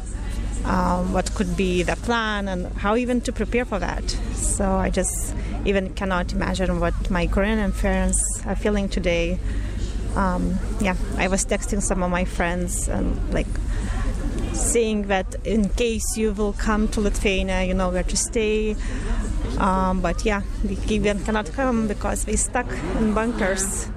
Um, 0.64 1.12
what 1.12 1.34
could 1.36 1.58
be 1.58 1.84
the 1.84 1.98
plan 1.98 2.48
and 2.48 2.68
how 2.78 2.96
even 2.96 3.20
to 3.22 3.34
prepare 3.34 3.66
for 3.66 3.78
that. 3.80 4.10
So 4.34 4.66
I 4.76 4.90
just 4.90 5.36
even 5.66 5.94
cannot 5.96 6.32
imagine 6.32 6.80
what 6.80 7.12
my 7.12 7.28
Korean 7.28 7.72
parents 7.74 8.24
are 8.46 8.56
feeling 8.56 8.88
today. 8.88 9.38
Um, 10.16 10.58
yeah, 10.80 10.96
I 11.18 11.28
was 11.28 11.46
texting 11.46 11.82
some 11.82 12.04
of 12.04 12.10
my 12.10 12.24
friends 12.24 12.88
and 12.88 13.34
like 13.34 13.48
saying 14.54 15.08
that 15.08 15.36
in 15.44 15.68
case 15.68 16.18
you 16.18 16.32
will 16.32 16.54
come 16.54 16.88
to 16.90 17.02
Lithuania, 17.02 17.64
you 17.64 17.74
know 17.74 17.90
where 17.90 18.04
to 18.04 18.16
stay. 18.16 18.78
Um, 19.58 20.00
but 20.00 20.24
yeah, 20.24 20.44
we 20.64 20.78
even 20.88 21.22
cannot 21.26 21.52
come 21.52 21.88
because 21.90 22.26
we 22.26 22.38
stuck 22.38 22.72
in 22.98 23.14
bunkers. 23.14 23.90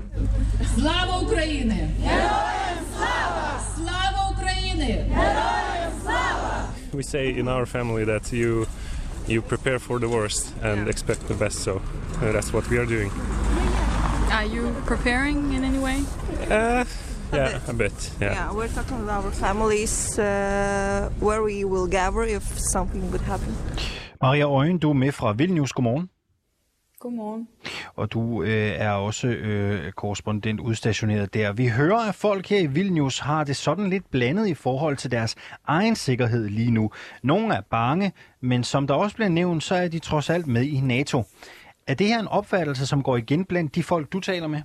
Слава 0.76 1.20
Україні! 1.20 1.90
Героям 2.04 2.80
слава! 2.98 3.60
Слава 3.76 4.32
Україні! 4.32 5.06
Героям 5.10 5.92
слава! 6.04 6.70
We 6.94 7.04
say 7.04 7.42
in 7.42 7.48
our 7.48 7.66
family 7.66 8.06
that 8.06 8.34
you 8.34 8.68
you 9.28 9.42
prepare 9.42 9.80
for 9.80 10.00
the 10.00 10.10
worst 10.10 10.44
and 10.68 10.78
yeah. 10.78 10.94
expect 10.94 11.22
the 11.28 11.38
best. 11.44 11.58
So 11.66 11.74
uh, 11.74 12.32
that's 12.34 12.52
what 12.54 12.66
we 12.72 12.78
are 12.82 12.90
doing. 12.96 13.12
Are 14.38 14.50
you 14.56 14.64
preparing 14.86 15.40
in 15.56 15.62
any 15.72 15.82
way? 15.88 15.98
Uh, 16.50 16.86
yeah, 17.34 17.74
a 17.74 17.74
bit. 17.74 17.98
Yeah. 18.22 18.34
yeah, 18.38 18.54
we're 18.58 18.74
talking 18.78 18.98
with 19.02 19.10
our 19.10 19.32
families 19.46 19.96
uh, 20.18 21.10
where 21.20 21.42
we 21.50 21.58
will 21.74 21.88
gather 22.00 22.24
if 22.38 22.46
something 22.74 23.04
would 23.12 23.26
happen. 23.34 23.52
Maria 24.22 24.46
Øjen, 24.46 24.78
du 24.78 24.90
er 24.90 24.94
med 24.94 25.12
fra 25.12 25.34
Vilnius. 25.34 25.72
Godmorgen. 25.74 26.10
Godmorgen. 27.00 27.48
Og 27.97 28.13
du 28.13 28.43
øh, 28.43 28.73
er 28.77 28.91
også 28.91 29.27
øh, 29.27 29.93
korrespondent 29.93 30.61
udstationeret 30.61 31.35
der. 31.35 31.53
Vi 31.53 31.69
hører, 31.69 32.09
at 32.09 32.15
folk 32.15 32.49
her 32.49 32.59
i 32.59 32.67
Vilnius 32.67 33.19
har 33.19 33.45
det 33.45 33.57
sådan 33.57 33.91
lidt 33.91 34.11
blandet 34.11 34.47
i 34.47 34.55
forhold 34.55 34.97
til 34.97 35.11
deres 35.11 35.37
egen 35.67 35.97
sikkerhed 35.97 36.49
lige 36.49 36.71
nu. 36.71 36.91
Nogle 37.23 37.55
er 37.55 37.61
bange, 37.61 38.13
men 38.41 38.65
som 38.65 38.87
der 38.87 38.95
også 38.95 39.17
bliver 39.17 39.29
nævnt, 39.29 39.63
så 39.63 39.75
er 39.75 39.89
de 39.89 39.99
trods 39.99 40.31
alt 40.31 40.47
med 40.47 40.63
i 40.63 40.81
NATO. 40.81 41.23
Er 41.87 41.95
det 41.95 42.07
her 42.07 42.21
en 42.21 42.29
opfattelse, 42.29 42.87
som 42.87 43.03
går 43.03 43.17
igen 43.17 43.45
blandt 43.45 43.75
de 43.75 43.83
folk, 43.83 44.13
du 44.13 44.21
taler 44.21 44.47
med? 44.47 44.61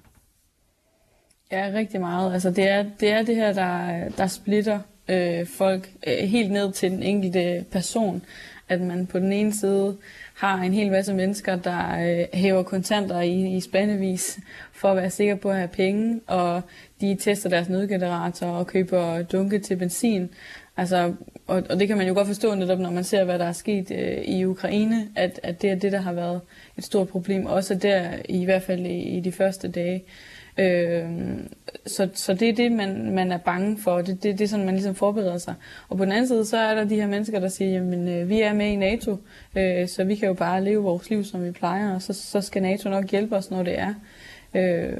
Ja, 1.52 1.72
rigtig 1.74 2.00
meget. 2.00 2.34
Altså, 2.34 2.52
det, 2.52 2.70
er, 2.70 2.86
det 3.00 3.12
er 3.12 3.24
det 3.24 3.36
her, 3.36 3.54
der, 3.54 4.10
der 4.10 4.28
splitter 4.28 4.80
øh, 5.08 5.48
folk 5.48 5.90
øh, 6.08 6.30
helt 6.30 6.52
ned 6.52 6.72
til 6.72 6.92
den 6.92 7.04
enkelte 7.04 7.66
person. 7.72 8.24
At 8.70 8.82
man 8.82 9.08
på 9.08 9.20
den 9.20 9.32
ene 9.32 9.54
side 9.54 9.98
har 10.34 10.58
en 10.58 10.74
hel 10.74 10.92
masse 10.92 11.14
mennesker, 11.14 11.56
der 11.56 12.00
øh, 12.00 12.26
hæver 12.34 12.64
kontanter 12.64 13.22
i, 13.22 13.56
i 13.56 13.60
spandevis 13.60 14.40
for 14.72 14.92
at 14.92 14.98
være 14.98 15.10
sikker 15.10 15.36
på 15.36 15.50
at 15.50 15.56
have 15.56 15.68
penge, 15.68 16.22
og 16.28 16.62
de 17.02 17.18
tester 17.20 17.50
deres 17.50 17.70
nødgenerator 17.70 18.48
og 18.48 18.68
køber 18.68 19.22
dunke 19.22 19.60
til 19.60 19.76
benzin. 19.76 20.30
Altså, 20.78 21.14
og, 21.48 21.64
og 21.70 21.80
det 21.80 21.88
kan 21.88 21.98
man 21.98 22.08
jo 22.08 22.14
godt 22.14 22.28
forstå 22.28 22.56
netop, 22.56 22.80
når 22.80 22.92
man 22.92 23.04
ser, 23.04 23.24
hvad 23.24 23.40
der 23.40 23.46
er 23.46 23.52
sket 23.52 23.92
øh, 23.92 24.18
i 24.18 24.46
Ukraine, 24.46 25.08
at, 25.16 25.40
at 25.44 25.62
det 25.62 25.70
er 25.70 25.76
det, 25.76 25.92
der 25.92 26.02
har 26.02 26.14
været 26.14 26.42
et 26.78 26.84
stort 26.84 27.08
problem, 27.08 27.46
også 27.46 27.76
der 27.76 28.10
i 28.30 28.46
hvert 28.46 28.64
fald 28.64 28.86
i, 28.86 29.00
i 29.00 29.20
de 29.20 29.32
første 29.32 29.68
dage. 29.68 29.96
Øh, 29.96 30.37
Øhm, 30.58 31.48
så, 31.86 32.10
så 32.14 32.34
det 32.34 32.50
er 32.50 32.54
det, 32.54 32.72
man, 32.72 33.12
man 33.12 33.32
er 33.32 33.38
bange 33.38 33.78
for. 33.78 34.02
Det, 34.02 34.24
det, 34.24 34.40
det 34.40 34.42
er 34.42 34.48
sådan, 34.48 34.66
man 34.66 34.74
ligesom 34.74 34.96
forbereder 34.96 35.38
sig. 35.38 35.54
Og 35.90 35.98
på 35.98 36.06
den 36.06 36.12
anden 36.12 36.28
side, 36.28 36.46
så 36.46 36.58
er 36.58 36.76
der 36.76 36.84
de 36.84 36.96
her 36.96 37.08
mennesker, 37.08 37.40
der 37.40 37.48
siger, 37.48 37.72
jamen 37.72 38.08
øh, 38.08 38.30
vi 38.30 38.42
er 38.42 38.54
med 38.54 38.66
i 38.66 38.76
NATO, 38.76 39.18
øh, 39.58 39.88
så 39.88 40.04
vi 40.04 40.16
kan 40.16 40.28
jo 40.28 40.34
bare 40.34 40.64
leve 40.64 40.84
vores 40.84 41.10
liv, 41.10 41.24
som 41.24 41.46
vi 41.46 41.52
plejer, 41.52 41.96
og 41.96 42.02
så, 42.02 42.14
så 42.14 42.42
skal 42.42 42.62
NATO 42.62 42.90
nok 42.90 43.12
hjælpe 43.12 43.36
os, 43.36 43.52
når 43.52 43.64
det 43.64 43.80
er. 43.80 43.94
Øh, 44.56 44.98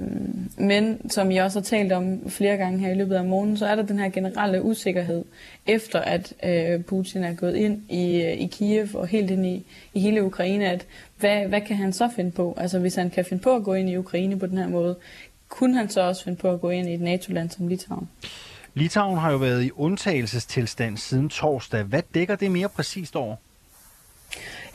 men 0.58 1.10
som 1.10 1.32
jeg 1.32 1.44
også 1.44 1.60
har 1.60 1.64
talt 1.64 1.92
om 1.92 2.30
flere 2.30 2.58
gange 2.58 2.80
her 2.80 2.92
i 2.92 2.96
løbet 2.96 3.16
af 3.16 3.26
morgenen, 3.26 3.58
så 3.58 3.66
er 3.66 3.76
der 3.76 3.84
den 3.84 4.00
her 4.00 4.10
generelle 4.10 4.64
usikkerhed, 4.64 5.24
efter 5.68 6.00
at 6.00 6.34
øh, 6.44 6.84
Putin 6.84 7.24
er 7.24 7.34
gået 7.34 7.56
ind 7.56 7.82
i, 7.90 8.22
øh, 8.22 8.42
i 8.42 8.46
Kiev 8.46 8.88
og 8.94 9.08
helt 9.08 9.32
ind 9.32 9.46
i, 9.46 9.66
i 9.94 10.00
hele 10.00 10.24
Ukraine, 10.24 10.70
at 10.70 10.86
hvad, 11.20 11.46
hvad 11.48 11.62
kan 11.62 11.76
han 11.76 11.94
så 11.94 12.10
finde 12.16 12.32
på? 12.32 12.54
Altså 12.58 12.80
hvis 12.80 12.96
han 12.96 13.10
kan 13.10 13.26
finde 13.26 13.44
på 13.44 13.56
at 13.56 13.64
gå 13.64 13.74
ind 13.74 13.90
i 13.90 13.98
Ukraine 13.98 14.40
på 14.40 14.46
den 14.46 14.58
her 14.58 14.68
måde, 14.68 14.96
kunne 15.50 15.78
han 15.78 15.90
så 15.90 16.02
også 16.02 16.24
finde 16.24 16.38
på 16.38 16.52
at 16.52 16.62
gå 16.62 16.70
ind 16.70 16.90
i 16.90 16.94
et 16.94 17.02
NATO-land 17.02 17.50
som 17.50 17.68
Litauen? 17.68 18.10
Litauen 18.74 19.18
har 19.18 19.32
jo 19.32 19.38
været 19.38 19.64
i 19.64 19.72
undtagelsestilstand 19.72 20.98
siden 20.98 21.30
torsdag. 21.30 21.84
Hvad 21.84 22.02
dækker 22.14 22.36
det 22.36 22.52
mere 22.52 22.70
præcist 22.70 23.16
over? 23.16 23.36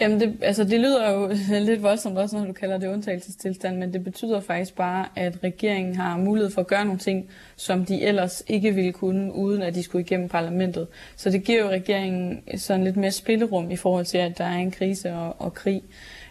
Jamen, 0.00 0.20
det, 0.20 0.38
altså, 0.42 0.64
det 0.64 0.80
lyder 0.80 1.10
jo 1.10 1.32
lidt 1.68 1.82
voldsomt 1.82 2.18
også, 2.18 2.38
når 2.38 2.44
du 2.46 2.52
kalder 2.52 2.78
det 2.78 2.88
undtagelsestilstand, 2.88 3.76
men 3.76 3.92
det 3.92 4.04
betyder 4.04 4.40
faktisk 4.40 4.76
bare, 4.76 5.06
at 5.16 5.38
regeringen 5.44 5.96
har 5.96 6.16
mulighed 6.16 6.50
for 6.50 6.60
at 6.60 6.66
gøre 6.66 6.84
nogle 6.84 6.98
ting, 6.98 7.28
som 7.56 7.84
de 7.84 8.02
ellers 8.02 8.42
ikke 8.46 8.74
ville 8.74 8.92
kunne, 8.92 9.34
uden 9.34 9.62
at 9.62 9.74
de 9.74 9.82
skulle 9.82 10.04
igennem 10.04 10.28
parlamentet. 10.28 10.86
Så 11.16 11.30
det 11.30 11.44
giver 11.44 11.62
jo 11.62 11.68
regeringen 11.68 12.42
sådan 12.56 12.84
lidt 12.84 12.96
mere 12.96 13.10
spillerum 13.10 13.70
i 13.70 13.76
forhold 13.76 14.04
til, 14.04 14.18
at 14.18 14.38
der 14.38 14.44
er 14.44 14.56
en 14.56 14.70
krise 14.70 15.12
og, 15.12 15.36
og 15.38 15.54
krig. 15.54 15.82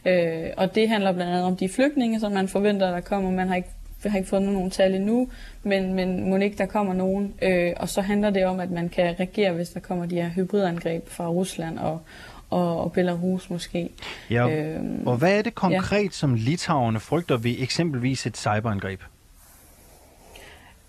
Øh, 0.05 0.49
og 0.57 0.75
det 0.75 0.89
handler 0.89 1.11
blandt 1.11 1.31
andet 1.31 1.45
om 1.45 1.57
de 1.57 1.69
flygtninge, 1.69 2.19
som 2.19 2.31
man 2.31 2.47
forventer, 2.47 2.91
der 2.91 3.01
kommer. 3.01 3.31
Man 3.31 3.47
har 3.47 3.55
ikke 3.55 3.69
jeg 4.03 4.11
har 4.11 4.19
ikke 4.19 4.29
fået 4.29 4.41
nogen 4.41 4.71
tal 4.71 4.95
endnu, 4.95 5.27
men, 5.63 5.93
men 5.93 6.29
må 6.29 6.37
ikke 6.37 6.57
der 6.57 6.65
kommer 6.65 6.93
nogen. 6.93 7.33
Øh, 7.41 7.73
og 7.77 7.89
så 7.89 8.01
handler 8.01 8.29
det 8.29 8.45
om, 8.45 8.59
at 8.59 8.71
man 8.71 8.89
kan 8.89 9.15
reagere, 9.19 9.53
hvis 9.53 9.69
der 9.69 9.79
kommer 9.79 10.05
de 10.05 10.15
her 10.15 10.29
hybridangreb 10.29 11.09
fra 11.09 11.27
Rusland 11.27 11.79
og, 11.79 12.01
og, 12.49 12.83
og 12.83 12.91
Belarus 12.91 13.49
måske. 13.49 13.89
Ja, 14.29 14.49
øhm, 14.49 15.07
og 15.07 15.17
hvad 15.17 15.37
er 15.37 15.41
det 15.41 15.55
konkret, 15.55 16.03
ja. 16.03 16.09
som 16.11 16.33
litauerne 16.33 16.99
frygter 16.99 17.37
ved 17.37 17.55
eksempelvis 17.59 18.25
et 18.25 18.37
cyberangreb? 18.37 18.99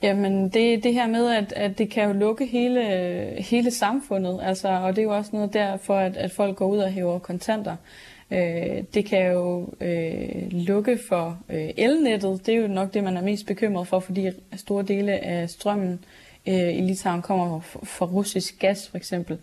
Jamen, 0.03 0.49
det 0.49 0.85
det 0.85 0.95
her 0.95 1.07
med, 1.07 1.31
at, 1.31 1.53
at 1.53 1.79
det 1.79 1.91
kan 1.91 2.05
jo 2.05 2.13
lukke 2.13 2.47
hele, 2.47 2.83
hele 3.39 3.71
samfundet, 3.71 4.41
altså, 4.43 4.69
og 4.69 4.97
det 4.97 4.99
er 4.99 5.03
jo 5.03 5.17
også 5.17 5.31
noget 5.33 5.53
derfor, 5.53 5.97
at, 5.97 6.17
at 6.17 6.33
folk 6.33 6.57
går 6.57 6.67
ud 6.67 6.79
og 6.79 6.91
hæver 6.91 7.19
kontanter. 7.19 7.73
Øh, 7.73 8.12
Øh, 8.33 8.85
det 8.95 9.05
kan 9.05 9.33
jo 9.33 9.69
øh, 9.81 10.51
lukke 10.51 10.99
for 11.09 11.39
øh, 11.49 11.71
elnettet. 11.77 12.47
Det 12.47 12.55
er 12.55 12.59
jo 12.59 12.69
nok 12.69 12.95
det, 12.95 13.05
man 13.05 13.17
er 13.17 13.23
mest 13.23 13.47
bekymret 13.47 13.89
for, 13.89 14.01
fordi 14.01 14.31
store 14.57 14.85
dele 14.85 15.13
af 15.25 15.51
strømmen 15.51 16.05
øh, 16.49 16.75
i 16.75 16.81
Litauen 16.81 17.23
kommer 17.23 17.61
fra 17.61 18.07
russisk 18.07 18.59
gas, 18.59 18.89
for 18.89 18.97
eksempel. 18.97 19.39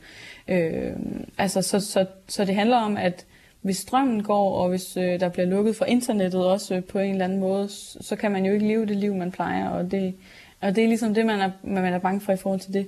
Øh, 0.48 0.92
altså, 1.38 1.62
så, 1.62 1.80
så, 1.80 2.06
så 2.28 2.46
det 2.46 2.56
handler 2.56 2.78
om, 2.78 2.98
at 2.98 3.26
hvis 3.62 3.78
strømmen 3.78 4.24
går, 4.24 4.56
og 4.64 4.70
hvis 4.70 4.98
øh, 4.98 5.20
der 5.20 5.30
bliver 5.30 5.46
lukket 5.46 5.76
for 5.76 5.86
internettet 5.86 6.46
også 6.46 6.76
øh, 6.76 6.84
på 6.84 7.00
en 7.00 7.12
eller 7.12 7.26
anden 7.26 7.40
måde, 7.40 7.70
så 8.02 8.16
kan 8.16 8.32
man 8.32 8.46
jo 8.46 8.54
ikke 8.54 8.68
leve 8.68 8.86
det 8.86 8.98
liv, 8.98 9.16
man 9.16 9.32
plejer, 9.32 9.70
og 9.70 9.92
det, 9.92 10.14
og 10.62 10.76
det 10.76 10.84
er 10.84 10.88
ligesom 10.88 11.14
det, 11.14 11.26
man 11.26 11.40
er, 11.40 11.52
man 11.64 11.94
er 11.94 12.00
bange 12.00 12.22
for 12.22 12.34
i 12.34 12.38
forhold 12.38 12.60
til 12.60 12.74
det. 12.74 12.88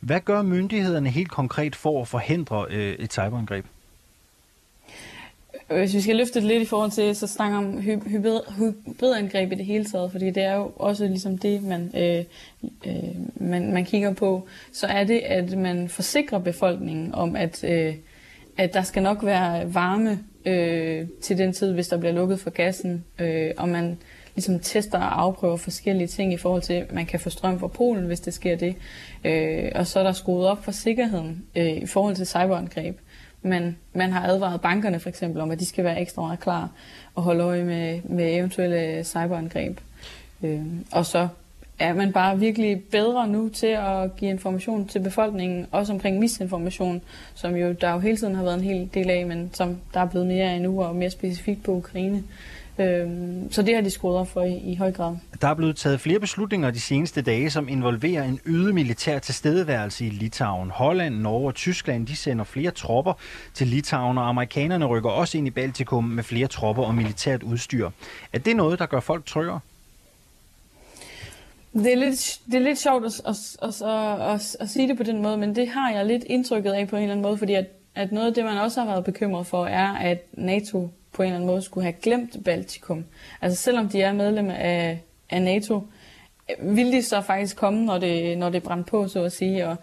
Hvad 0.00 0.20
gør 0.20 0.42
myndighederne 0.42 1.10
helt 1.10 1.30
konkret 1.30 1.76
for 1.76 2.02
at 2.02 2.08
forhindre 2.08 2.66
øh, 2.70 2.92
et 2.92 3.12
cyberangreb? 3.12 3.64
Hvis 5.68 5.94
vi 5.94 6.00
skal 6.00 6.16
løfte 6.16 6.40
det 6.40 6.48
lidt 6.48 6.62
i 6.62 6.66
forhold 6.66 6.90
til, 6.90 7.16
så 7.16 7.26
snakker 7.26 7.58
om 7.58 7.80
hybrid, 7.80 8.40
hybridangreb 8.86 9.52
i 9.52 9.54
det 9.54 9.64
hele 9.64 9.84
taget, 9.84 10.12
fordi 10.12 10.30
det 10.30 10.42
er 10.42 10.54
jo 10.54 10.72
også 10.76 11.06
ligesom 11.06 11.38
det, 11.38 11.62
man, 11.62 11.90
øh, 11.96 12.24
øh, 12.86 13.14
man, 13.36 13.72
man 13.72 13.84
kigger 13.84 14.14
på, 14.14 14.46
så 14.72 14.86
er 14.86 15.04
det, 15.04 15.18
at 15.18 15.58
man 15.58 15.88
forsikrer 15.88 16.38
befolkningen 16.38 17.14
om, 17.14 17.36
at, 17.36 17.64
øh, 17.64 17.94
at 18.56 18.74
der 18.74 18.82
skal 18.82 19.02
nok 19.02 19.24
være 19.24 19.74
varme 19.74 20.18
øh, 20.46 21.06
til 21.22 21.38
den 21.38 21.52
tid, 21.52 21.72
hvis 21.72 21.88
der 21.88 21.98
bliver 21.98 22.12
lukket 22.12 22.40
for 22.40 22.50
gassen, 22.50 23.04
øh, 23.18 23.50
og 23.56 23.68
man 23.68 23.98
ligesom 24.34 24.60
tester 24.60 24.98
og 24.98 25.20
afprøver 25.20 25.56
forskellige 25.56 26.08
ting 26.08 26.32
i 26.32 26.36
forhold 26.36 26.62
til, 26.62 26.74
at 26.74 26.92
man 26.92 27.06
kan 27.06 27.20
få 27.20 27.30
strøm 27.30 27.60
fra 27.60 27.66
Polen, 27.66 28.06
hvis 28.06 28.20
det 28.20 28.34
sker 28.34 28.56
det. 28.56 28.74
Øh, 29.24 29.72
og 29.74 29.86
så 29.86 29.98
er 29.98 30.02
der 30.02 30.12
skruet 30.12 30.46
op 30.48 30.64
for 30.64 30.72
sikkerheden 30.72 31.44
øh, 31.56 31.76
i 31.76 31.86
forhold 31.86 32.16
til 32.16 32.26
cyberangreb. 32.26 32.98
Men 33.46 33.76
man 33.92 34.12
har 34.12 34.26
advaret 34.26 34.60
bankerne 34.60 35.00
for 35.00 35.08
eksempel 35.08 35.40
om, 35.40 35.50
at 35.50 35.60
de 35.60 35.66
skal 35.66 35.84
være 35.84 36.00
ekstra 36.00 36.22
meget 36.22 36.40
klar 36.40 36.70
og 37.14 37.22
holde 37.22 37.44
øje 37.44 37.64
med, 37.64 38.00
med 38.04 38.34
eventuelle 38.34 39.04
cyberangreb. 39.04 39.80
Øh, 40.42 40.62
og 40.92 41.06
så 41.06 41.28
er 41.78 41.92
man 41.92 42.12
bare 42.12 42.38
virkelig 42.38 42.82
bedre 42.82 43.28
nu 43.28 43.48
til 43.48 43.66
at 43.66 44.16
give 44.16 44.30
information 44.30 44.86
til 44.86 44.98
befolkningen, 44.98 45.66
også 45.70 45.92
omkring 45.92 46.18
misinformation, 46.18 47.02
som 47.34 47.56
jo 47.56 47.72
der 47.72 47.92
jo 47.92 47.98
hele 47.98 48.16
tiden 48.16 48.34
har 48.34 48.42
været 48.42 48.54
en 48.54 48.64
hel 48.64 48.90
del 48.94 49.10
af, 49.10 49.26
men 49.26 49.50
som 49.52 49.78
der 49.94 50.00
er 50.00 50.06
blevet 50.06 50.26
mere 50.26 50.56
endnu 50.56 50.82
og 50.82 50.96
mere 50.96 51.10
specifikt 51.10 51.62
på 51.62 51.72
Ukraine. 51.72 52.22
Øhm, 52.78 53.52
så 53.52 53.62
det 53.62 53.74
har 53.74 53.82
de 53.82 53.90
skruet 53.90 54.16
op 54.16 54.28
for 54.28 54.42
i, 54.42 54.56
i 54.56 54.74
høj 54.74 54.92
grad. 54.92 55.16
Der 55.40 55.48
er 55.48 55.54
blevet 55.54 55.76
taget 55.76 56.00
flere 56.00 56.20
beslutninger 56.20 56.70
de 56.70 56.80
seneste 56.80 57.22
dage, 57.22 57.50
som 57.50 57.68
involverer 57.68 58.24
en 58.24 58.40
øget 58.46 58.74
militær 58.74 59.18
tilstedeværelse 59.18 60.06
i 60.06 60.10
Litauen. 60.10 60.70
Holland, 60.70 61.14
Norge 61.14 61.46
og 61.46 61.54
Tyskland 61.54 62.06
de 62.06 62.16
sender 62.16 62.44
flere 62.44 62.70
tropper 62.70 63.12
til 63.54 63.66
Litauen, 63.66 64.18
og 64.18 64.28
amerikanerne 64.28 64.84
rykker 64.84 65.10
også 65.10 65.38
ind 65.38 65.46
i 65.46 65.50
Baltikum 65.50 66.04
med 66.04 66.22
flere 66.22 66.46
tropper 66.46 66.82
og 66.82 66.94
militært 66.94 67.42
udstyr. 67.42 67.90
Er 68.32 68.38
det 68.38 68.56
noget, 68.56 68.78
der 68.78 68.86
gør 68.86 69.00
folk 69.00 69.26
tryggere? 69.26 69.60
Det 71.72 71.92
er 71.92 71.96
lidt, 71.96 72.40
det 72.46 72.54
er 72.54 72.58
lidt 72.58 72.78
sjovt 72.78 73.04
at, 73.04 73.20
at, 73.26 73.36
at, 73.62 73.82
at, 73.82 74.34
at, 74.34 74.56
at 74.60 74.68
sige 74.68 74.88
det 74.88 74.96
på 74.96 75.02
den 75.02 75.22
måde, 75.22 75.36
men 75.36 75.56
det 75.56 75.68
har 75.68 75.92
jeg 75.92 76.06
lidt 76.06 76.24
indtrykket 76.26 76.72
af 76.72 76.88
på 76.88 76.96
en 76.96 77.02
eller 77.02 77.12
anden 77.12 77.22
måde, 77.22 77.38
fordi 77.38 77.54
at, 77.54 77.66
at 77.94 78.12
noget 78.12 78.26
af 78.26 78.34
det, 78.34 78.44
man 78.44 78.58
også 78.58 78.80
har 78.80 78.86
været 78.86 79.04
bekymret 79.04 79.46
for, 79.46 79.66
er, 79.66 79.92
at 79.92 80.18
NATO 80.32 80.90
på 81.14 81.22
en 81.22 81.26
eller 81.26 81.36
anden 81.36 81.46
måde 81.46 81.62
skulle 81.62 81.84
have 81.84 81.96
glemt 82.02 82.44
Baltikum. 82.44 83.04
Altså 83.40 83.62
selvom 83.62 83.88
de 83.88 84.02
er 84.02 84.12
medlem 84.12 84.50
af, 84.50 85.00
af 85.30 85.42
NATO, 85.42 85.82
vil 86.60 86.92
de 86.92 87.02
så 87.02 87.20
faktisk 87.20 87.56
komme, 87.56 87.84
når 87.84 87.98
det, 87.98 88.38
når 88.38 88.50
det 88.50 88.62
brændte 88.62 88.90
på, 88.90 89.08
så 89.08 89.22
at 89.22 89.32
sige, 89.32 89.68
og, 89.68 89.76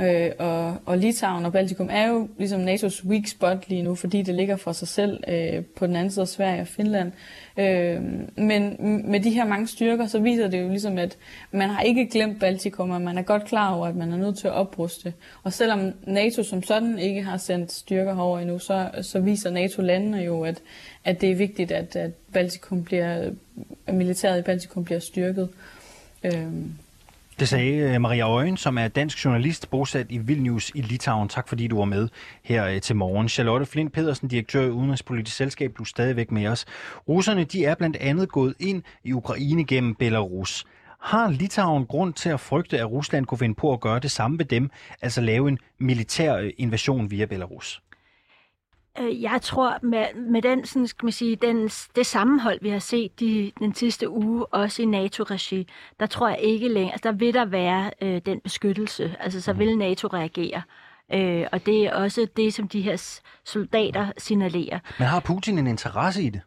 øh, 0.00 0.30
og, 0.38 0.76
og 0.86 0.98
Litauen 0.98 1.44
og 1.44 1.52
Baltikum 1.52 1.88
er 1.92 2.08
jo 2.08 2.28
ligesom 2.38 2.68
NATO's 2.68 3.06
weak 3.06 3.26
spot 3.26 3.68
lige 3.68 3.82
nu, 3.82 3.94
fordi 3.94 4.22
det 4.22 4.34
ligger 4.34 4.56
for 4.56 4.72
sig 4.72 4.88
selv 4.88 5.24
øh, 5.28 5.64
på 5.64 5.86
den 5.86 5.96
anden 5.96 6.10
side 6.10 6.22
af 6.22 6.28
Sverige 6.28 6.60
og 6.60 6.66
Finland. 6.66 7.12
Øh, 7.56 8.02
men 8.36 8.76
med 9.10 9.20
de 9.20 9.30
her 9.30 9.44
mange 9.44 9.66
styrker, 9.66 10.06
så 10.06 10.18
viser 10.18 10.48
det 10.48 10.62
jo 10.62 10.68
ligesom, 10.68 10.98
at 10.98 11.16
man 11.52 11.68
har 11.68 11.82
ikke 11.82 12.06
glemt 12.06 12.40
Baltikum, 12.40 12.90
og 12.90 13.00
man 13.00 13.18
er 13.18 13.22
godt 13.22 13.44
klar 13.44 13.74
over, 13.74 13.86
at 13.86 13.96
man 13.96 14.12
er 14.12 14.16
nødt 14.16 14.38
til 14.38 14.48
at 14.48 14.54
opruste. 14.54 15.12
Og 15.42 15.52
selvom 15.52 15.92
NATO 16.06 16.42
som 16.42 16.62
sådan 16.62 16.98
ikke 16.98 17.22
har 17.22 17.36
sendt 17.36 17.72
styrker 17.72 18.14
herover 18.14 18.38
endnu, 18.38 18.58
så, 18.58 18.90
så 19.02 19.20
viser 19.20 19.50
NATO-landene 19.50 20.18
jo, 20.18 20.44
at, 20.44 20.62
at 21.04 21.20
det 21.20 21.30
er 21.30 21.36
vigtigt, 21.36 21.72
at, 21.72 21.96
at 21.96 22.10
Baltikum 22.32 22.84
bliver, 22.84 23.30
at 23.86 23.94
militæret 23.94 24.38
i 24.38 24.42
Baltikum 24.42 24.84
bliver 24.84 25.00
styrket. 25.00 25.48
Øh, 26.24 26.52
det 27.40 27.48
sagde 27.48 27.94
øh, 27.94 28.00
Maria 28.00 28.28
Øjen, 28.28 28.56
som 28.56 28.78
er 28.78 28.88
dansk 28.88 29.24
journalist 29.24 29.70
bosat 29.70 30.06
i 30.08 30.18
Vilnius 30.18 30.72
i 30.74 30.80
Litauen. 30.80 31.28
Tak 31.28 31.48
fordi 31.48 31.66
du 31.66 31.78
var 31.78 31.84
med 31.84 32.08
her 32.42 32.66
øh, 32.66 32.80
til 32.80 32.96
morgen. 32.96 33.28
Charlotte 33.28 33.66
Flint 33.66 33.92
Pedersen, 33.92 34.28
direktør 34.28 34.66
i 34.66 34.70
Udenrigspolitisk 34.70 35.36
Selskab, 35.36 35.72
du 35.78 35.82
er 35.82 35.86
stadigvæk 35.86 36.32
med 36.32 36.46
os. 36.46 36.64
Russerne 37.08 37.44
de 37.44 37.64
er 37.64 37.74
blandt 37.74 37.96
andet 37.96 38.28
gået 38.28 38.54
ind 38.60 38.82
i 39.04 39.12
Ukraine 39.12 39.64
gennem 39.64 39.94
Belarus. 39.94 40.64
Har 41.00 41.30
Litauen 41.30 41.86
grund 41.86 42.14
til 42.14 42.28
at 42.28 42.40
frygte, 42.40 42.78
at 42.78 42.90
Rusland 42.90 43.26
kunne 43.26 43.38
finde 43.38 43.54
på 43.54 43.72
at 43.72 43.80
gøre 43.80 43.98
det 43.98 44.10
samme 44.10 44.38
ved 44.38 44.46
dem, 44.46 44.70
altså 45.02 45.20
lave 45.20 45.48
en 45.48 45.58
militær 45.78 46.36
øh, 46.36 46.50
invasion 46.58 47.10
via 47.10 47.24
Belarus? 47.24 47.82
Øh, 49.00 49.22
jeg 49.22 49.38
tror, 49.42 49.78
med, 49.82 50.14
med 50.14 50.42
den, 50.42 50.64
sådan, 50.64 50.86
skal 50.86 51.06
man 51.06 51.12
sige, 51.12 51.36
den, 51.36 51.68
det 51.68 52.06
sammenhold, 52.06 52.58
vi 52.62 52.68
har 52.68 52.78
set 52.78 53.20
de, 53.20 53.52
den 53.58 53.74
sidste 53.74 54.08
uge, 54.08 54.46
også 54.46 54.82
i 54.82 54.84
NATO-regi, 54.84 55.68
der 56.00 56.06
tror 56.06 56.28
jeg 56.28 56.38
ikke 56.40 56.68
længere, 56.68 56.92
altså, 56.92 57.08
der 57.08 57.16
vil 57.16 57.34
der 57.34 57.44
være 57.44 57.90
øh, 58.02 58.20
den 58.26 58.40
beskyttelse. 58.40 59.16
Altså, 59.20 59.40
så 59.40 59.52
vil 59.52 59.78
NATO 59.78 60.08
reagere. 60.08 60.62
Øh, 61.14 61.46
og 61.52 61.66
det 61.66 61.86
er 61.86 61.94
også 61.94 62.26
det, 62.36 62.54
som 62.54 62.68
de 62.68 62.80
her 62.80 63.20
soldater 63.44 64.12
signalerer. 64.18 64.78
Men 64.98 65.08
har 65.08 65.20
Putin 65.20 65.58
en 65.58 65.66
interesse 65.66 66.22
i 66.22 66.30
det? 66.30 66.40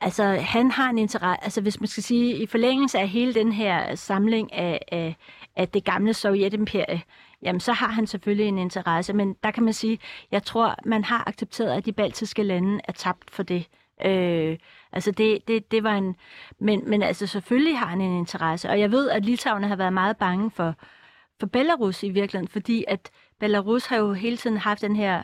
Altså, 0.00 0.24
han 0.24 0.70
har 0.70 0.90
en 0.90 0.98
interesse, 0.98 1.44
altså 1.44 1.60
hvis 1.60 1.80
man 1.80 1.86
skal 1.86 2.02
sige, 2.02 2.36
i 2.36 2.46
forlængelse 2.46 2.98
af 2.98 3.08
hele 3.08 3.34
den 3.34 3.52
her 3.52 3.94
samling 3.94 4.52
af, 4.52 4.80
af, 4.92 5.16
af 5.56 5.68
det 5.68 5.84
gamle 5.84 6.14
Sovjetimperie, 6.14 7.02
jamen 7.42 7.60
så 7.60 7.72
har 7.72 7.88
han 7.88 8.06
selvfølgelig 8.06 8.48
en 8.48 8.58
interesse. 8.58 9.12
Men 9.12 9.36
der 9.42 9.50
kan 9.50 9.62
man 9.62 9.72
sige, 9.72 9.98
jeg 10.30 10.42
tror, 10.42 10.74
man 10.84 11.04
har 11.04 11.24
accepteret, 11.28 11.70
at 11.70 11.86
de 11.86 11.92
baltiske 11.92 12.42
lande 12.42 12.80
er 12.84 12.92
tabt 12.92 13.30
for 13.30 13.42
det. 13.42 13.68
Øh, 14.04 14.58
altså 14.92 15.10
det, 15.10 15.48
det, 15.48 15.70
det 15.70 15.82
var 15.82 15.94
en... 15.94 16.16
Men, 16.60 16.90
men 16.90 17.02
altså 17.02 17.26
selvfølgelig 17.26 17.78
har 17.78 17.86
han 17.86 18.00
en 18.00 18.18
interesse. 18.18 18.68
Og 18.68 18.80
jeg 18.80 18.90
ved, 18.90 19.10
at 19.10 19.24
Litauen 19.24 19.64
har 19.64 19.76
været 19.76 19.92
meget 19.92 20.16
bange 20.16 20.50
for, 20.50 20.74
for 21.40 21.46
Belarus 21.46 22.02
i 22.02 22.10
virkeligheden, 22.10 22.48
fordi 22.48 22.84
at 22.88 23.10
Belarus 23.40 23.86
har 23.86 23.96
jo 23.96 24.12
hele 24.12 24.36
tiden 24.36 24.56
haft 24.56 24.80
den 24.80 24.96
her 24.96 25.22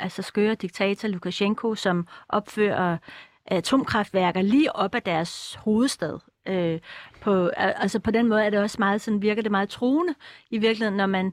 altså 0.00 0.22
skøre 0.22 0.54
diktator 0.54 1.08
Lukashenko, 1.08 1.74
som 1.74 2.06
opfører 2.28 2.98
atomkraftværker 3.46 4.42
lige 4.42 4.76
op 4.76 4.94
ad 4.94 5.00
deres 5.00 5.54
hovedstad. 5.54 6.18
Øh, 6.46 6.80
på, 7.20 7.46
altså 7.56 7.98
på 7.98 8.10
den 8.10 8.28
måde 8.28 8.44
er 8.44 8.50
det 8.50 8.58
også 8.58 8.76
meget 8.78 9.00
sådan, 9.00 9.22
virker 9.22 9.42
det 9.42 9.50
meget 9.50 9.68
truende 9.68 10.14
i 10.50 10.58
virkeligheden, 10.58 10.96
når 10.96 11.06
man 11.06 11.32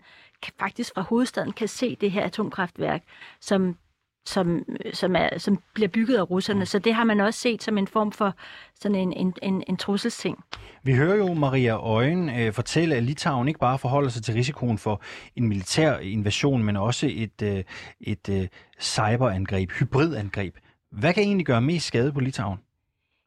faktisk 0.59 0.93
fra 0.95 1.01
hovedstaden 1.01 1.51
kan 1.51 1.67
se 1.67 1.97
det 2.01 2.11
her 2.11 2.23
atomkraftværk, 2.23 3.03
som 3.41 3.77
som, 4.25 4.65
som, 4.93 5.15
er, 5.15 5.37
som 5.37 5.59
bliver 5.73 5.87
bygget 5.87 6.17
af 6.17 6.29
russerne. 6.29 6.65
Så 6.65 6.79
det 6.79 6.93
har 6.93 7.03
man 7.03 7.19
også 7.19 7.39
set 7.39 7.63
som 7.63 7.77
en 7.77 7.87
form 7.87 8.11
for 8.11 8.35
sådan 8.79 8.95
en, 8.95 9.13
en, 9.13 9.33
en, 9.41 9.63
en 9.67 9.77
trusselsting. 9.77 10.43
Vi 10.83 10.93
hører 10.93 11.15
jo 11.15 11.33
Maria 11.33 11.77
Øjen 11.77 12.29
øh, 12.29 12.53
fortælle, 12.53 12.95
at 12.95 13.03
Litauen 13.03 13.47
ikke 13.47 13.59
bare 13.59 13.79
forholder 13.79 14.09
sig 14.09 14.23
til 14.23 14.33
risikoen 14.33 14.77
for 14.77 15.01
en 15.35 15.47
militær 15.47 15.97
invasion, 15.97 16.63
men 16.63 16.77
også 16.77 17.09
et, 17.11 17.41
øh, 17.41 17.63
et 18.01 18.29
øh, 18.29 18.47
cyberangreb, 18.81 19.71
hybridangreb. 19.71 20.55
Hvad 20.91 21.13
kan 21.13 21.23
egentlig 21.23 21.45
gøre 21.45 21.61
mest 21.61 21.85
skade 21.85 22.13
på 22.13 22.19
Litauen? 22.19 22.59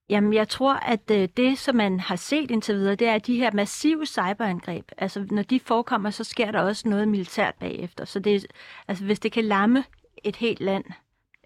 Jamen, 0.09 0.32
jeg 0.32 0.48
tror, 0.48 0.74
at 0.74 1.11
øh, 1.11 1.28
det, 1.36 1.59
som 1.59 1.76
man 1.76 2.00
har 2.00 2.16
set 2.16 2.50
indtil 2.50 2.74
videre, 2.74 2.94
det 2.94 3.09
er 3.09 3.18
de 3.18 3.36
her 3.36 3.50
massive 3.52 4.07
cyberangreb. 4.07 4.90
Altså, 4.98 5.26
når 5.30 5.42
de 5.42 5.61
forekommer, 5.61 6.11
så 6.11 6.24
sker 6.24 6.50
der 6.50 6.61
også 6.61 6.88
noget 6.88 7.09
militært 7.09 7.54
bagefter. 7.54 8.04
Så 8.04 8.18
det, 8.18 8.46
altså, 8.88 9.04
hvis 9.04 9.20
det 9.20 9.32
kan 9.32 9.44
lamme 9.44 9.84
et 10.24 10.36
helt 10.36 10.61
land, 10.61 10.84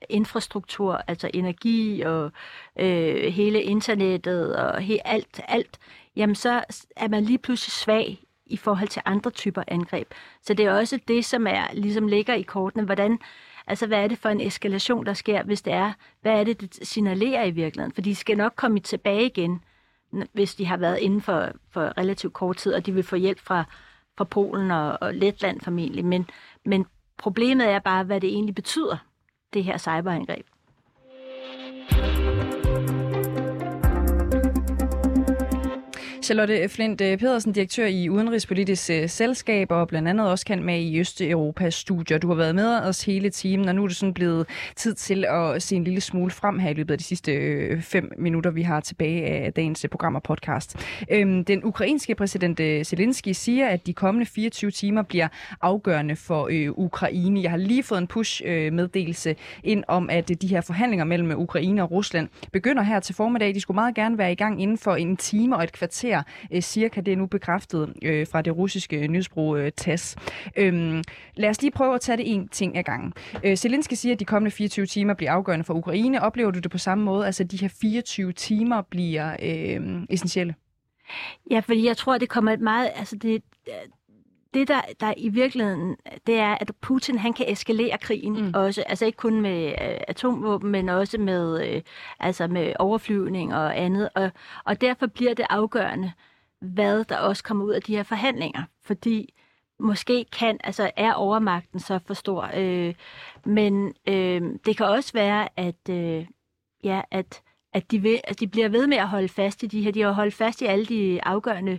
infrastruktur, 0.08 1.02
altså 1.08 1.30
energi 1.34 2.00
og 2.00 2.32
øh, 2.78 3.32
hele 3.32 3.62
internettet 3.62 4.56
og 4.56 4.80
he, 4.80 5.06
alt, 5.06 5.40
alt, 5.48 5.78
jamen 6.16 6.34
så 6.34 6.64
er 6.96 7.08
man 7.08 7.24
lige 7.24 7.38
pludselig 7.38 7.72
svag 7.72 8.18
i 8.46 8.56
forhold 8.56 8.88
til 8.88 9.02
andre 9.04 9.30
typer 9.30 9.62
angreb. 9.68 10.14
Så 10.42 10.54
det 10.54 10.66
er 10.66 10.72
også 10.72 10.98
det, 11.08 11.24
som 11.24 11.46
er 11.46 11.72
ligesom 11.72 12.06
ligger 12.06 12.34
i 12.34 12.42
kortene. 12.42 12.84
Hvordan, 12.84 13.18
altså 13.70 13.86
hvad 13.86 14.04
er 14.04 14.08
det 14.08 14.18
for 14.18 14.28
en 14.28 14.40
eskalation, 14.40 15.06
der 15.06 15.14
sker, 15.14 15.42
hvis 15.42 15.62
det 15.62 15.72
er? 15.72 15.92
Hvad 16.20 16.40
er 16.40 16.44
det, 16.44 16.60
det 16.60 16.78
signalerer 16.82 17.44
i 17.44 17.50
virkeligheden? 17.50 17.94
For 17.94 18.00
de 18.00 18.14
skal 18.14 18.36
nok 18.36 18.52
komme 18.56 18.80
tilbage 18.80 19.26
igen, 19.26 19.64
hvis 20.32 20.54
de 20.54 20.66
har 20.66 20.76
været 20.76 20.98
inden 20.98 21.20
for, 21.20 21.48
for 21.70 21.98
relativt 21.98 22.32
kort 22.32 22.56
tid, 22.56 22.74
og 22.74 22.86
de 22.86 22.92
vil 22.92 23.02
få 23.02 23.16
hjælp 23.16 23.38
fra, 23.38 23.64
fra 24.18 24.24
Polen 24.24 24.70
og, 24.70 24.98
og 25.00 25.14
Letland 25.14 25.60
formentlig. 25.60 26.04
Men, 26.04 26.26
men 26.64 26.86
problemet 27.18 27.68
er 27.68 27.78
bare, 27.78 28.04
hvad 28.04 28.20
det 28.20 28.28
egentlig 28.30 28.54
betyder, 28.54 28.96
det 29.52 29.64
her 29.64 29.78
cyberangreb. 29.78 30.46
Charlotte 36.22 36.68
Flint 36.68 37.00
øh, 37.00 37.18
Pedersen, 37.18 37.52
direktør 37.52 37.86
i 37.86 38.08
Udenrigspolitisk 38.08 38.90
øh, 38.90 39.08
Selskab, 39.08 39.70
og 39.70 39.88
blandt 39.88 40.08
andet 40.08 40.28
også 40.28 40.46
kendt 40.46 40.64
med 40.64 40.80
i 40.80 41.00
Østeuropas 41.00 41.74
studier. 41.74 42.18
Du 42.18 42.28
har 42.28 42.34
været 42.34 42.54
med 42.54 42.76
os 42.76 43.04
hele 43.04 43.30
timen, 43.30 43.68
og 43.68 43.74
nu 43.74 43.84
er 43.84 43.88
det 43.88 43.96
sådan 43.96 44.14
blevet 44.14 44.46
tid 44.76 44.94
til 44.94 45.24
at 45.28 45.62
se 45.62 45.76
en 45.76 45.84
lille 45.84 46.00
smule 46.00 46.30
frem 46.30 46.58
her 46.58 46.70
i 46.70 46.74
løbet 46.74 46.92
af 46.92 46.98
de 46.98 47.04
sidste 47.04 47.32
øh, 47.32 47.82
fem 47.82 48.12
minutter, 48.18 48.50
vi 48.50 48.62
har 48.62 48.80
tilbage 48.80 49.26
af 49.26 49.52
dagens 49.52 49.86
program 49.90 50.14
og 50.14 50.22
podcast. 50.22 50.76
Øhm, 51.10 51.44
den 51.44 51.64
ukrainske 51.64 52.14
præsident 52.14 52.86
Zelensky 52.86 53.28
siger, 53.32 53.68
at 53.68 53.86
de 53.86 53.92
kommende 53.92 54.26
24 54.26 54.70
timer 54.70 55.02
bliver 55.02 55.28
afgørende 55.60 56.16
for 56.16 56.50
Ukraine. 56.76 57.42
Jeg 57.42 57.50
har 57.50 57.58
lige 57.58 57.82
fået 57.82 57.98
en 57.98 58.06
push-meddelelse 58.06 59.36
ind 59.64 59.84
om, 59.88 60.10
at 60.10 60.42
de 60.42 60.46
her 60.46 60.60
forhandlinger 60.60 61.04
mellem 61.04 61.40
Ukraine 61.40 61.82
og 61.82 61.90
Rusland 61.90 62.28
begynder 62.52 62.82
her 62.82 63.00
til 63.00 63.14
formiddag. 63.14 63.54
De 63.54 63.60
skulle 63.60 63.74
meget 63.74 63.94
gerne 63.94 64.18
være 64.18 64.32
i 64.32 64.34
gang 64.34 64.62
inden 64.62 64.78
for 64.78 64.96
en 64.96 65.16
time 65.16 65.56
og 65.56 65.64
et 65.64 65.72
kvarter 65.72 66.19
øh, 66.52 66.62
cirka. 66.62 67.00
Det 67.00 67.12
er 67.12 67.16
nu 67.16 67.26
bekræftet 67.26 67.92
øh, 68.02 68.26
fra 68.26 68.42
det 68.42 68.56
russiske 68.56 69.08
nyhedsbrug 69.08 69.56
øh, 69.56 69.60
øh 69.66 69.72
TASS. 69.76 70.16
Øhm, 70.56 71.02
lad 71.34 71.48
os 71.50 71.62
lige 71.62 71.70
prøve 71.70 71.94
at 71.94 72.00
tage 72.00 72.16
det 72.16 72.32
en 72.32 72.48
ting 72.48 72.76
ad 72.76 72.82
gangen. 72.82 73.12
Øh, 73.44 73.56
Zelensky 73.56 73.94
siger, 73.94 74.12
at 74.12 74.20
de 74.20 74.24
kommende 74.24 74.50
24 74.50 74.86
timer 74.86 75.14
bliver 75.14 75.32
afgørende 75.32 75.64
for 75.64 75.74
Ukraine. 75.74 76.22
Oplever 76.22 76.50
du 76.50 76.58
det 76.58 76.70
på 76.70 76.78
samme 76.78 77.04
måde? 77.04 77.26
Altså, 77.26 77.42
at 77.42 77.50
de 77.50 77.56
her 77.56 77.68
24 77.80 78.32
timer 78.32 78.82
bliver 78.82 79.36
øh, 79.42 80.02
essentielle? 80.10 80.54
Ja, 81.50 81.60
fordi 81.60 81.86
jeg 81.86 81.96
tror, 81.96 82.18
det 82.18 82.28
kommer 82.28 82.52
et 82.52 82.60
meget... 82.60 82.90
Altså 82.96 83.16
det, 83.16 83.42
det, 84.54 84.68
der, 84.68 84.80
der 85.00 85.14
i 85.16 85.28
virkeligheden, 85.28 85.96
det 86.26 86.38
er, 86.38 86.56
at 86.60 86.70
Putin 86.80 87.18
han 87.18 87.32
kan 87.32 87.52
eskalere 87.52 87.98
krigen 87.98 88.46
mm. 88.46 88.52
også. 88.54 88.82
Altså 88.86 89.06
ikke 89.06 89.16
kun 89.16 89.40
med 89.40 89.66
øh, 89.66 90.00
atomvåben, 90.08 90.70
men 90.70 90.88
også 90.88 91.18
med, 91.18 91.68
øh, 91.68 91.82
altså 92.20 92.46
med 92.46 92.72
overflyvning 92.78 93.54
og 93.54 93.78
andet. 93.78 94.08
Og, 94.14 94.30
og 94.64 94.80
derfor 94.80 95.06
bliver 95.06 95.34
det 95.34 95.46
afgørende, 95.50 96.12
hvad 96.60 97.04
der 97.04 97.18
også 97.18 97.44
kommer 97.44 97.64
ud 97.64 97.72
af 97.72 97.82
de 97.82 97.96
her 97.96 98.02
forhandlinger. 98.02 98.62
Fordi 98.82 99.34
måske 99.80 100.24
kan, 100.32 100.58
altså 100.64 100.90
er 100.96 101.12
overmagten 101.12 101.80
så 101.80 101.98
for 102.06 102.14
stor. 102.14 102.50
Øh, 102.56 102.94
men 103.44 103.94
øh, 104.08 104.42
det 104.66 104.76
kan 104.76 104.86
også 104.86 105.12
være, 105.12 105.48
at, 105.56 105.88
øh, 105.90 106.26
ja, 106.84 107.00
at, 107.10 107.42
at, 107.72 107.90
de 107.90 107.98
vil, 107.98 108.20
at 108.24 108.40
de 108.40 108.46
bliver 108.46 108.68
ved 108.68 108.86
med 108.86 108.96
at 108.96 109.08
holde 109.08 109.28
fast 109.28 109.62
i 109.62 109.66
de 109.66 109.82
her. 109.82 109.92
De 109.92 110.00
har 110.00 110.12
holdt 110.12 110.34
fast 110.34 110.62
i 110.62 110.64
alle 110.64 110.86
de 110.86 111.24
afgørende 111.24 111.78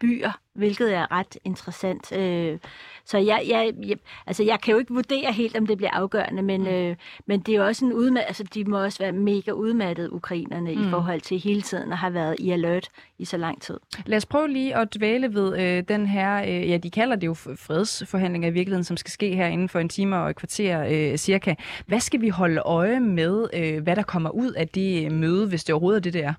byer, 0.00 0.32
hvilket 0.54 0.94
er 0.94 1.12
ret 1.12 1.36
interessant. 1.44 2.12
Øh, 2.12 2.58
så 3.04 3.18
jeg, 3.18 3.42
jeg, 3.48 3.72
jeg, 3.86 3.96
altså 4.26 4.42
jeg 4.42 4.60
kan 4.60 4.72
jo 4.72 4.78
ikke 4.78 4.94
vurdere 4.94 5.32
helt, 5.32 5.56
om 5.56 5.66
det 5.66 5.76
bliver 5.76 5.90
afgørende, 5.90 6.42
men, 6.42 6.60
mm. 6.60 6.66
øh, 6.66 6.96
men 7.26 7.40
det 7.40 7.54
er 7.54 7.58
jo 7.58 7.66
også 7.66 7.84
en 7.84 7.92
udmat, 7.92 8.24
altså 8.26 8.44
de 8.54 8.64
må 8.64 8.82
også 8.84 8.98
være 8.98 9.12
mega 9.12 9.50
udmattet, 9.50 10.08
ukrainerne, 10.08 10.74
mm. 10.74 10.86
i 10.86 10.90
forhold 10.90 11.20
til 11.20 11.38
hele 11.38 11.62
tiden 11.62 11.92
at 11.92 11.98
have 11.98 12.14
været 12.14 12.36
i 12.38 12.50
alert 12.50 12.88
i 13.18 13.24
så 13.24 13.36
lang 13.36 13.62
tid. 13.62 13.80
Lad 14.06 14.16
os 14.16 14.26
prøve 14.26 14.48
lige 14.48 14.76
at 14.76 14.94
dvæle 14.94 15.34
ved 15.34 15.58
øh, 15.60 15.84
den 15.88 16.06
her, 16.06 16.42
øh, 16.42 16.70
ja 16.70 16.76
de 16.76 16.90
kalder 16.90 17.16
det 17.16 17.26
jo 17.26 17.34
fredsforhandlinger 17.34 18.48
i 18.48 18.52
virkeligheden, 18.52 18.84
som 18.84 18.96
skal 18.96 19.10
ske 19.10 19.36
her 19.36 19.46
inden 19.46 19.68
for 19.68 19.78
en 19.78 19.88
time 19.88 20.16
og 20.16 20.30
et 20.30 20.36
kvarter 20.36 20.84
øh, 20.90 21.16
cirka. 21.16 21.54
Hvad 21.86 22.00
skal 22.00 22.20
vi 22.20 22.28
holde 22.28 22.60
øje 22.60 23.00
med, 23.00 23.48
øh, 23.54 23.82
hvad 23.82 23.96
der 23.96 24.02
kommer 24.02 24.30
ud 24.30 24.52
af 24.52 24.68
det 24.68 25.12
møde, 25.12 25.46
hvis 25.46 25.64
det 25.64 25.72
overhovedet 25.72 25.98
er 25.98 26.02
det, 26.02 26.12
det 26.12 26.24
er? 26.24 26.34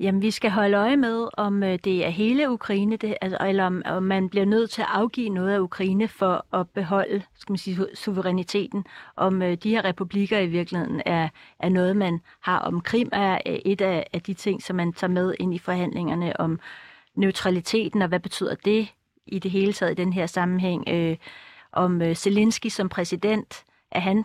Jamen, 0.00 0.22
vi 0.22 0.30
skal 0.30 0.50
holde 0.50 0.76
øje 0.76 0.96
med, 0.96 1.28
om 1.32 1.62
øh, 1.62 1.78
det 1.84 2.06
er 2.06 2.10
hele 2.10 2.50
Ukraine, 2.50 2.96
det, 2.96 3.16
altså, 3.20 3.38
eller 3.40 3.66
om, 3.66 3.82
om 3.84 4.02
man 4.02 4.28
bliver 4.28 4.44
nødt 4.44 4.70
til 4.70 4.82
at 4.82 4.88
afgive 4.90 5.28
noget 5.28 5.52
af 5.52 5.58
Ukraine 5.58 6.08
for 6.08 6.46
at 6.52 6.70
beholde 6.70 7.22
skal 7.38 7.52
man 7.52 7.58
sige, 7.58 7.86
suveræniteten. 7.94 8.84
Om 9.16 9.42
øh, 9.42 9.54
de 9.54 9.70
her 9.70 9.84
republikker 9.84 10.38
i 10.38 10.46
virkeligheden 10.46 11.02
er, 11.06 11.28
er 11.58 11.68
noget, 11.68 11.96
man 11.96 12.20
har. 12.40 12.58
Om 12.58 12.80
Krim 12.80 13.08
er 13.12 13.38
et 13.46 13.80
af, 13.80 14.06
af 14.12 14.22
de 14.22 14.34
ting, 14.34 14.62
som 14.62 14.76
man 14.76 14.92
tager 14.92 15.10
med 15.10 15.34
ind 15.40 15.54
i 15.54 15.58
forhandlingerne 15.58 16.40
om 16.40 16.60
neutraliteten, 17.14 18.02
og 18.02 18.08
hvad 18.08 18.20
betyder 18.20 18.54
det 18.54 18.88
i 19.26 19.38
det 19.38 19.50
hele 19.50 19.72
taget 19.72 19.92
i 19.92 20.02
den 20.02 20.12
her 20.12 20.26
sammenhæng. 20.26 20.88
Øh, 20.88 21.16
om 21.72 22.02
øh, 22.02 22.14
Zelensky 22.14 22.66
som 22.66 22.88
præsident, 22.88 23.64
er 23.90 24.00
han, 24.00 24.24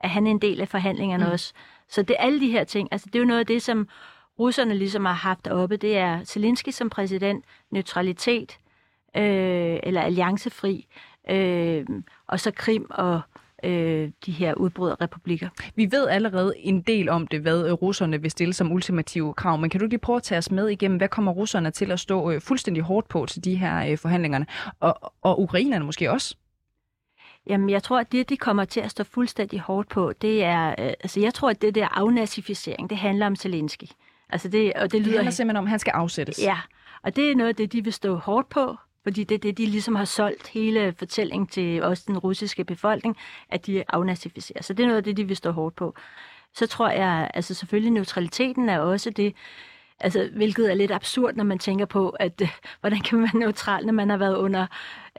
er 0.00 0.08
han 0.08 0.26
en 0.26 0.38
del 0.38 0.60
af 0.60 0.68
forhandlingerne 0.68 1.24
mm. 1.24 1.32
også? 1.32 1.52
Så 1.88 2.02
det 2.02 2.16
er 2.18 2.22
alle 2.22 2.40
de 2.40 2.50
her 2.50 2.64
ting. 2.64 2.88
Altså, 2.90 3.06
det 3.06 3.14
er 3.14 3.18
jo 3.18 3.26
noget 3.26 3.40
af 3.40 3.46
det, 3.46 3.62
som 3.62 3.88
russerne 4.38 4.74
ligesom 4.74 5.04
har 5.04 5.12
haft 5.12 5.48
oppe, 5.48 5.76
det 5.76 5.96
er 5.96 6.24
Zelensky 6.24 6.70
som 6.70 6.90
præsident, 6.90 7.44
neutralitet 7.70 8.58
øh, 9.16 9.78
eller 9.82 10.00
alliancefri, 10.00 10.86
øh, 11.30 11.86
og 12.26 12.40
så 12.40 12.50
Krim 12.50 12.86
og 12.90 13.20
øh, 13.64 14.10
de 14.26 14.32
her 14.32 14.54
udbryderrepublikker. 14.54 15.48
Vi 15.74 15.88
ved 15.90 16.08
allerede 16.08 16.52
en 16.56 16.82
del 16.82 17.08
om 17.08 17.26
det, 17.26 17.40
hvad 17.40 17.82
russerne 17.82 18.22
vil 18.22 18.30
stille 18.30 18.54
som 18.54 18.72
ultimative 18.72 19.34
krav, 19.34 19.58
men 19.58 19.70
kan 19.70 19.80
du 19.80 19.86
lige 19.86 19.98
prøve 19.98 20.16
at 20.16 20.22
tage 20.22 20.38
os 20.38 20.50
med 20.50 20.68
igennem, 20.68 20.96
hvad 20.96 21.08
kommer 21.08 21.32
russerne 21.32 21.70
til 21.70 21.92
at 21.92 22.00
stå 22.00 22.30
øh, 22.30 22.40
fuldstændig 22.40 22.82
hårdt 22.82 23.08
på 23.08 23.26
til 23.26 23.44
de 23.44 23.54
her 23.54 23.90
øh, 23.90 23.98
forhandlingerne, 23.98 24.46
og, 24.80 25.12
og 25.22 25.40
ukrainerne 25.40 25.84
måske 25.84 26.10
også? 26.10 26.36
Jamen, 27.46 27.70
jeg 27.70 27.82
tror, 27.82 27.98
at 27.98 28.12
det, 28.12 28.28
de 28.28 28.36
kommer 28.36 28.64
til 28.64 28.80
at 28.80 28.90
stå 28.90 29.04
fuldstændig 29.04 29.60
hårdt 29.60 29.88
på, 29.88 30.12
det 30.12 30.44
er, 30.44 30.68
øh, 30.68 30.92
altså 31.00 31.20
jeg 31.20 31.34
tror, 31.34 31.50
at 31.50 31.62
det 31.62 31.74
der 31.74 31.88
afnazificering, 31.88 32.90
det 32.90 32.98
handler 32.98 33.26
om 33.26 33.36
Zelensky. 33.36 33.86
Altså 34.30 34.48
det, 34.48 34.72
og 34.72 34.92
det 34.92 35.00
lyder... 35.00 35.10
Det 35.10 35.18
handler 35.18 35.30
simpelthen 35.30 35.56
om, 35.56 35.64
at 35.64 35.70
han 35.70 35.78
skal 35.78 35.90
afsættes. 35.90 36.42
Ja, 36.42 36.56
og 37.02 37.16
det 37.16 37.30
er 37.30 37.36
noget 37.36 37.48
af 37.48 37.56
det, 37.56 37.72
de 37.72 37.84
vil 37.84 37.92
stå 37.92 38.14
hårdt 38.14 38.48
på, 38.48 38.76
fordi 39.02 39.24
det 39.24 39.34
er 39.34 39.38
det, 39.38 39.58
de 39.58 39.66
ligesom 39.66 39.94
har 39.94 40.04
solgt 40.04 40.48
hele 40.48 40.94
fortællingen 40.98 41.46
til 41.46 41.82
også 41.82 42.04
den 42.06 42.18
russiske 42.18 42.64
befolkning, 42.64 43.16
at 43.48 43.66
de 43.66 43.84
afnazificerer. 43.88 44.62
Så 44.62 44.72
det 44.72 44.82
er 44.82 44.86
noget 44.86 44.96
af 44.96 45.04
det, 45.04 45.16
de 45.16 45.24
vil 45.24 45.36
stå 45.36 45.50
hårdt 45.50 45.76
på. 45.76 45.94
Så 46.54 46.66
tror 46.66 46.88
jeg, 46.88 47.30
altså 47.34 47.54
selvfølgelig 47.54 47.92
neutraliteten 47.92 48.68
er 48.68 48.78
også 48.78 49.10
det, 49.10 49.34
altså, 50.00 50.30
hvilket 50.36 50.70
er 50.70 50.74
lidt 50.74 50.90
absurd, 50.90 51.34
når 51.34 51.44
man 51.44 51.58
tænker 51.58 51.84
på, 51.84 52.08
at 52.08 52.40
øh, 52.42 52.48
hvordan 52.80 53.00
kan 53.00 53.18
man 53.18 53.28
være 53.32 53.40
neutral, 53.40 53.86
når 53.86 53.92
man 53.92 54.10
har 54.10 54.16
været 54.16 54.36
under 54.36 54.66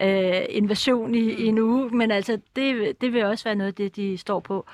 øh, 0.01 0.41
invasion 0.49 1.15
i, 1.15 1.19
i 1.19 1.45
en 1.45 1.57
uge. 1.59 1.89
Men 1.89 2.11
altså, 2.11 2.39
det, 2.55 3.01
det 3.01 3.13
vil 3.13 3.25
også 3.25 3.43
være 3.43 3.55
noget 3.55 3.67
af 3.67 3.75
det, 3.75 3.95
de 3.95 4.17
står 4.17 4.39
på. 4.39 4.65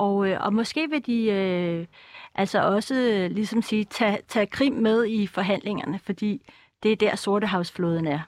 Og, 0.00 0.28
øh, 0.28 0.36
og 0.40 0.54
måske 0.54 0.90
vil 0.90 1.06
de... 1.06 1.24
Øh, 1.30 1.86
altså 2.34 2.62
også 2.62 2.94
øh, 2.94 3.30
ligesom 3.30 3.62
sige, 3.62 3.84
tage, 3.84 4.18
tage 4.28 4.46
Krim 4.46 4.72
med 4.72 5.06
i 5.06 5.26
forhandlingerne, 5.26 6.00
fordi 6.06 6.42
det 6.82 6.92
er 6.92 6.96
der 6.96 7.16
Sortehavsflåden 7.16 8.06
er. 8.06 8.20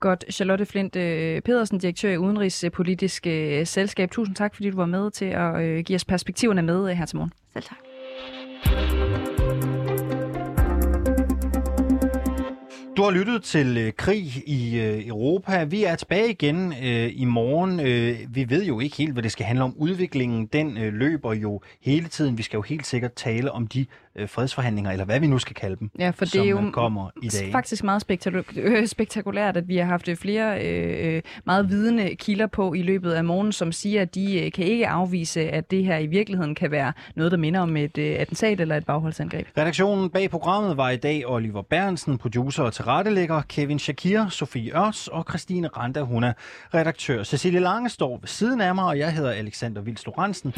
Godt. 0.00 0.24
Charlotte 0.30 0.66
Flint 0.66 0.96
øh, 0.96 1.40
Pedersen, 1.40 1.78
direktør 1.78 2.10
i 2.10 2.18
Udenrigspolitisk 2.18 3.26
øh, 3.26 3.66
Selskab. 3.66 4.10
Tusind 4.10 4.36
tak, 4.36 4.54
fordi 4.54 4.70
du 4.70 4.76
var 4.76 4.86
med 4.86 5.10
til 5.10 5.24
at 5.24 5.84
give 5.84 5.96
os 5.96 6.04
perspektiverne 6.04 6.62
med 6.62 6.94
her 6.94 7.06
til 7.06 7.16
morgen. 7.16 7.32
Selv 7.52 7.64
tak. 7.64 8.93
Du 12.96 13.02
har 13.02 13.10
lyttet 13.10 13.42
til 13.42 13.76
øh, 13.76 13.92
krig 13.92 14.42
i 14.46 14.80
øh, 14.80 15.06
Europa. 15.06 15.64
Vi 15.64 15.84
er 15.84 15.96
tilbage 15.96 16.30
igen 16.30 16.72
øh, 16.72 17.10
i 17.14 17.24
morgen. 17.24 17.80
Øh, 17.80 18.18
vi 18.28 18.50
ved 18.50 18.64
jo 18.64 18.80
ikke 18.80 18.96
helt, 18.96 19.12
hvad 19.12 19.22
det 19.22 19.32
skal 19.32 19.46
handle 19.46 19.64
om. 19.64 19.74
Udviklingen, 19.76 20.46
den 20.46 20.78
øh, 20.78 20.92
løber 20.92 21.32
jo 21.32 21.60
hele 21.80 22.08
tiden. 22.08 22.38
Vi 22.38 22.42
skal 22.42 22.56
jo 22.56 22.62
helt 22.62 22.86
sikkert 22.86 23.12
tale 23.12 23.52
om 23.52 23.66
de 23.66 23.86
øh, 24.16 24.28
fredsforhandlinger, 24.28 24.90
eller 24.90 25.04
hvad 25.04 25.20
vi 25.20 25.26
nu 25.26 25.38
skal 25.38 25.54
kalde 25.54 25.76
dem, 25.76 25.90
Ja, 25.98 26.10
for 26.10 26.24
det 26.24 26.32
som 26.32 26.40
er 26.40 26.44
jo 26.44 26.58
øh, 26.66 26.72
kommer 26.72 27.10
i 27.22 27.28
dag. 27.28 27.52
faktisk 27.52 27.84
meget 27.84 28.04
øh, 28.56 28.86
spektakulært, 28.86 29.56
at 29.56 29.68
vi 29.68 29.76
har 29.76 29.84
haft 29.84 30.08
flere 30.18 30.64
øh, 30.64 31.22
meget 31.46 31.68
vidende 31.68 32.14
kilder 32.14 32.46
på 32.46 32.74
i 32.74 32.82
løbet 32.82 33.12
af 33.12 33.24
morgen, 33.24 33.52
som 33.52 33.72
siger, 33.72 34.02
at 34.02 34.14
de 34.14 34.44
øh, 34.44 34.52
kan 34.52 34.64
ikke 34.64 34.88
afvise, 34.88 35.40
at 35.50 35.70
det 35.70 35.84
her 35.84 35.98
i 35.98 36.06
virkeligheden 36.06 36.54
kan 36.54 36.70
være 36.70 36.92
noget, 37.16 37.32
der 37.32 37.38
minder 37.38 37.60
om 37.60 37.76
et 37.76 37.98
øh, 37.98 38.16
attentat 38.18 38.60
eller 38.60 38.76
et 38.76 38.86
bagholdsangreb. 38.86 39.46
Redaktionen 39.58 40.10
bag 40.10 40.30
programmet 40.30 40.76
var 40.76 40.90
i 40.90 40.96
dag 40.96 41.22
Oliver 41.26 41.62
Bernsen, 41.62 42.18
producer 42.18 42.62
og 42.62 42.72
tilrettelægger, 42.72 43.42
Kevin 43.48 43.78
Shakir, 43.78 44.28
Sofie 44.28 44.76
Ørs 44.76 45.08
og 45.08 45.24
Christine 45.28 45.68
Randa, 45.68 46.00
hun 46.00 46.24
er 46.24 46.32
redaktør. 46.74 47.22
Cecilie 47.22 47.60
Lange 47.60 47.88
står 47.88 48.18
ved 48.18 48.28
siden 48.28 48.60
af 48.60 48.74
mig, 48.74 48.84
og 48.84 48.98
jeg 48.98 49.12
hedder 49.12 49.30
Alexander 49.30 49.82
Vils 49.82 50.06
Lorentzen. 50.06 50.54